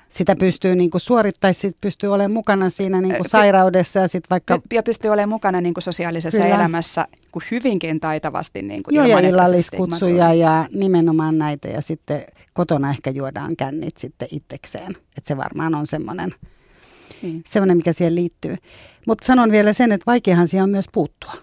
sitä 0.10 0.36
pystyy 0.36 0.76
niin 0.76 0.90
kuin 0.90 1.02
suorittamaan, 1.02 1.54
sit 1.54 1.78
pystyy 1.82 2.14
olemaan 2.14 2.32
mukana 2.32 2.70
siinä 2.70 3.02
niin 3.02 3.16
kuin 3.16 3.30
sairaudessa 3.30 4.00
ja 4.00 4.08
sitten 4.08 4.30
vaikka 4.30 4.62
ja 4.74 4.84
pystyy 4.84 5.12
olemaan 5.12 5.30
mukana 5.30 5.62
niin 5.62 5.74
kuin 5.74 5.84
sosiaalisessa 5.84 6.42
Kyllä. 6.42 6.56
elämässä 6.56 7.08
kuin 7.32 7.44
hyvinkin 7.52 8.00
taitavasti. 8.00 8.62
Niin 8.62 8.84
kuin 8.84 8.96
Joo, 8.96 9.06
ja 9.06 9.20
ilman, 9.20 9.32
illalliskutsuja 9.32 10.34
ja 10.34 10.68
nimenomaan 10.74 11.38
näitä 11.38 11.68
ja 11.68 11.82
sitten 11.82 12.26
kotona 12.54 12.90
ehkä 12.90 13.10
juodaan 13.10 13.56
kännit 13.56 13.98
sitten 13.98 14.28
itsekseen. 14.32 14.92
Että 14.92 15.28
se 15.28 15.38
varmaan 15.38 15.76
on 15.76 15.88
semmoinen, 15.88 16.34
Niin. 17.22 17.44
semmoinen 17.46 17.78
mikä 17.78 17.94
siihen 17.94 18.16
liittyy. 18.16 18.56
Mutta 19.08 19.26
sanon 19.26 19.52
vielä 19.52 19.74
sen, 19.74 19.92
että 19.92 20.06
vaikeahan 20.06 20.48
siihen 20.48 20.64
on 20.64 20.70
myös 20.70 20.86
puuttua. 20.92 21.34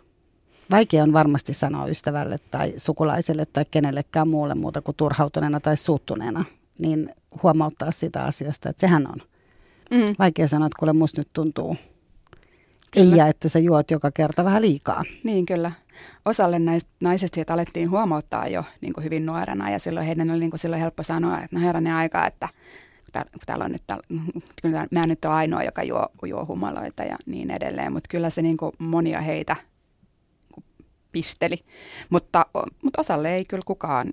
Vaikea 0.71 1.03
on 1.03 1.13
varmasti 1.13 1.55
sanoa 1.55 1.87
ystävälle 1.87 2.37
tai 2.51 2.73
sukulaiselle 2.77 3.47
tai 3.47 3.65
kenellekään 3.71 4.29
muulle 4.29 4.55
muuta 4.55 4.83
kuin 4.83 4.97
turhautuneena 4.97 5.61
tai 5.61 5.77
suuttuneena. 5.77 6.45
Niin 6.83 7.11
huomauttaa 7.43 7.91
sitä 7.91 8.25
asiasta, 8.25 8.69
että 8.69 8.81
sehän 8.81 9.07
on. 9.07 9.17
Mm. 9.91 10.15
Vaikea 10.19 10.49
sanoa, 10.49 10.67
että 10.67 10.79
kuule 10.79 10.93
musta 10.93 11.21
nyt 11.21 11.33
tuntuu. 11.33 11.77
Ei 12.97 13.05
Kyllä. 13.05 13.17
ja 13.17 13.27
että 13.27 13.49
sä 13.49 13.59
juot 13.59 13.91
joka 13.91 14.11
kerta 14.11 14.45
vähän 14.45 14.63
liikaa. 14.63 15.05
Niin 15.25 15.47
kyllä. 15.47 15.73
Osalle 16.25 16.59
näistä 16.59 16.91
naisista 17.01 17.35
siitä 17.35 17.55
alettiin 17.55 17.91
huomauttaa 17.91 18.49
jo 18.49 18.65
niin 18.81 18.93
kuin 18.93 19.05
hyvin 19.05 19.27
nuorena 19.27 19.71
ja 19.71 19.79
silloin 19.79 20.07
heidän 20.07 20.31
oli 20.31 20.39
niin 20.39 20.51
kuin 20.51 20.61
silloin 20.61 20.83
helppo 20.83 21.03
sanoa, 21.03 21.41
että 21.41 21.57
no 21.57 21.63
herranen 21.63 21.95
aika, 21.95 22.27
että 22.27 22.49
kun 23.13 23.41
täällä, 23.47 23.65
on 23.65 23.73
nyt, 23.73 23.83
täällä, 23.87 24.05
kyllä 24.63 24.87
mä 24.91 25.03
en 25.03 25.09
nyt 25.09 25.25
ole 25.25 25.35
ainoa, 25.35 25.63
joka 25.63 25.83
juo, 25.83 26.07
juo 26.27 26.47
humaloita 26.47 27.03
ja 27.03 27.17
niin 27.27 27.51
edelleen, 27.51 27.93
mutta 27.93 28.09
kyllä 28.09 28.31
se 28.31 28.43
niin 28.43 28.57
kuin 28.57 28.73
monia 28.79 29.21
heitä 29.21 29.57
pisteli, 31.13 31.59
mutta, 32.11 32.47
mutta 32.83 33.01
osalle 33.01 33.35
ei 33.35 33.45
kyllä 33.45 33.63
kukaan 33.67 34.13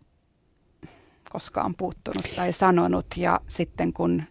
koskaan 1.33 1.75
puuttunut 1.75 2.25
tai 2.35 2.53
sanonut 2.53 3.05
ja 3.17 3.39
sitten 3.47 3.93
kun, 3.93 4.23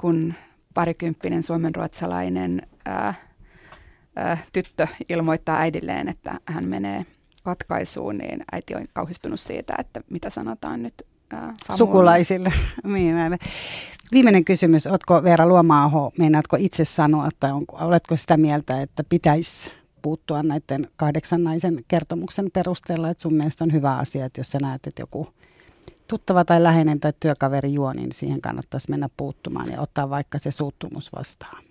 kun 0.00 0.34
parikymppinen 0.74 1.42
suomenruotsalainen 1.42 2.62
ää, 2.84 3.14
ää, 4.16 4.38
tyttö 4.52 4.86
ilmoittaa 5.08 5.56
äidilleen, 5.56 6.08
että 6.08 6.40
hän 6.46 6.68
menee 6.68 7.06
katkaisuun, 7.42 8.18
niin 8.18 8.44
äiti 8.52 8.74
on 8.74 8.84
kauhistunut 8.92 9.40
siitä, 9.40 9.74
että 9.78 10.00
mitä 10.10 10.30
sanotaan 10.30 10.82
nyt 10.82 10.94
ää. 11.30 11.54
Sukulaisille. 11.76 12.52
niin, 12.94 13.14
näin. 13.14 13.38
Viimeinen 14.12 14.44
kysymys. 14.44 14.86
Oletko 14.86 15.22
Veera 15.22 15.46
Luomaaho, 15.46 16.12
meinaatko 16.18 16.56
itse 16.60 16.84
sanoa, 16.84 17.28
tai 17.40 17.52
onko, 17.52 17.76
oletko 17.80 18.16
sitä 18.16 18.36
mieltä, 18.36 18.82
että 18.82 19.04
pitäisi 19.08 19.72
puuttua 20.02 20.42
näiden 20.42 20.88
kahdeksan 20.96 21.44
naisen 21.44 21.78
kertomuksen 21.88 22.50
perusteella, 22.52 23.10
että 23.10 23.22
sun 23.22 23.34
mielestä 23.34 23.64
on 23.64 23.72
hyvä 23.72 23.96
asia, 23.96 24.24
että 24.24 24.40
jos 24.40 24.50
sä 24.50 24.58
näet, 24.62 24.86
että 24.86 25.02
joku 25.02 25.28
tuttava 26.08 26.44
tai 26.44 26.62
läheinen 26.62 27.00
tai 27.00 27.12
työkaveri 27.20 27.74
juo, 27.74 27.92
niin 27.92 28.12
siihen 28.12 28.40
kannattaisi 28.40 28.90
mennä 28.90 29.08
puuttumaan 29.16 29.72
ja 29.72 29.80
ottaa 29.80 30.10
vaikka 30.10 30.38
se 30.38 30.50
suuttumus 30.50 31.12
vastaan. 31.12 31.64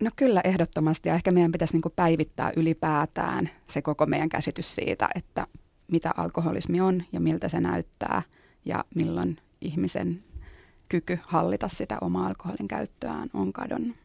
No 0.00 0.10
kyllä 0.16 0.40
ehdottomasti 0.44 1.08
ja 1.08 1.14
ehkä 1.14 1.30
meidän 1.30 1.52
pitäisi 1.52 1.76
niin 1.76 1.92
päivittää 1.96 2.52
ylipäätään 2.56 3.50
se 3.66 3.82
koko 3.82 4.06
meidän 4.06 4.28
käsitys 4.28 4.74
siitä, 4.74 5.08
että 5.14 5.46
mitä 5.92 6.10
alkoholismi 6.16 6.80
on 6.80 7.02
ja 7.12 7.20
miltä 7.20 7.48
se 7.48 7.60
näyttää 7.60 8.22
ja 8.64 8.84
milloin 8.94 9.36
ihmisen 9.60 10.24
kyky 10.88 11.18
hallita 11.22 11.68
sitä 11.68 11.98
omaa 12.00 12.26
alkoholin 12.26 12.68
käyttöään 12.68 13.30
on 13.34 13.52
kadonnut. 13.52 13.96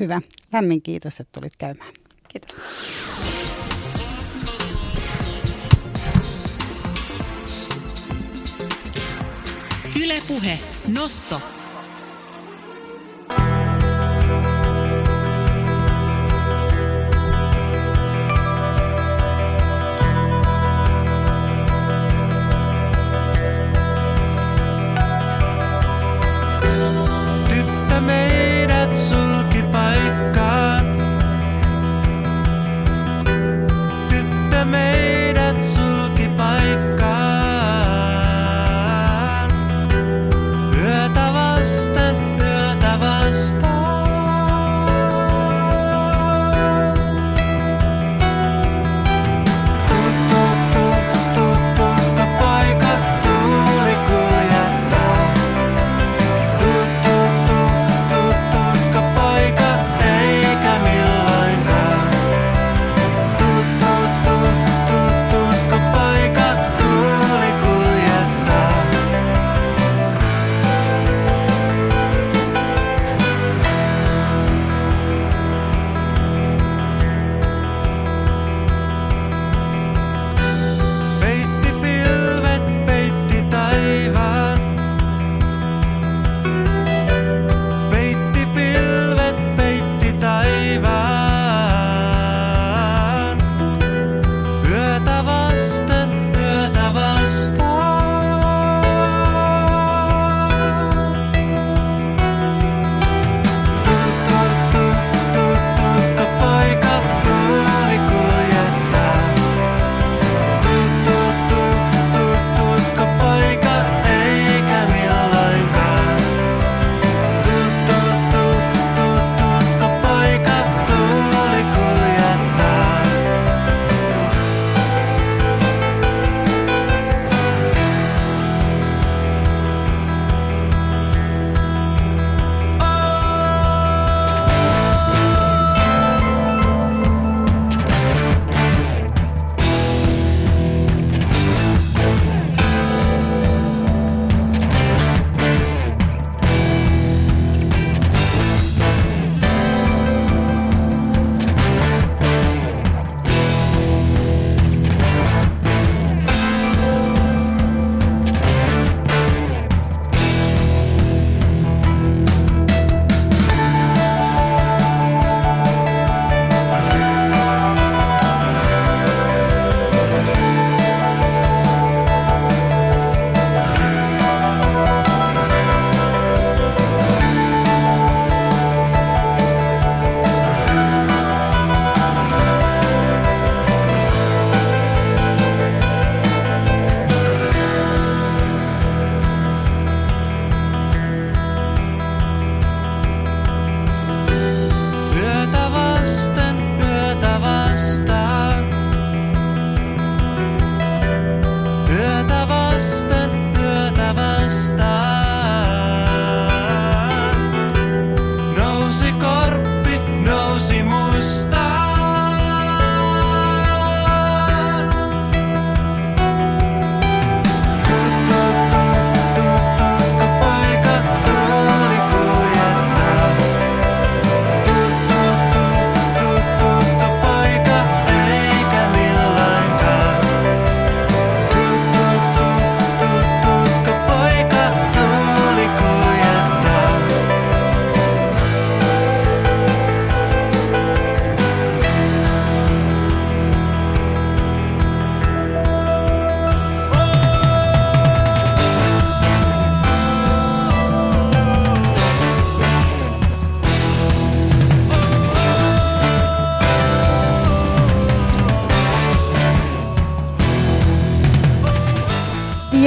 Hyvä. 0.00 0.20
Lämmin 0.52 0.82
kiitos, 0.82 1.20
että 1.20 1.40
tulit 1.40 1.56
käymään. 1.58 1.92
Kiitos. 2.28 2.62
Ylepuhe 9.94 10.58
Nosto. 10.88 11.61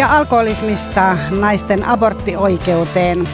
Alkoholismista 0.09 1.17
naisten 1.39 1.87
aborttioikeuteen, 1.87 3.29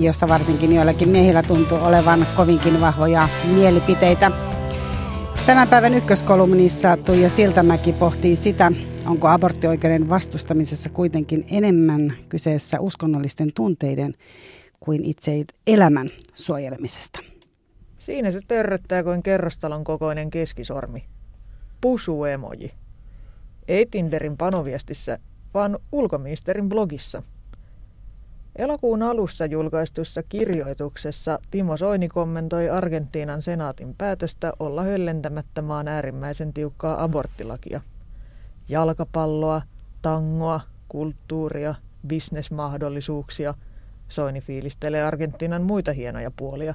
josta 0.00 0.28
varsinkin 0.28 0.74
joillakin 0.74 1.08
miehillä 1.08 1.42
tuntuu 1.42 1.78
olevan 1.78 2.26
kovinkin 2.36 2.80
vahvoja 2.80 3.28
mielipiteitä. 3.54 4.30
Tämän 5.46 5.68
päivän 5.68 5.94
ykköskolumnissa 5.94 6.96
Tuija 6.96 7.30
Siltamäki 7.30 7.92
pohtii 7.92 8.36
sitä, 8.36 8.72
onko 9.06 9.28
aborttioikeuden 9.28 10.08
vastustamisessa 10.08 10.90
kuitenkin 10.90 11.46
enemmän 11.50 12.12
kyseessä 12.28 12.80
uskonnollisten 12.80 13.50
tunteiden 13.54 14.14
kuin 14.80 15.04
itse 15.04 15.44
elämän 15.66 16.08
suojelemisesta. 16.34 17.20
Siinä 17.98 18.30
se 18.30 18.40
törröttää 18.48 19.02
kuin 19.02 19.22
kerrostalon 19.22 19.84
kokoinen 19.84 20.30
keskisormi. 20.30 21.04
Pusu-emoji. 21.80 22.72
Ei 23.68 23.86
Tinderin 23.86 24.36
panoviestissä, 24.36 25.18
vaan 25.54 25.78
ulkoministerin 25.92 26.68
blogissa. 26.68 27.22
Elokuun 28.56 29.02
alussa 29.02 29.46
julkaistussa 29.46 30.22
kirjoituksessa 30.22 31.38
Timo 31.50 31.76
Soini 31.76 32.08
kommentoi 32.08 32.70
Argentiinan 32.70 33.42
senaatin 33.42 33.94
päätöstä 33.94 34.52
olla 34.58 34.82
höllentämättä 34.82 35.62
maan 35.62 35.88
äärimmäisen 35.88 36.52
tiukkaa 36.52 37.02
aborttilakia. 37.02 37.80
Jalkapalloa, 38.68 39.62
tangoa, 40.02 40.60
kulttuuria, 40.88 41.74
bisnesmahdollisuuksia. 42.06 43.54
Soini 44.08 44.40
fiilistelee 44.40 45.02
Argentiinan 45.02 45.62
muita 45.62 45.92
hienoja 45.92 46.30
puolia. 46.30 46.74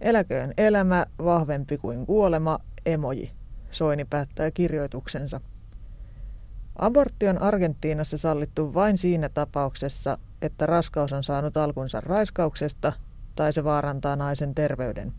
Eläköön 0.00 0.54
elämä 0.56 1.06
vahvempi 1.24 1.78
kuin 1.78 2.06
kuolema, 2.06 2.58
emoji. 2.86 3.30
Soini 3.70 4.04
päättää 4.04 4.50
kirjoituksensa. 4.50 5.40
Abortti 6.82 7.28
on 7.28 7.42
Argentiinassa 7.42 8.18
sallittu 8.18 8.74
vain 8.74 8.98
siinä 8.98 9.28
tapauksessa, 9.28 10.18
että 10.42 10.66
raskaus 10.66 11.12
on 11.12 11.24
saanut 11.24 11.56
alkunsa 11.56 12.00
raiskauksesta 12.00 12.92
tai 13.34 13.52
se 13.52 13.64
vaarantaa 13.64 14.16
naisen 14.16 14.54
terveyden. 14.54 15.12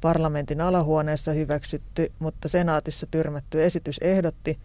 Parlamentin 0.00 0.60
alahuoneessa 0.60 1.32
hyväksytty, 1.32 2.12
mutta 2.18 2.48
senaatissa 2.48 3.06
tyrmätty 3.10 3.64
esitys 3.64 3.98
ehdotti, 3.98 4.58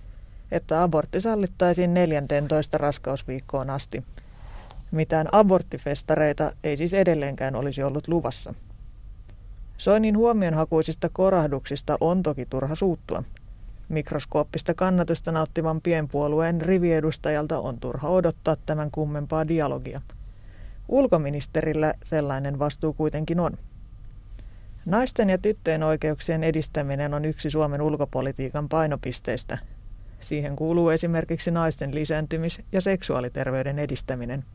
että 0.51 0.83
abortti 0.83 1.21
sallittaisiin 1.21 1.93
14 1.93 2.77
raskausviikkoon 2.77 3.69
asti. 3.69 4.03
Mitään 4.91 5.27
aborttifestareita 5.31 6.51
ei 6.63 6.77
siis 6.77 6.93
edelleenkään 6.93 7.55
olisi 7.55 7.83
ollut 7.83 8.07
luvassa. 8.07 8.53
Soinin 9.77 10.17
huomionhakuisista 10.17 11.09
korahduksista 11.09 11.97
on 12.01 12.23
toki 12.23 12.45
turha 12.45 12.75
suuttua. 12.75 13.23
Mikroskooppista 13.89 14.73
kannatusta 14.73 15.31
nauttivan 15.31 15.81
pienpuolueen 15.81 16.61
riviedustajalta 16.61 17.59
on 17.59 17.79
turha 17.79 18.09
odottaa 18.09 18.55
tämän 18.65 18.91
kummempaa 18.91 19.47
dialogia. 19.47 20.01
Ulkoministerillä 20.87 21.93
sellainen 22.03 22.59
vastuu 22.59 22.93
kuitenkin 22.93 23.39
on. 23.39 23.51
Naisten 24.85 25.29
ja 25.29 25.37
tyttöjen 25.37 25.83
oikeuksien 25.83 26.43
edistäminen 26.43 27.13
on 27.13 27.25
yksi 27.25 27.49
Suomen 27.49 27.81
ulkopolitiikan 27.81 28.69
painopisteistä. 28.69 29.57
Siihen 30.19 30.55
kuuluu 30.55 30.89
esimerkiksi 30.89 31.51
naisten 31.51 31.93
lisääntymis- 31.93 32.61
ja 32.71 32.81
seksuaaliterveyden 32.81 33.79
edistäminen. 33.79 34.45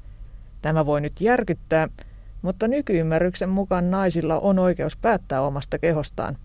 Tämä 0.63 0.87
voi 0.87 1.01
nyt 1.01 1.21
järkyttää, 1.21 1.89
mutta 2.43 2.69
nykyymmärryksen 2.69 3.49
mukaan 3.49 3.91
naisilla 3.91 4.39
on 4.39 4.59
oikeus 4.59 4.97
päättää 4.97 5.41
omasta 5.41 5.79
kehostaan. 5.79 6.37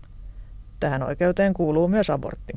Tähän 0.80 1.02
oikeuteen 1.02 1.54
kuuluu 1.54 1.88
myös 1.88 2.10
abortti. 2.10 2.52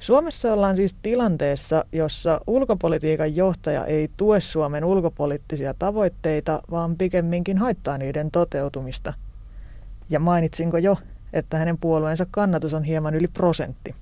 Suomessa 0.00 0.52
ollaan 0.52 0.76
siis 0.76 0.96
tilanteessa, 1.02 1.84
jossa 1.92 2.40
ulkopolitiikan 2.46 3.36
johtaja 3.36 3.86
ei 3.86 4.10
tue 4.16 4.40
Suomen 4.40 4.84
ulkopoliittisia 4.84 5.74
tavoitteita, 5.78 6.62
vaan 6.70 6.96
pikemminkin 6.96 7.58
haittaa 7.58 7.98
niiden 7.98 8.30
toteutumista. 8.30 9.12
Ja 10.10 10.20
mainitsinko 10.20 10.78
jo, 10.78 10.96
että 11.32 11.56
hänen 11.56 11.78
puolueensa 11.78 12.26
kannatus 12.30 12.74
on 12.74 12.84
hieman 12.84 13.14
yli 13.14 13.28
prosentti. 13.28 13.94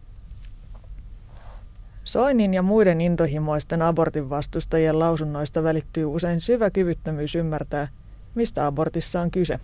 Soinin 2.04 2.54
ja 2.54 2.62
muiden 2.62 3.00
intohimoisten 3.00 3.82
abortin 3.82 4.30
vastustajien 4.30 4.98
lausunnoista 4.98 5.62
välittyy 5.62 6.04
usein 6.04 6.40
syvä 6.40 6.70
kyvyttömyys 6.70 7.34
ymmärtää, 7.34 7.88
mistä 8.34 8.66
abortissa 8.66 9.20
on 9.20 9.30
kyse. 9.30 9.60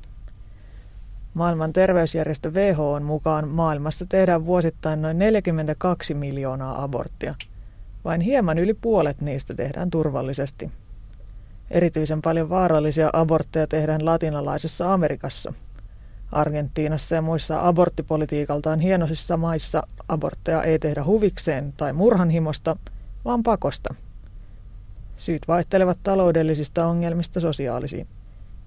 Maailman 1.34 1.72
terveysjärjestö 1.72 2.50
WHOn 2.50 3.02
mukaan 3.02 3.48
maailmassa 3.48 4.06
tehdään 4.08 4.46
vuosittain 4.46 5.02
noin 5.02 5.18
42 5.18 6.14
miljoonaa 6.14 6.82
aborttia. 6.82 7.34
Vain 8.04 8.20
hieman 8.20 8.58
yli 8.58 8.74
puolet 8.74 9.20
niistä 9.20 9.54
tehdään 9.54 9.90
turvallisesti. 9.90 10.70
Erityisen 11.70 12.22
paljon 12.22 12.48
vaarallisia 12.48 13.10
abortteja 13.12 13.66
tehdään 13.66 14.04
latinalaisessa 14.04 14.92
Amerikassa. 14.92 15.52
Argentiinassa 16.32 17.14
ja 17.14 17.22
muissa 17.22 17.68
aborttipolitiikaltaan 17.68 18.80
hienosissa 18.80 19.36
maissa 19.36 19.82
abortteja 20.08 20.62
ei 20.62 20.78
tehdä 20.78 21.04
huvikseen 21.04 21.74
tai 21.76 21.92
murhanhimosta, 21.92 22.76
vaan 23.24 23.42
pakosta. 23.42 23.94
Syyt 25.16 25.48
vaihtelevat 25.48 25.98
taloudellisista 26.02 26.86
ongelmista 26.86 27.40
sosiaalisiin. 27.40 28.06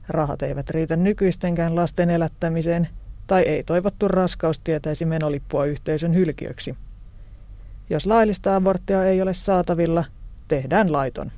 Rahat 0.09 0.41
eivät 0.41 0.69
riitä 0.69 0.95
nykyistenkään 0.95 1.75
lasten 1.75 2.09
elättämiseen, 2.09 2.87
tai 3.27 3.41
ei 3.41 3.63
toivottu 3.63 4.07
raskaus 4.07 4.59
tietäisi 4.59 5.05
menolippua 5.05 5.65
yhteisön 5.65 6.15
hylkiöksi. 6.15 6.75
Jos 7.89 8.05
laillista 8.05 8.55
aborttia 8.55 9.03
ei 9.03 9.21
ole 9.21 9.33
saatavilla, 9.33 10.03
tehdään 10.47 10.91
laiton. 10.91 11.31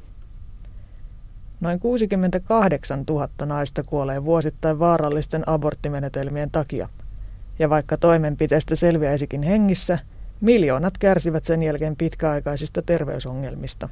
Noin 1.62 1.80
68 1.80 3.04
000 3.10 3.30
naista 3.46 3.84
kuolee 3.84 4.26
vuosittain 4.26 4.80
vaarallisten 4.80 5.50
aborttimenetelmien 5.50 6.52
takia. 6.52 6.90
Ja 7.60 7.70
vaikka 7.70 7.98
toimenpiteestä 7.98 8.76
selviäisikin 8.76 9.44
hengissä, 9.44 10.00
miljoonat 10.42 10.98
kärsivät 10.98 11.46
sen 11.46 11.64
jälkeen 11.64 11.96
pitkäaikaisista 11.96 12.82
terveysongelmista. 12.82 13.90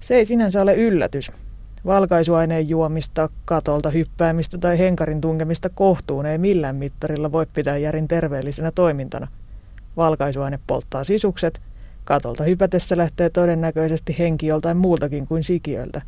Se 0.00 0.14
ei 0.14 0.24
sinänsä 0.24 0.62
ole 0.62 0.74
yllätys, 0.74 1.32
Valkaisuaineen 1.86 2.68
juomista, 2.68 3.28
katolta 3.44 3.90
hyppäämistä 3.90 4.58
tai 4.58 4.78
henkarin 4.78 5.20
tunkemista 5.20 5.68
kohtuun 5.68 6.26
ei 6.26 6.38
millään 6.38 6.76
mittarilla 6.76 7.32
voi 7.32 7.46
pitää 7.54 7.76
järin 7.76 8.08
terveellisenä 8.08 8.70
toimintana. 8.70 9.28
Valkaisuaine 9.96 10.58
polttaa 10.66 11.04
sisukset, 11.04 11.60
katolta 12.04 12.44
hypätessä 12.44 12.96
lähtee 12.96 13.30
todennäköisesti 13.30 14.16
henki 14.18 14.46
joltain 14.46 14.76
muultakin 14.76 15.26
kuin 15.26 15.44
sikiöltä. 15.44 16.02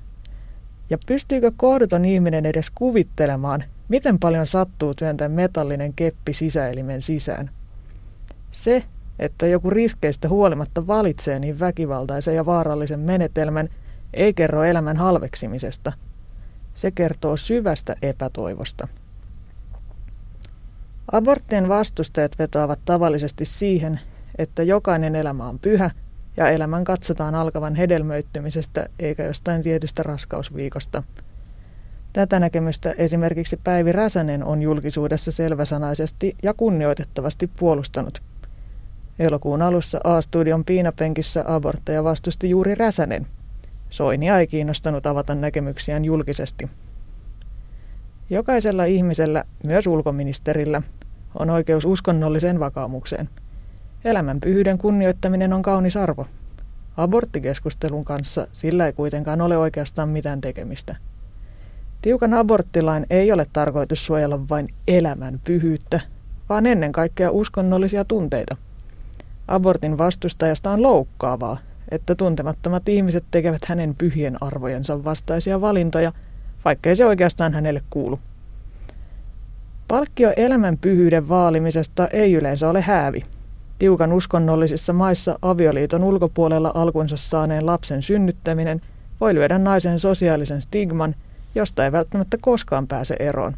Ja 0.91 0.99
pystyykö 1.07 1.53
kohduton 1.57 2.05
ihminen 2.05 2.47
edes 2.47 2.71
kuvittelemaan, 2.75 3.65
miten 3.89 4.19
paljon 4.19 4.47
sattuu 4.47 4.95
työntää 4.95 5.29
metallinen 5.29 5.93
keppi 5.93 6.35
sisäelimen 6.35 7.03
sisään? 7.03 7.51
Se, 8.51 8.85
että 9.19 9.47
joku 9.47 9.71
riskeistä 9.71 10.29
huolimatta 10.29 10.87
valitsee 10.87 11.39
niin 11.39 11.61
väkivaltaisen 11.61 12.35
ja 12.35 12.47
vaarallisen 12.47 13.01
menetelmän– 13.01 13.69
ei 14.15 14.35
kerro 14.35 14.65
elämän 14.65 14.97
halveksimisesta. 14.97 15.93
Se 16.75 16.91
kertoo 16.91 17.37
syvästä 17.37 17.97
epätoivosta. 18.03 18.89
Aborttien 21.13 21.69
vastustajat 21.69 22.39
vetoavat 22.39 22.79
tavallisesti 22.85 23.45
siihen, 23.45 24.01
että 24.39 24.63
jokainen 24.63 25.17
elämä 25.17 25.49
on 25.49 25.59
pyhä 25.59 25.91
ja 26.37 26.49
elämän 26.49 26.85
katsotaan 26.85 27.35
alkavan 27.35 27.75
hedelmöittymisestä 27.75 28.87
eikä 28.99 29.25
jostain 29.25 29.63
tietystä 29.63 30.03
raskausviikosta. 30.03 31.03
Tätä 32.13 32.41
näkemystä 32.41 32.95
esimerkiksi 32.99 33.61
Päivi 33.65 33.93
Räsänen 33.93 34.45
on 34.45 34.63
julkisuudessa 34.63 35.33
selväsanaisesti 35.33 36.37
ja 36.43 36.55
kunnioitettavasti 36.55 37.51
puolustanut. 37.59 38.23
Elokuun 39.19 39.63
alussa 39.63 40.01
A-studion 40.05 40.65
piinapenkissä 40.65 41.45
abortteja 41.47 42.05
vastusti 42.05 42.51
juuri 42.51 42.75
Räsänen– 42.75 43.27
Soinia 43.93 44.39
ei 44.39 44.47
kiinnostanut 44.47 45.07
avata 45.07 45.35
näkemyksiään 45.35 46.05
julkisesti. 46.05 46.71
Jokaisella 48.31 48.85
ihmisellä, 48.85 49.45
myös 49.65 49.87
ulkoministerillä, 49.87 50.83
on 51.39 51.51
oikeus 51.51 51.85
uskonnolliseen 51.85 52.61
vakaumukseen. 52.61 53.29
Elämän 54.05 54.41
pyhyyden 54.41 54.79
kunnioittaminen 54.79 55.53
on 55.53 55.63
kaunis 55.63 55.97
arvo. 55.97 56.27
Aborttikeskustelun 56.97 58.05
kanssa 58.05 58.47
sillä 58.53 58.87
ei 58.87 58.93
kuitenkaan 58.93 59.41
ole 59.41 59.57
oikeastaan 59.57 60.09
mitään 60.09 60.41
tekemistä. 60.41 60.97
Tiukan 62.03 62.35
aborttilain 62.35 63.07
ei 63.11 63.33
ole 63.33 63.47
tarkoitus 63.53 64.07
suojella 64.07 64.49
vain 64.49 64.69
elämän 64.89 65.41
pyhyyttä, 65.45 66.01
vaan 66.49 66.67
ennen 66.67 66.93
kaikkea 66.93 67.31
uskonnollisia 67.31 68.05
tunteita. 68.05 68.57
Abortin 69.49 69.99
vastustajasta 69.99 70.71
on 70.71 70.83
loukkaavaa, 70.83 71.59
että 71.91 72.15
tuntemattomat 72.15 72.89
ihmiset 72.89 73.25
tekevät 73.31 73.65
hänen 73.65 73.95
pyhien 73.95 74.43
arvojensa 74.43 75.05
vastaisia 75.05 75.61
valintoja, 75.61 76.13
vaikkei 76.65 76.97
se 76.97 77.07
oikeastaan 77.07 77.55
hänelle 77.55 77.83
kuulu. 77.91 78.19
Palkkio 79.89 80.33
elämän 80.37 80.79
pyhyyden 80.79 81.29
vaalimisesta 81.29 82.09
ei 82.09 82.35
yleensä 82.35 82.69
ole 82.69 82.81
häävi. 82.81 83.25
Tiukan 83.79 84.13
uskonnollisissa 84.13 84.93
maissa 84.93 85.39
avioliiton 85.43 86.05
ulkopuolella 86.05 86.73
alkunsa 86.75 87.17
saaneen 87.17 87.67
lapsen 87.67 88.03
synnyttäminen 88.03 88.81
voi 89.21 89.35
lyödä 89.35 89.59
naisen 89.59 90.01
sosiaalisen 90.01 90.63
stigman, 90.63 91.15
josta 91.55 91.85
ei 91.85 91.93
välttämättä 91.93 92.37
koskaan 92.41 92.87
pääse 92.87 93.17
eroon. 93.19 93.55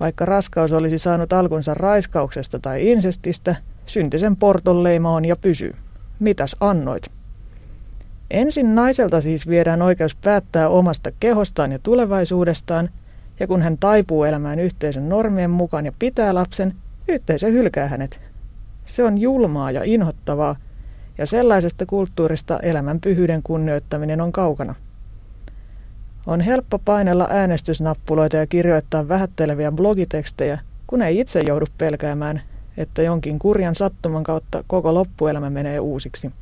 Vaikka 0.00 0.24
raskaus 0.24 0.72
olisi 0.72 0.98
saanut 0.98 1.32
alkunsa 1.32 1.74
raiskauksesta 1.74 2.58
tai 2.58 2.90
insestistä, 2.90 3.56
syntisen 3.86 4.36
portonleima 4.36 5.10
on 5.10 5.24
ja 5.24 5.36
pysyy. 5.36 5.72
Mitäs 6.20 6.56
annoit? 6.60 7.13
Ensin 8.30 8.74
naiselta 8.74 9.20
siis 9.20 9.48
viedään 9.48 9.82
oikeus 9.82 10.16
päättää 10.16 10.68
omasta 10.68 11.10
kehostaan 11.20 11.72
ja 11.72 11.78
tulevaisuudestaan, 11.78 12.88
ja 13.40 13.46
kun 13.46 13.62
hän 13.62 13.78
taipuu 13.78 14.24
elämään 14.24 14.58
yhteisön 14.58 15.08
normien 15.08 15.50
mukaan 15.50 15.86
ja 15.86 15.92
pitää 15.98 16.34
lapsen, 16.34 16.74
yhteisö 17.08 17.46
hylkää 17.46 17.88
hänet. 17.88 18.20
Se 18.86 19.04
on 19.04 19.18
julmaa 19.18 19.70
ja 19.70 19.80
inhottavaa, 19.84 20.56
ja 21.18 21.26
sellaisesta 21.26 21.86
kulttuurista 21.86 22.58
elämän 22.58 23.00
pyhyyden 23.00 23.42
kunnioittaminen 23.42 24.20
on 24.20 24.32
kaukana. 24.32 24.74
On 26.26 26.40
helppo 26.40 26.78
painella 26.78 27.26
äänestysnappuloita 27.30 28.36
ja 28.36 28.46
kirjoittaa 28.46 29.08
vähätteleviä 29.08 29.72
blogitekstejä, 29.72 30.58
kun 30.86 31.02
ei 31.02 31.20
itse 31.20 31.40
joudu 31.46 31.66
pelkäämään, 31.78 32.40
että 32.76 33.02
jonkin 33.02 33.38
kurjan 33.38 33.74
sattuman 33.74 34.22
kautta 34.22 34.64
koko 34.66 34.94
loppuelämä 34.94 35.50
menee 35.50 35.80
uusiksi. 35.80 36.32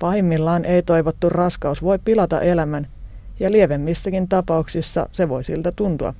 Pahimmillaan 0.00 0.64
ei-toivottu 0.64 1.28
raskaus 1.28 1.82
voi 1.82 1.98
pilata 1.98 2.40
elämän, 2.40 2.86
ja 3.40 3.52
lievemmissäkin 3.52 4.28
tapauksissa 4.28 5.08
se 5.12 5.28
voi 5.28 5.44
siltä 5.44 5.72
tuntua. 5.72 6.14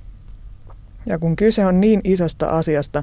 Ja 1.07 1.19
kun 1.19 1.37
kyse 1.37 1.67
on 1.67 1.81
niin 1.81 2.01
isosta 2.05 2.47
asiasta 2.47 3.03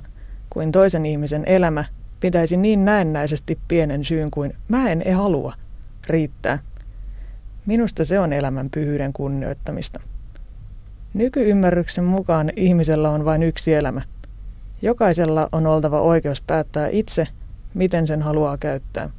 kuin 0.50 0.72
toisen 0.72 1.06
ihmisen 1.06 1.44
elämä, 1.46 1.86
pitäisi 2.20 2.58
niin 2.58 2.86
näennäisesti 2.86 3.60
pienen 3.68 4.06
syyn 4.06 4.32
kuin 4.32 4.54
mä 4.68 4.90
en 4.90 5.02
e 5.06 5.12
halua 5.12 5.54
riittää. 6.08 6.60
Minusta 7.66 8.06
se 8.06 8.20
on 8.20 8.34
elämän 8.34 8.70
pyhyyden 8.70 9.14
kunnioittamista. 9.14 10.00
Nykyymmärryksen 11.14 12.04
mukaan 12.04 12.52
ihmisellä 12.56 13.10
on 13.10 13.26
vain 13.26 13.44
yksi 13.44 13.74
elämä. 13.74 14.02
Jokaisella 14.82 15.50
on 15.52 15.68
oltava 15.68 16.02
oikeus 16.02 16.42
päättää 16.42 16.88
itse, 16.92 17.28
miten 17.74 18.08
sen 18.08 18.22
haluaa 18.22 18.58
käyttää. 18.58 19.10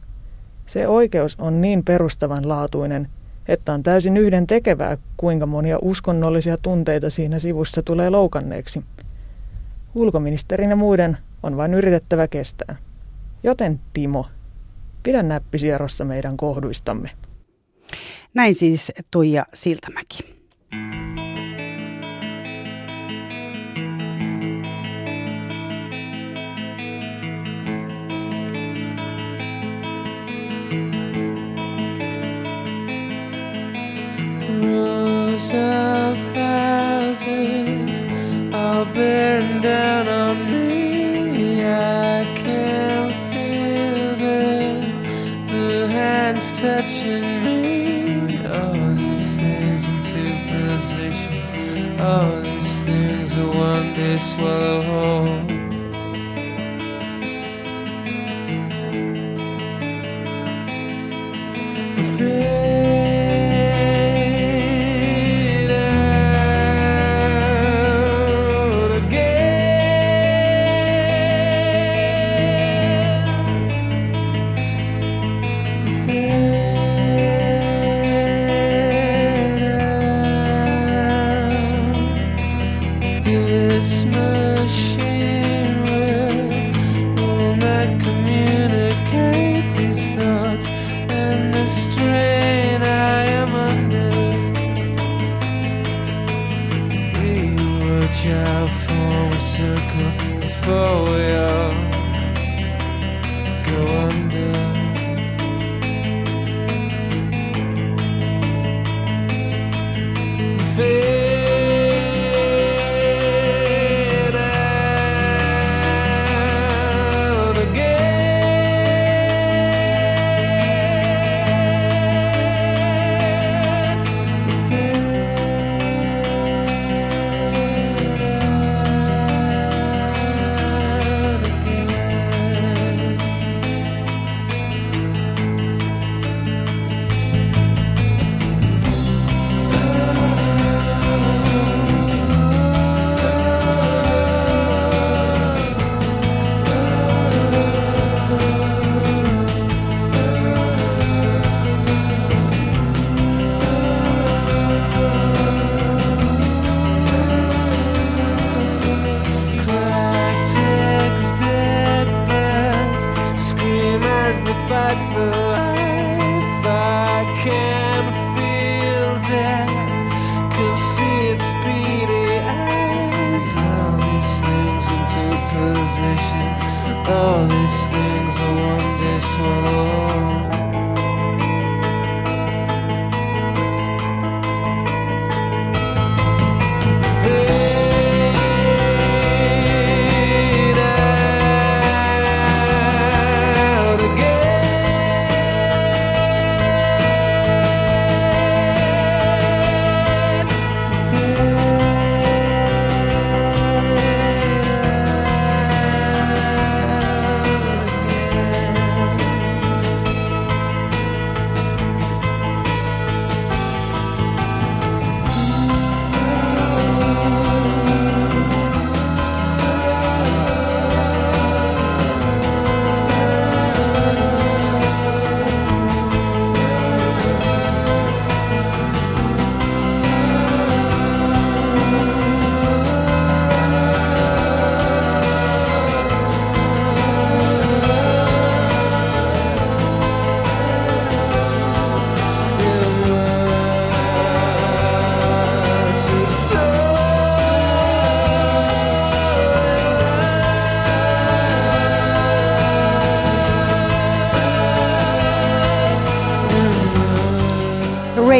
Se 0.68 0.88
oikeus 0.88 1.36
on 1.40 1.60
niin 1.60 1.84
perustavanlaatuinen, 1.84 3.08
että 3.48 3.72
on 3.72 3.82
täysin 3.82 4.16
yhden 4.16 4.46
tekevää, 4.46 4.96
kuinka 5.16 5.46
monia 5.46 5.78
uskonnollisia 5.82 6.58
tunteita 6.58 7.10
siinä 7.10 7.38
sivussa 7.38 7.82
tulee 7.82 8.10
loukanneeksi. 8.10 8.84
Ulkoministerin 9.94 10.70
ja 10.70 10.76
muiden 10.76 11.18
on 11.42 11.56
vain 11.56 11.74
yritettävä 11.74 12.28
kestää. 12.28 12.76
Joten 13.42 13.80
Timo, 13.92 14.26
pidä 15.02 15.22
näppisi 15.22 15.70
erossa 15.70 16.04
meidän 16.04 16.36
kohduistamme. 16.36 17.10
Näin 18.34 18.54
siis 18.54 18.92
Tuija 19.10 19.46
Siltamäki. 19.54 20.37
Swallow 54.38 55.37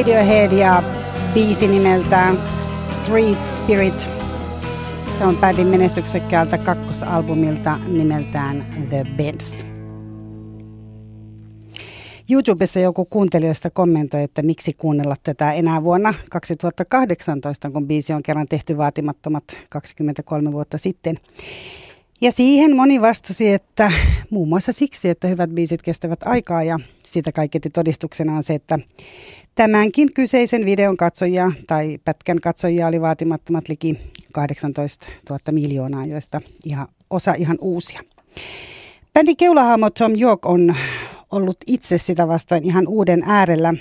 Radiohead 0.09 0.53
ja 0.53 0.83
biisi 1.35 1.69
nimeltään 1.69 2.39
Street 2.59 3.43
Spirit. 3.43 4.09
Se 5.11 5.25
on 5.25 5.37
bändin 5.37 5.67
menestyksekkäältä 5.67 6.59
kakkosalbumilta 6.59 7.79
nimeltään 7.79 8.87
The 8.89 9.05
Bends. 9.17 9.67
YouTubessa 12.31 12.81
joku 12.81 13.05
kuuntelijoista 13.05 13.71
kommentoi, 13.71 14.23
että 14.23 14.43
miksi 14.43 14.73
kuunnella 14.73 15.15
tätä 15.23 15.53
enää 15.53 15.83
vuonna 15.83 16.15
2018, 16.31 17.71
kun 17.71 17.87
biisi 17.87 18.13
on 18.13 18.23
kerran 18.23 18.49
tehty 18.49 18.77
vaatimattomat 18.77 19.45
23 19.71 20.53
vuotta 20.53 20.79
sitten. 20.79 21.17
Ja 22.21 22.33
siihen 22.33 22.77
moni 22.77 23.01
vastasi, 23.01 23.53
että 23.53 23.93
muun 24.31 24.49
muassa 24.49 24.73
siksi, 24.73 25.09
että 25.09 25.29
hyvät 25.29 25.51
biisit 25.51 25.83
kestävät 25.83 26.21
aikaa 26.25 26.63
ja 26.63 26.79
siitä 27.07 27.33
kaiketi 27.33 27.71
todistuksena 27.71 28.37
on 28.37 28.43
se, 28.43 28.55
että 28.55 28.79
tämänkin 29.55 30.15
kyseisen 30.15 30.65
videon 30.65 30.97
katsojia 30.97 31.53
tai 31.67 31.99
pätkän 32.05 32.41
katsojia 32.41 32.87
oli 32.87 33.01
vaatimattomat 33.01 33.69
liki 33.69 33.99
18 34.33 35.07
000 35.31 35.41
miljoonaa, 35.51 36.07
joista 36.07 36.41
ihan, 36.65 36.89
osa 37.11 37.35
ihan 37.35 37.59
uusia. 37.61 38.01
Bändi 39.15 39.37
keulahaamo 39.37 39.91
Tom 39.91 40.13
York 40.21 40.47
on 40.47 40.75
ollut 41.33 41.57
itse 41.67 41.99
sitä 41.99 42.29
vastoin 42.29 42.65
ihan 42.65 42.89
uuden 42.89 43.23
äärellä, 43.27 43.75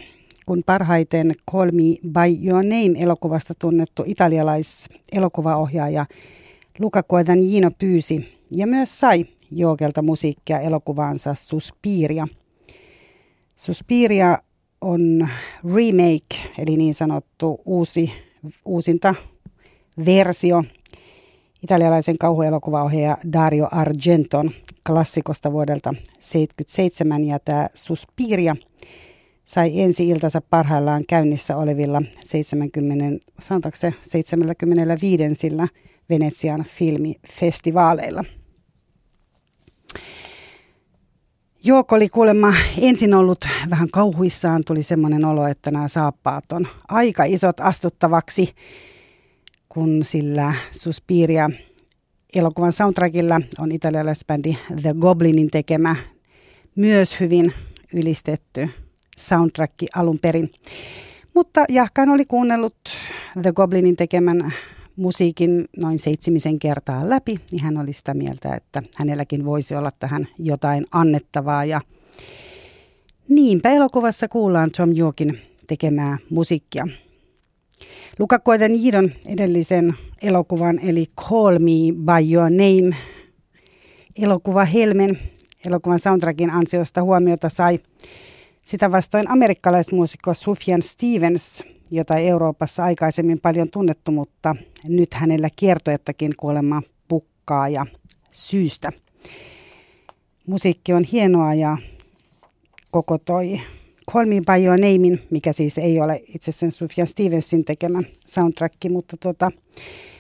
kun 0.46 0.64
parhaiten 0.66 1.34
Call 1.52 1.72
Me 1.72 1.98
By 2.12 2.48
Your 2.50 2.64
Name-elokuvasta 2.64 3.54
tunnettu 3.60 4.04
italialais-elokuvaohjaaja 4.06 6.06
Luca 6.80 7.03
Guadagnino 7.03 7.71
pyysi 7.78 8.38
ja 8.51 8.67
myös 8.67 8.99
sai 8.99 9.25
Jookelta 9.51 10.01
musiikkia 10.01 10.59
elokuvaansa 10.59 11.34
Suspiria. 11.34 12.28
Suspiria 13.55 14.38
on 14.82 15.28
remake, 15.63 16.51
eli 16.57 16.78
niin 16.78 16.93
sanottu 16.93 17.61
uusi, 17.65 18.11
uusinta 18.65 19.15
versio 20.05 20.63
italialaisen 21.63 22.17
kauhuelokuvaohjaaja 22.17 23.17
Dario 23.34 23.67
Argenton 23.71 24.51
klassikosta 24.88 25.51
vuodelta 25.51 25.89
1977 25.89 27.23
ja 27.23 27.39
tämä 27.39 27.67
Suspiria 27.73 28.55
sai 29.45 29.82
ensi 29.82 30.07
iltansa 30.07 30.41
parhaillaan 30.41 31.03
käynnissä 31.09 31.57
olevilla 31.57 32.01
70, 32.23 33.25
sanotaanko 33.39 33.78
se 33.78 33.93
75 34.01 35.23
sillä 35.36 35.67
Venetsian 36.10 36.64
filmifestivaaleilla. 36.64 38.24
Jouko 41.64 41.95
oli 41.95 42.10
kuulemma 42.10 42.53
ensin 42.82 43.14
ollut 43.14 43.45
vähän 43.70 43.88
kauhuissaan, 43.91 44.62
tuli 44.66 44.84
semmoinen 44.84 45.26
olo, 45.26 45.47
että 45.47 45.72
nämä 45.72 45.88
saappaat 45.88 46.51
on 46.51 46.68
aika 46.88 47.24
isot 47.24 47.60
astuttavaksi, 47.60 48.49
kun 49.70 50.03
sillä 50.03 50.53
Suspiria 50.72 51.49
elokuvan 52.36 52.72
soundtrackilla 52.72 53.41
on 53.60 53.72
italialaisbändi 53.72 54.58
The 54.82 54.95
Goblinin 54.99 55.51
tekemä 55.51 55.95
myös 56.76 57.20
hyvin 57.20 57.53
ylistetty 57.93 58.70
soundtrack 59.18 59.74
alun 59.95 60.20
perin. 60.22 60.51
Mutta 61.34 61.66
Jahkan 61.70 62.10
oli 62.10 62.26
kuunnellut 62.26 62.78
The 63.41 63.51
Goblinin 63.51 63.95
tekemän 63.95 64.53
musiikin 64.98 65.66
noin 65.78 66.00
seitsemisen 66.00 66.60
kertaa 66.60 67.10
läpi, 67.10 67.39
niin 67.52 67.64
hän 67.64 67.78
oli 67.78 67.93
sitä 67.93 68.14
mieltä, 68.14 68.56
että 68.56 68.84
hänelläkin 68.95 69.45
voisi 69.45 69.76
olla 69.76 69.91
tähän 69.91 70.28
jotain 70.39 70.86
annettavaa. 70.91 71.66
Ja 71.66 71.82
niinpä 73.30 73.70
elokuvassa 73.70 74.28
kuullaan 74.28 74.72
Tom 74.78 74.89
Yorkin 74.98 75.39
tekemää 75.68 76.18
musiikkia. 76.30 76.88
Luca 78.20 78.39
Guadagnidon 78.39 79.12
edellisen 79.26 79.93
elokuvan 80.22 80.80
eli 80.80 81.06
Call 81.30 81.60
Me 81.60 81.93
By 81.95 82.34
Your 82.34 82.50
Name 82.50 82.95
elokuva 84.22 84.66
Helmen 84.66 85.20
elokuvan 85.66 86.00
soundtrackin 86.00 86.52
ansiosta 86.52 87.02
huomiota 87.02 87.50
sai 87.50 87.80
sitä 88.64 88.91
vastoin 88.91 89.32
amerikkalaismuusikko 89.32 90.34
Sufjan 90.34 90.82
Stevens, 90.82 91.64
jota 91.92 92.18
Euroopassa 92.18 92.84
aikaisemmin 92.84 93.40
paljon 93.42 93.68
tunnettu, 93.72 94.12
mutta 94.12 94.56
nyt 94.88 95.14
hänellä 95.14 95.50
kiertoettakin 95.56 96.34
kuolema 96.38 96.82
pukkaa 97.08 97.70
ja 97.70 97.86
syystä. 98.32 98.92
Musiikki 100.48 100.94
on 100.94 101.04
hienoa 101.04 101.54
ja 101.54 101.78
koko 102.92 103.18
toi 103.18 103.62
Call 104.12 104.26
Me 104.26 104.36
By 104.36 104.66
Your 104.66 104.80
Namein, 104.80 105.20
mikä 105.32 105.54
siis 105.54 105.78
ei 105.78 106.00
ole 106.02 106.24
itse 106.28 106.52
sen 106.52 106.72
Sufjan 106.72 107.08
Stevensin 107.08 107.66
tekemä 107.66 108.04
soundtrack, 108.28 108.76
mutta 108.90 109.18
tuota, 109.18 109.52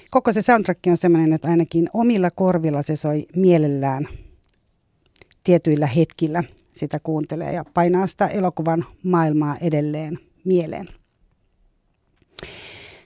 koko 0.09 0.33
se 0.33 0.41
soundtrack 0.41 0.79
on 0.87 0.97
sellainen, 0.97 1.33
että 1.33 1.47
ainakin 1.47 1.89
omilla 1.93 2.31
korvilla 2.31 2.81
se 2.81 2.95
soi 2.95 3.27
mielellään 3.35 4.07
tietyillä 5.43 5.87
hetkillä 5.87 6.43
sitä 6.75 6.99
kuuntelee 6.99 7.53
ja 7.53 7.65
painaa 7.73 8.07
sitä 8.07 8.27
elokuvan 8.27 8.85
maailmaa 9.03 9.57
edelleen 9.61 10.19
mieleen. 10.45 10.96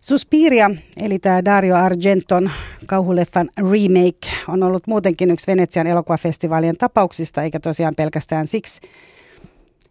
Suspiria, 0.01 0.71
eli 0.97 1.19
tämä 1.19 1.45
Dario 1.45 1.75
Argenton 1.75 2.51
kauhuleffan 2.85 3.49
remake, 3.57 4.27
on 4.47 4.63
ollut 4.63 4.87
muutenkin 4.87 5.31
yksi 5.31 5.47
Venetsian 5.47 5.87
elokuvafestivaalien 5.87 6.77
tapauksista, 6.77 7.43
eikä 7.43 7.59
tosiaan 7.59 7.95
pelkästään 7.95 8.47
siksi, 8.47 8.81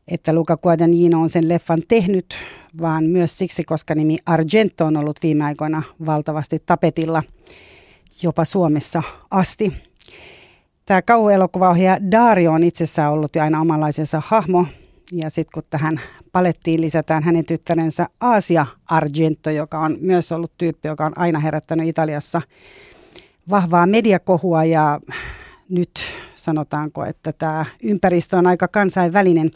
että 0.09 0.33
Luca 0.33 0.57
Guadagnino 0.57 1.21
on 1.23 1.29
sen 1.29 1.49
leffan 1.49 1.83
tehnyt, 1.89 2.35
vaan 2.81 3.05
myös 3.05 3.39
siksi, 3.39 3.65
koska 3.65 3.95
nimi 3.95 4.19
Argento 4.27 4.85
on 4.85 4.97
ollut 4.97 5.19
viime 5.23 5.45
aikoina 5.45 5.83
valtavasti 6.07 6.63
tapetilla, 6.67 7.23
jopa 8.23 8.45
Suomessa 8.45 9.03
asti. 9.31 9.73
Tämä 10.85 11.03
kauhuelokuvaohjaaja 11.03 12.11
Dario 12.11 12.53
on 12.53 12.65
itsessään 12.65 13.13
ollut 13.13 13.37
jo 13.37 13.43
aina 13.43 13.61
omanlaisensa 13.61 14.23
hahmo, 14.27 14.67
ja 15.13 15.31
sitten 15.31 15.53
kun 15.55 15.63
tähän 15.71 16.01
palettiin 16.33 16.81
lisätään 16.81 17.23
hänen 17.23 17.47
tyttärensä 17.47 18.07
Asia 18.21 18.67
Argento, 18.87 19.51
joka 19.51 19.79
on 19.79 19.97
myös 20.01 20.33
ollut 20.33 20.53
tyyppi, 20.59 20.89
joka 20.89 21.07
on 21.07 21.19
aina 21.19 21.39
herättänyt 21.39 21.89
Italiassa 21.89 22.43
vahvaa 23.51 23.87
mediakohua 23.87 24.65
ja 24.65 25.01
nyt 25.69 26.01
sanotaanko, 26.35 27.05
että 27.05 27.33
tämä 27.33 27.65
ympäristö 27.83 28.37
on 28.37 28.47
aika 28.47 28.69
kansainvälinen. 28.69 29.51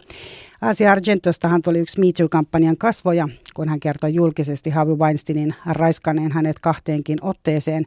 Asia 0.60 0.92
Argentostahan 0.92 1.62
tuli 1.62 1.78
yksi 1.78 2.00
Me 2.00 2.06
Too-kampanjan 2.16 2.76
kasvoja, 2.76 3.28
kun 3.54 3.68
hän 3.68 3.80
kertoi 3.80 4.14
julkisesti 4.14 4.70
Harvey 4.70 4.96
Weinsteinin 4.96 5.54
raiskaneen 5.66 6.32
hänet 6.32 6.60
kahteenkin 6.60 7.18
otteeseen. 7.22 7.84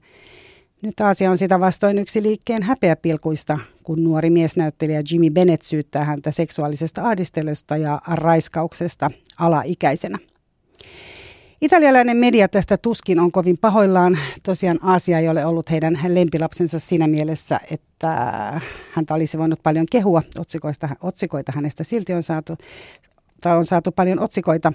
Nyt 0.81 0.99
Aasia 0.99 1.31
on 1.31 1.37
sitä 1.37 1.59
vastoin 1.59 1.97
yksi 1.97 2.23
liikkeen 2.23 2.63
häpeäpilkuista, 2.63 3.59
kun 3.87 4.03
nuori 4.03 4.29
miesnäyttelijä 4.29 5.01
Jimmy 5.11 5.29
Bennett 5.29 5.63
syyttää 5.63 6.03
häntä 6.03 6.31
seksuaalisesta 6.31 7.03
ahdistelusta 7.03 7.77
ja 7.77 8.01
raiskauksesta 8.07 9.11
alaikäisenä. 9.39 10.17
Italialainen 11.61 12.17
media 12.17 12.47
tästä 12.47 12.77
tuskin 12.77 13.19
on 13.19 13.31
kovin 13.31 13.57
pahoillaan. 13.61 14.17
Tosiaan 14.43 14.79
Aasia 14.81 15.19
ei 15.19 15.29
ole 15.29 15.45
ollut 15.45 15.71
heidän 15.71 15.99
lempilapsensa 16.07 16.79
siinä 16.79 17.07
mielessä, 17.07 17.59
että 17.71 18.11
häntä 18.91 19.13
olisi 19.13 19.37
voinut 19.37 19.63
paljon 19.63 19.85
kehua. 19.91 20.23
Otsikoista, 20.37 20.89
otsikoita 21.01 21.51
hänestä 21.55 21.83
silti 21.83 22.13
on 22.13 22.23
saatu, 22.23 22.57
tai 23.41 23.57
on 23.57 23.65
saatu 23.65 23.91
paljon 23.91 24.19
otsikoita. 24.19 24.73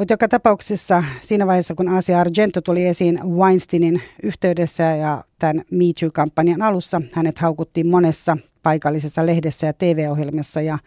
Mutta 0.00 0.12
joka 0.12 0.28
tapauksessa 0.28 1.04
siinä 1.20 1.46
vaiheessa, 1.46 1.74
kun 1.74 1.88
Asia 1.88 2.20
Argento 2.20 2.60
tuli 2.60 2.86
esiin 2.86 3.20
Weinsteinin 3.24 4.02
yhteydessä 4.22 4.82
ja 4.82 5.24
tämän 5.38 5.64
Me 5.70 5.84
Too-kampanjan 6.00 6.62
alussa, 6.62 7.02
hänet 7.12 7.38
haukuttiin 7.38 7.88
monessa 7.88 8.36
paikallisessa 8.62 9.26
lehdessä 9.26 9.66
ja 9.66 9.72
TV-ohjelmassa 9.72 10.60
ja 10.60 10.78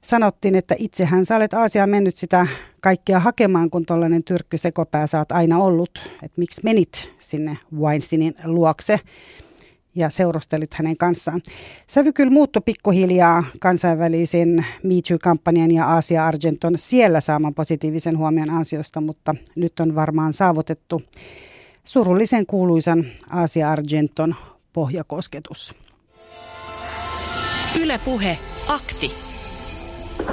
sanottiin, 0.00 0.54
että 0.54 0.74
itsehän 0.78 1.26
sä 1.26 1.36
olet 1.36 1.54
Aasiaan 1.54 1.90
mennyt 1.90 2.16
sitä 2.16 2.46
kaikkea 2.80 3.18
hakemaan, 3.20 3.70
kun 3.70 3.86
tuollainen 3.86 4.24
tyrkky 4.24 4.58
sekopää 4.58 5.06
sä 5.06 5.18
oot 5.18 5.32
aina 5.32 5.58
ollut. 5.58 5.90
Että 6.22 6.40
miksi 6.40 6.60
menit 6.64 7.12
sinne 7.18 7.58
Weinsteinin 7.80 8.34
luokse 8.44 9.00
ja 10.00 10.10
seurustelit 10.10 10.74
hänen 10.74 10.96
kanssaan. 10.96 11.40
Sävy 11.86 12.12
kyllä 12.12 12.32
muuttui 12.32 12.62
pikkuhiljaa 12.64 13.44
kansainvälisen 13.60 14.66
Me 14.82 14.94
Too-kampanjan 15.08 15.70
ja 15.70 15.86
Aasia 15.86 16.26
Argenton 16.26 16.78
siellä 16.78 17.20
saaman 17.20 17.54
positiivisen 17.54 18.18
huomion 18.18 18.50
ansiosta, 18.50 19.00
mutta 19.00 19.34
nyt 19.56 19.80
on 19.80 19.94
varmaan 19.94 20.32
saavutettu 20.32 21.02
surullisen 21.84 22.46
kuuluisan 22.46 23.04
Aasia 23.30 23.70
Argenton 23.70 24.34
pohjakosketus. 24.72 25.74
Ylepuhe 27.80 28.38
akti. 28.68 29.12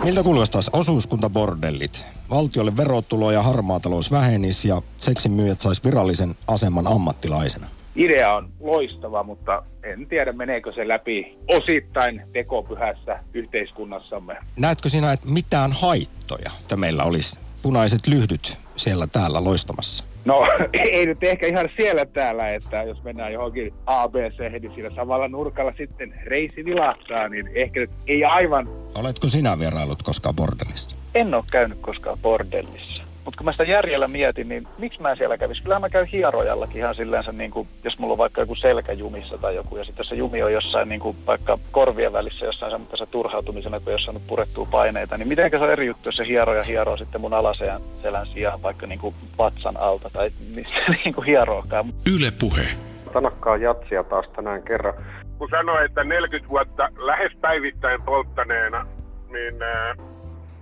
Miltä 0.03 0.23
kuulostaisi 0.23 0.71
osuuskuntabordellit? 0.73 2.05
Valtiolle 2.29 2.77
verotulo 2.77 3.31
ja 3.31 3.41
harmaatalous 3.43 4.11
vähenisi 4.11 4.67
ja 4.67 4.81
seksin 4.97 5.31
myyjät 5.31 5.61
sais 5.61 5.83
virallisen 5.83 6.35
aseman 6.47 6.87
ammattilaisena. 6.87 7.76
Idea 7.97 8.33
on 8.33 8.49
loistava, 8.59 9.23
mutta 9.23 9.63
en 9.83 10.07
tiedä 10.07 10.31
meneekö 10.31 10.73
se 10.73 10.87
läpi 10.87 11.37
osittain 11.47 12.21
tekopyhässä 12.33 13.19
yhteiskunnassamme. 13.33 14.37
Näetkö 14.59 14.89
sinä, 14.89 15.11
että 15.11 15.29
mitään 15.29 15.71
haittoja, 15.71 16.51
että 16.61 16.77
meillä 16.77 17.03
olisi 17.03 17.39
punaiset 17.61 18.07
lyhdyt 18.07 18.57
siellä 18.75 19.07
täällä 19.07 19.43
loistamassa? 19.43 20.05
No 20.25 20.47
ei 20.93 21.05
nyt 21.05 21.23
ehkä 21.23 21.47
ihan 21.47 21.69
siellä 21.77 22.05
täällä, 22.05 22.47
että 22.47 22.83
jos 22.83 23.03
mennään 23.03 23.33
johonkin 23.33 23.73
ABC, 23.85 24.39
niin 24.39 24.71
siinä 24.75 24.89
samalla 24.95 25.27
nurkalla 25.27 25.73
sitten 25.77 26.13
reisi 26.23 26.65
vilahtaa, 26.65 27.29
niin 27.29 27.49
ehkä 27.55 27.79
nyt 27.79 27.91
ei 28.07 28.23
aivan 28.23 28.69
Oletko 28.95 29.27
sinä 29.27 29.59
vierailut 29.59 30.03
koskaan 30.03 30.35
bordellissa? 30.35 30.95
En 31.15 31.33
ole 31.33 31.43
käynyt 31.51 31.77
koskaan 31.81 32.17
bordellissa. 32.21 33.03
Mutta 33.27 33.37
kun 33.37 33.45
mä 33.45 33.51
sitä 33.51 33.63
järjellä 33.63 34.07
mietin, 34.07 34.49
niin 34.49 34.67
miksi 34.77 35.01
mä 35.01 35.15
siellä 35.15 35.37
kävisin? 35.37 35.63
Kyllähän 35.63 35.81
mä 35.81 35.89
käyn 35.89 36.07
hierojallakin 36.07 36.77
ihan 36.77 36.95
sillänsä, 36.95 37.31
niin 37.31 37.51
kuin, 37.51 37.67
jos 37.83 37.99
mulla 37.99 38.11
on 38.11 38.17
vaikka 38.17 38.41
joku 38.41 38.55
selkäjumissa 38.55 39.37
tai 39.37 39.55
joku, 39.55 39.77
ja 39.77 39.85
sitten 39.85 40.05
se 40.05 40.15
jumi 40.15 40.43
on 40.43 40.53
jossain 40.53 40.89
niin 40.89 40.99
kuin, 40.99 41.17
vaikka 41.27 41.59
korvien 41.71 42.13
välissä 42.13 42.45
jossain 42.45 42.71
semmoisessa 42.71 43.05
turhautumisena, 43.05 43.79
kun 43.79 43.91
jossain 43.93 44.15
nyt 44.15 44.27
purettuu 44.27 44.65
paineita, 44.65 45.17
niin 45.17 45.27
miten 45.27 45.49
se 45.51 45.57
on 45.57 45.71
eri 45.71 45.87
juttu, 45.87 46.09
jos 46.09 46.15
se 46.15 46.27
hieroja 46.27 46.63
hieroo 46.63 46.97
sitten 46.97 47.21
mun 47.21 47.33
alaseen 47.33 47.81
selän 48.01 48.27
sijaan 48.27 48.61
vaikka 48.61 48.87
niin 48.87 48.99
kuin 48.99 49.15
vatsan 49.37 49.77
alta 49.77 50.09
tai 50.09 50.31
missä 50.55 50.79
niin 51.03 51.15
kuin 51.15 51.25
hierookaan. 51.25 51.93
Yle 52.15 52.31
Puhe. 52.39 52.67
Tanakkaa 53.13 53.57
jatsia 53.57 54.03
taas 54.03 54.25
tänään 54.35 54.63
kerran. 54.63 54.93
kun 55.37 55.49
sanoi, 55.49 55.85
että 55.85 56.03
40 56.03 56.49
vuotta 56.49 56.89
lähes 56.97 57.31
päivittäin 57.41 58.01
polttaneena, 58.01 58.87
niin 59.31 59.61
ää, 59.63 59.95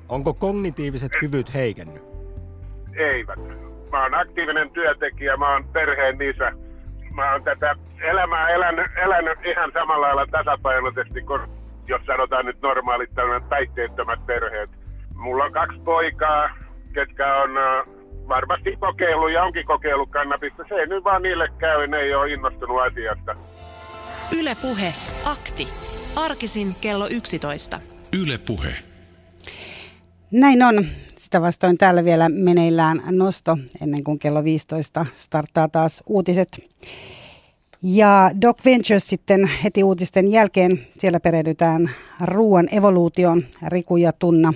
Onko 0.10 0.34
kognitiiviset 0.34 1.12
kyvyt 1.20 1.54
heikennyt? 1.54 2.15
Eivät. 2.96 3.40
Mä 3.92 4.04
oon 4.04 4.14
aktiivinen 4.14 4.70
työntekijä, 4.70 5.38
mä 5.38 5.54
oon 5.54 5.68
perheen 5.68 6.22
isä. 6.22 6.52
Mä 7.12 7.32
oon 7.32 7.44
tätä 7.44 7.76
elämää 8.02 8.50
elänyt, 8.50 8.92
elänyt 9.06 9.40
ihan 9.46 9.72
samalla 9.74 10.06
lailla 10.08 10.28
tasapainoisesti 10.32 11.22
kuin 11.22 11.42
jos 11.88 12.02
sanotaan 12.06 12.46
nyt 12.46 12.62
normaalit 12.62 13.10
päihteettömät 13.50 14.26
perheet. 14.26 14.70
Mulla 15.16 15.44
on 15.44 15.52
kaksi 15.52 15.80
poikaa, 15.80 16.50
ketkä 16.94 17.36
on 17.36 17.50
varmasti 18.28 18.76
kokeillut 18.80 19.32
ja 19.32 19.44
onkin 19.44 19.66
kokeillut 19.66 20.10
kannabista. 20.10 20.64
Se 20.70 20.76
ei 20.76 20.88
nyt 20.88 21.04
vaan 21.04 21.22
niille 21.22 21.48
käy, 21.58 21.88
ne 21.88 21.98
ei 21.98 22.16
ole 22.16 22.34
innostunut 22.34 22.82
asiasta. 22.82 23.36
Yle 24.40 24.56
Puhe. 24.62 24.94
Akti. 25.26 25.68
Arkisin 26.16 26.68
kello 26.82 27.08
11. 27.08 27.80
Yle 28.22 28.38
Puhe. 28.38 28.76
Näin 30.32 30.64
on. 30.64 30.76
Sitä 31.18 31.42
vastoin 31.42 31.78
täällä 31.78 32.06
vielä 32.06 32.30
meneillään 32.30 33.02
nosto 33.10 33.58
ennen 33.82 34.04
kuin 34.04 34.20
kello 34.20 34.44
15 34.44 35.06
starttaa 35.16 35.68
taas 35.68 36.04
uutiset. 36.08 36.58
Ja 37.84 38.32
Doc 38.42 38.66
Ventures 38.66 39.08
sitten 39.08 39.50
heti 39.64 39.84
uutisten 39.84 40.28
jälkeen, 40.28 40.80
siellä 41.00 41.20
perehdytään 41.20 41.90
ruoan 42.22 42.68
evoluutioon. 42.72 43.44
Riku 43.68 43.98
ja 43.98 44.14
Tunna 44.14 44.54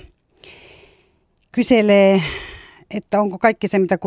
kyselee, 1.52 2.22
että 2.92 3.22
onko 3.22 3.38
kaikki 3.38 3.68
se, 3.68 3.80
mitä 3.80 3.98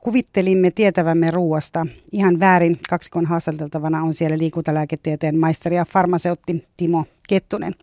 kuvittelimme 0.00 0.70
tietävämme 0.70 1.30
ruoasta. 1.30 1.86
Ihan 2.12 2.40
väärin. 2.40 2.78
Kaksikon 2.88 3.26
haastateltavana 3.26 4.02
on 4.02 4.14
siellä 4.14 4.38
liikuntalääketieteen 4.38 5.38
maisteri 5.38 5.76
ja 5.76 5.84
farmaseutti 5.84 6.64
Timo 6.76 7.04
Kettunen. 7.28 7.74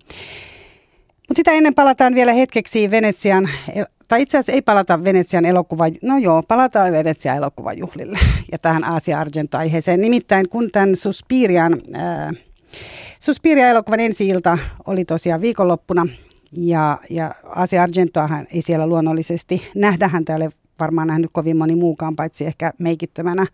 Mutta 1.32 1.40
sitä 1.40 1.52
ennen 1.52 1.76
palataan 1.76 2.16
vielä 2.16 2.34
hetkeksi 2.34 2.92
Venetsian, 2.92 3.50
tai 4.08 4.22
itse 4.22 4.38
asiassa 4.38 4.52
ei 4.52 4.62
palata 4.62 5.04
Venetsian 5.04 5.46
elokuva, 5.46 5.86
no 6.02 6.18
joo, 6.18 6.44
palataan 6.44 6.92
Venetsian 6.92 7.38
elokuvajuhlille 7.38 8.20
ja 8.52 8.60
tähän 8.60 8.84
Aasia 8.84 9.20
Argento-aiheeseen. 9.20 10.02
Nimittäin 10.02 10.50
kun 10.50 10.70
tämän 10.72 10.96
Suspirian, 10.96 11.82
ää, 11.94 12.34
Suspiria-elokuvan 13.20 14.00
ensi-ilta 14.00 14.58
oli 14.88 15.06
tosiaan 15.06 15.42
viikonloppuna, 15.42 16.08
ja, 16.52 16.98
ja 17.10 17.36
Asia 17.56 17.84
Argentoahan 17.84 18.48
ei 18.54 18.62
siellä 18.62 18.88
luonnollisesti 18.88 19.62
nähdä, 19.76 20.08
häntä 20.08 20.34
ei 20.34 20.38
ole 20.38 20.52
varmaan 20.80 21.08
nähnyt 21.08 21.30
kovin 21.34 21.58
moni 21.58 21.76
muukaan, 21.76 22.16
paitsi 22.16 22.46
ehkä 22.46 22.72
meikittömänä 22.80 23.46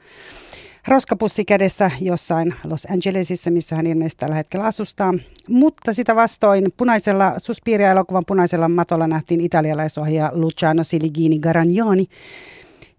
roskapussi 0.88 1.46
kädessä 1.46 1.92
jossain 2.02 2.54
Los 2.64 2.88
Angelesissa, 2.92 3.52
missä 3.52 3.76
hän 3.76 3.88
ilmeisesti 3.88 4.20
tällä 4.20 4.36
hetkellä 4.36 4.66
asustaa. 4.66 5.14
Mutta 5.50 5.94
sitä 5.94 6.16
vastoin 6.16 6.72
punaisella, 6.78 7.34
Suspiria-elokuvan 7.38 8.24
punaisella 8.28 8.70
matolla 8.70 9.08
nähtiin 9.08 9.42
italialaisohjaaja 9.42 10.32
Luciano 10.36 10.84
Siligini 10.84 11.40
Garagnoni, 11.40 12.06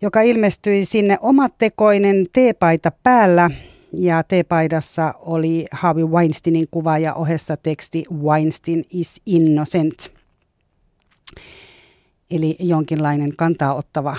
joka 0.01 0.20
ilmestyi 0.20 0.84
sinne 0.84 1.16
omatekoinen 1.20 2.26
teepaita 2.32 2.93
päällä. 3.03 3.51
Ja 3.93 4.22
teepaidassa 4.22 5.14
oli 5.18 5.66
Harvey 5.72 6.07
Weinsteinin 6.07 6.66
kuva 6.70 6.99
ja 6.99 7.14
ohessa 7.14 7.57
teksti 7.57 8.05
Weinstein 8.22 8.84
is 8.91 9.20
innocent. 9.26 10.12
Eli 12.30 12.57
jonkinlainen 12.59 13.36
kantaa 13.36 13.74
ottava 13.74 14.16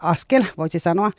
askel, 0.00 0.44
voisi 0.56 0.78
sanoa. 0.78 1.10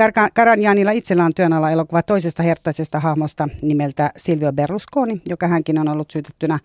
Kar- 0.00 0.30
Karanjanilla 0.34 0.90
itsellä 0.90 1.24
on 1.24 1.34
työn 1.34 1.52
alla 1.52 1.70
elokuva 1.70 2.02
toisesta 2.02 2.42
hertaisesta 2.42 3.00
hahmosta 3.00 3.48
nimeltä 3.62 4.10
Silvio 4.16 4.52
Berlusconi, 4.52 5.22
joka 5.28 5.48
hänkin 5.48 5.78
on 5.78 5.88
ollut 5.88 6.10
syytettynä 6.10 6.58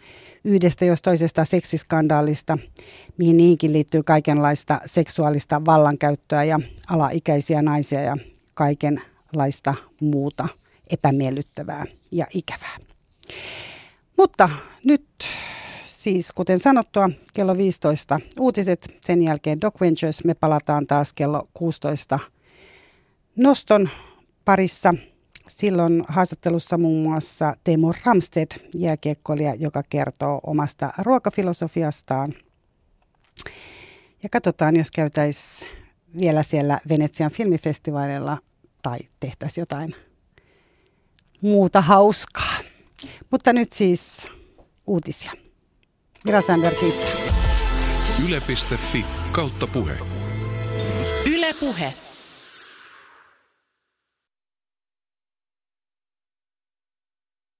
yhdestä 0.43 0.85
jos 0.85 1.01
toisesta 1.01 1.45
seksiskandaalista, 1.45 2.57
mihin 3.17 3.37
niihinkin 3.37 3.73
liittyy 3.73 4.03
kaikenlaista 4.03 4.79
seksuaalista 4.85 5.61
vallankäyttöä 5.65 6.43
ja 6.43 6.59
alaikäisiä 6.87 7.61
naisia 7.61 8.01
ja 8.01 8.17
kaikenlaista 8.53 9.73
muuta 10.01 10.47
epämiellyttävää 10.89 11.85
ja 12.11 12.25
ikävää. 12.33 12.77
Mutta 14.17 14.49
nyt 14.83 15.05
siis 16.03 16.33
kuten 16.33 16.59
sanottua, 16.59 17.09
kello 17.33 17.57
15 17.57 18.19
uutiset, 18.39 18.97
sen 19.05 19.23
jälkeen 19.23 19.61
Doc 19.61 19.81
Ventures. 19.81 20.23
Me 20.23 20.33
palataan 20.33 20.87
taas 20.87 21.13
kello 21.13 21.47
16 21.53 22.19
noston 23.35 23.89
parissa. 24.45 24.93
Silloin 25.47 26.03
haastattelussa 26.07 26.77
muun 26.77 27.03
muassa 27.09 27.55
Teemu 27.63 27.93
Ramsted, 28.05 28.47
jääkiekkoilija, 28.75 29.55
joka 29.55 29.83
kertoo 29.89 30.39
omasta 30.43 30.93
ruokafilosofiastaan. 30.97 32.33
Ja 34.23 34.29
katsotaan, 34.31 34.75
jos 34.75 34.91
käytäisiin 34.91 35.71
vielä 36.19 36.43
siellä 36.43 36.79
Venetsian 36.89 37.31
filmifestivaalilla 37.31 38.37
tai 38.81 38.97
tehtäisiin 39.19 39.61
jotain 39.61 39.95
muuta 41.41 41.81
hauskaa. 41.81 42.57
Mutta 43.31 43.53
nyt 43.53 43.73
siis 43.73 44.27
uutisia. 44.87 45.42
Mira 46.23 46.41
Sander 46.41 46.75
kiittää. 46.75 47.09
Yle.fi 48.27 49.05
kautta 49.31 49.67
puhe. 49.67 49.97
Yle 51.25 51.53
Puhe. 51.59 51.93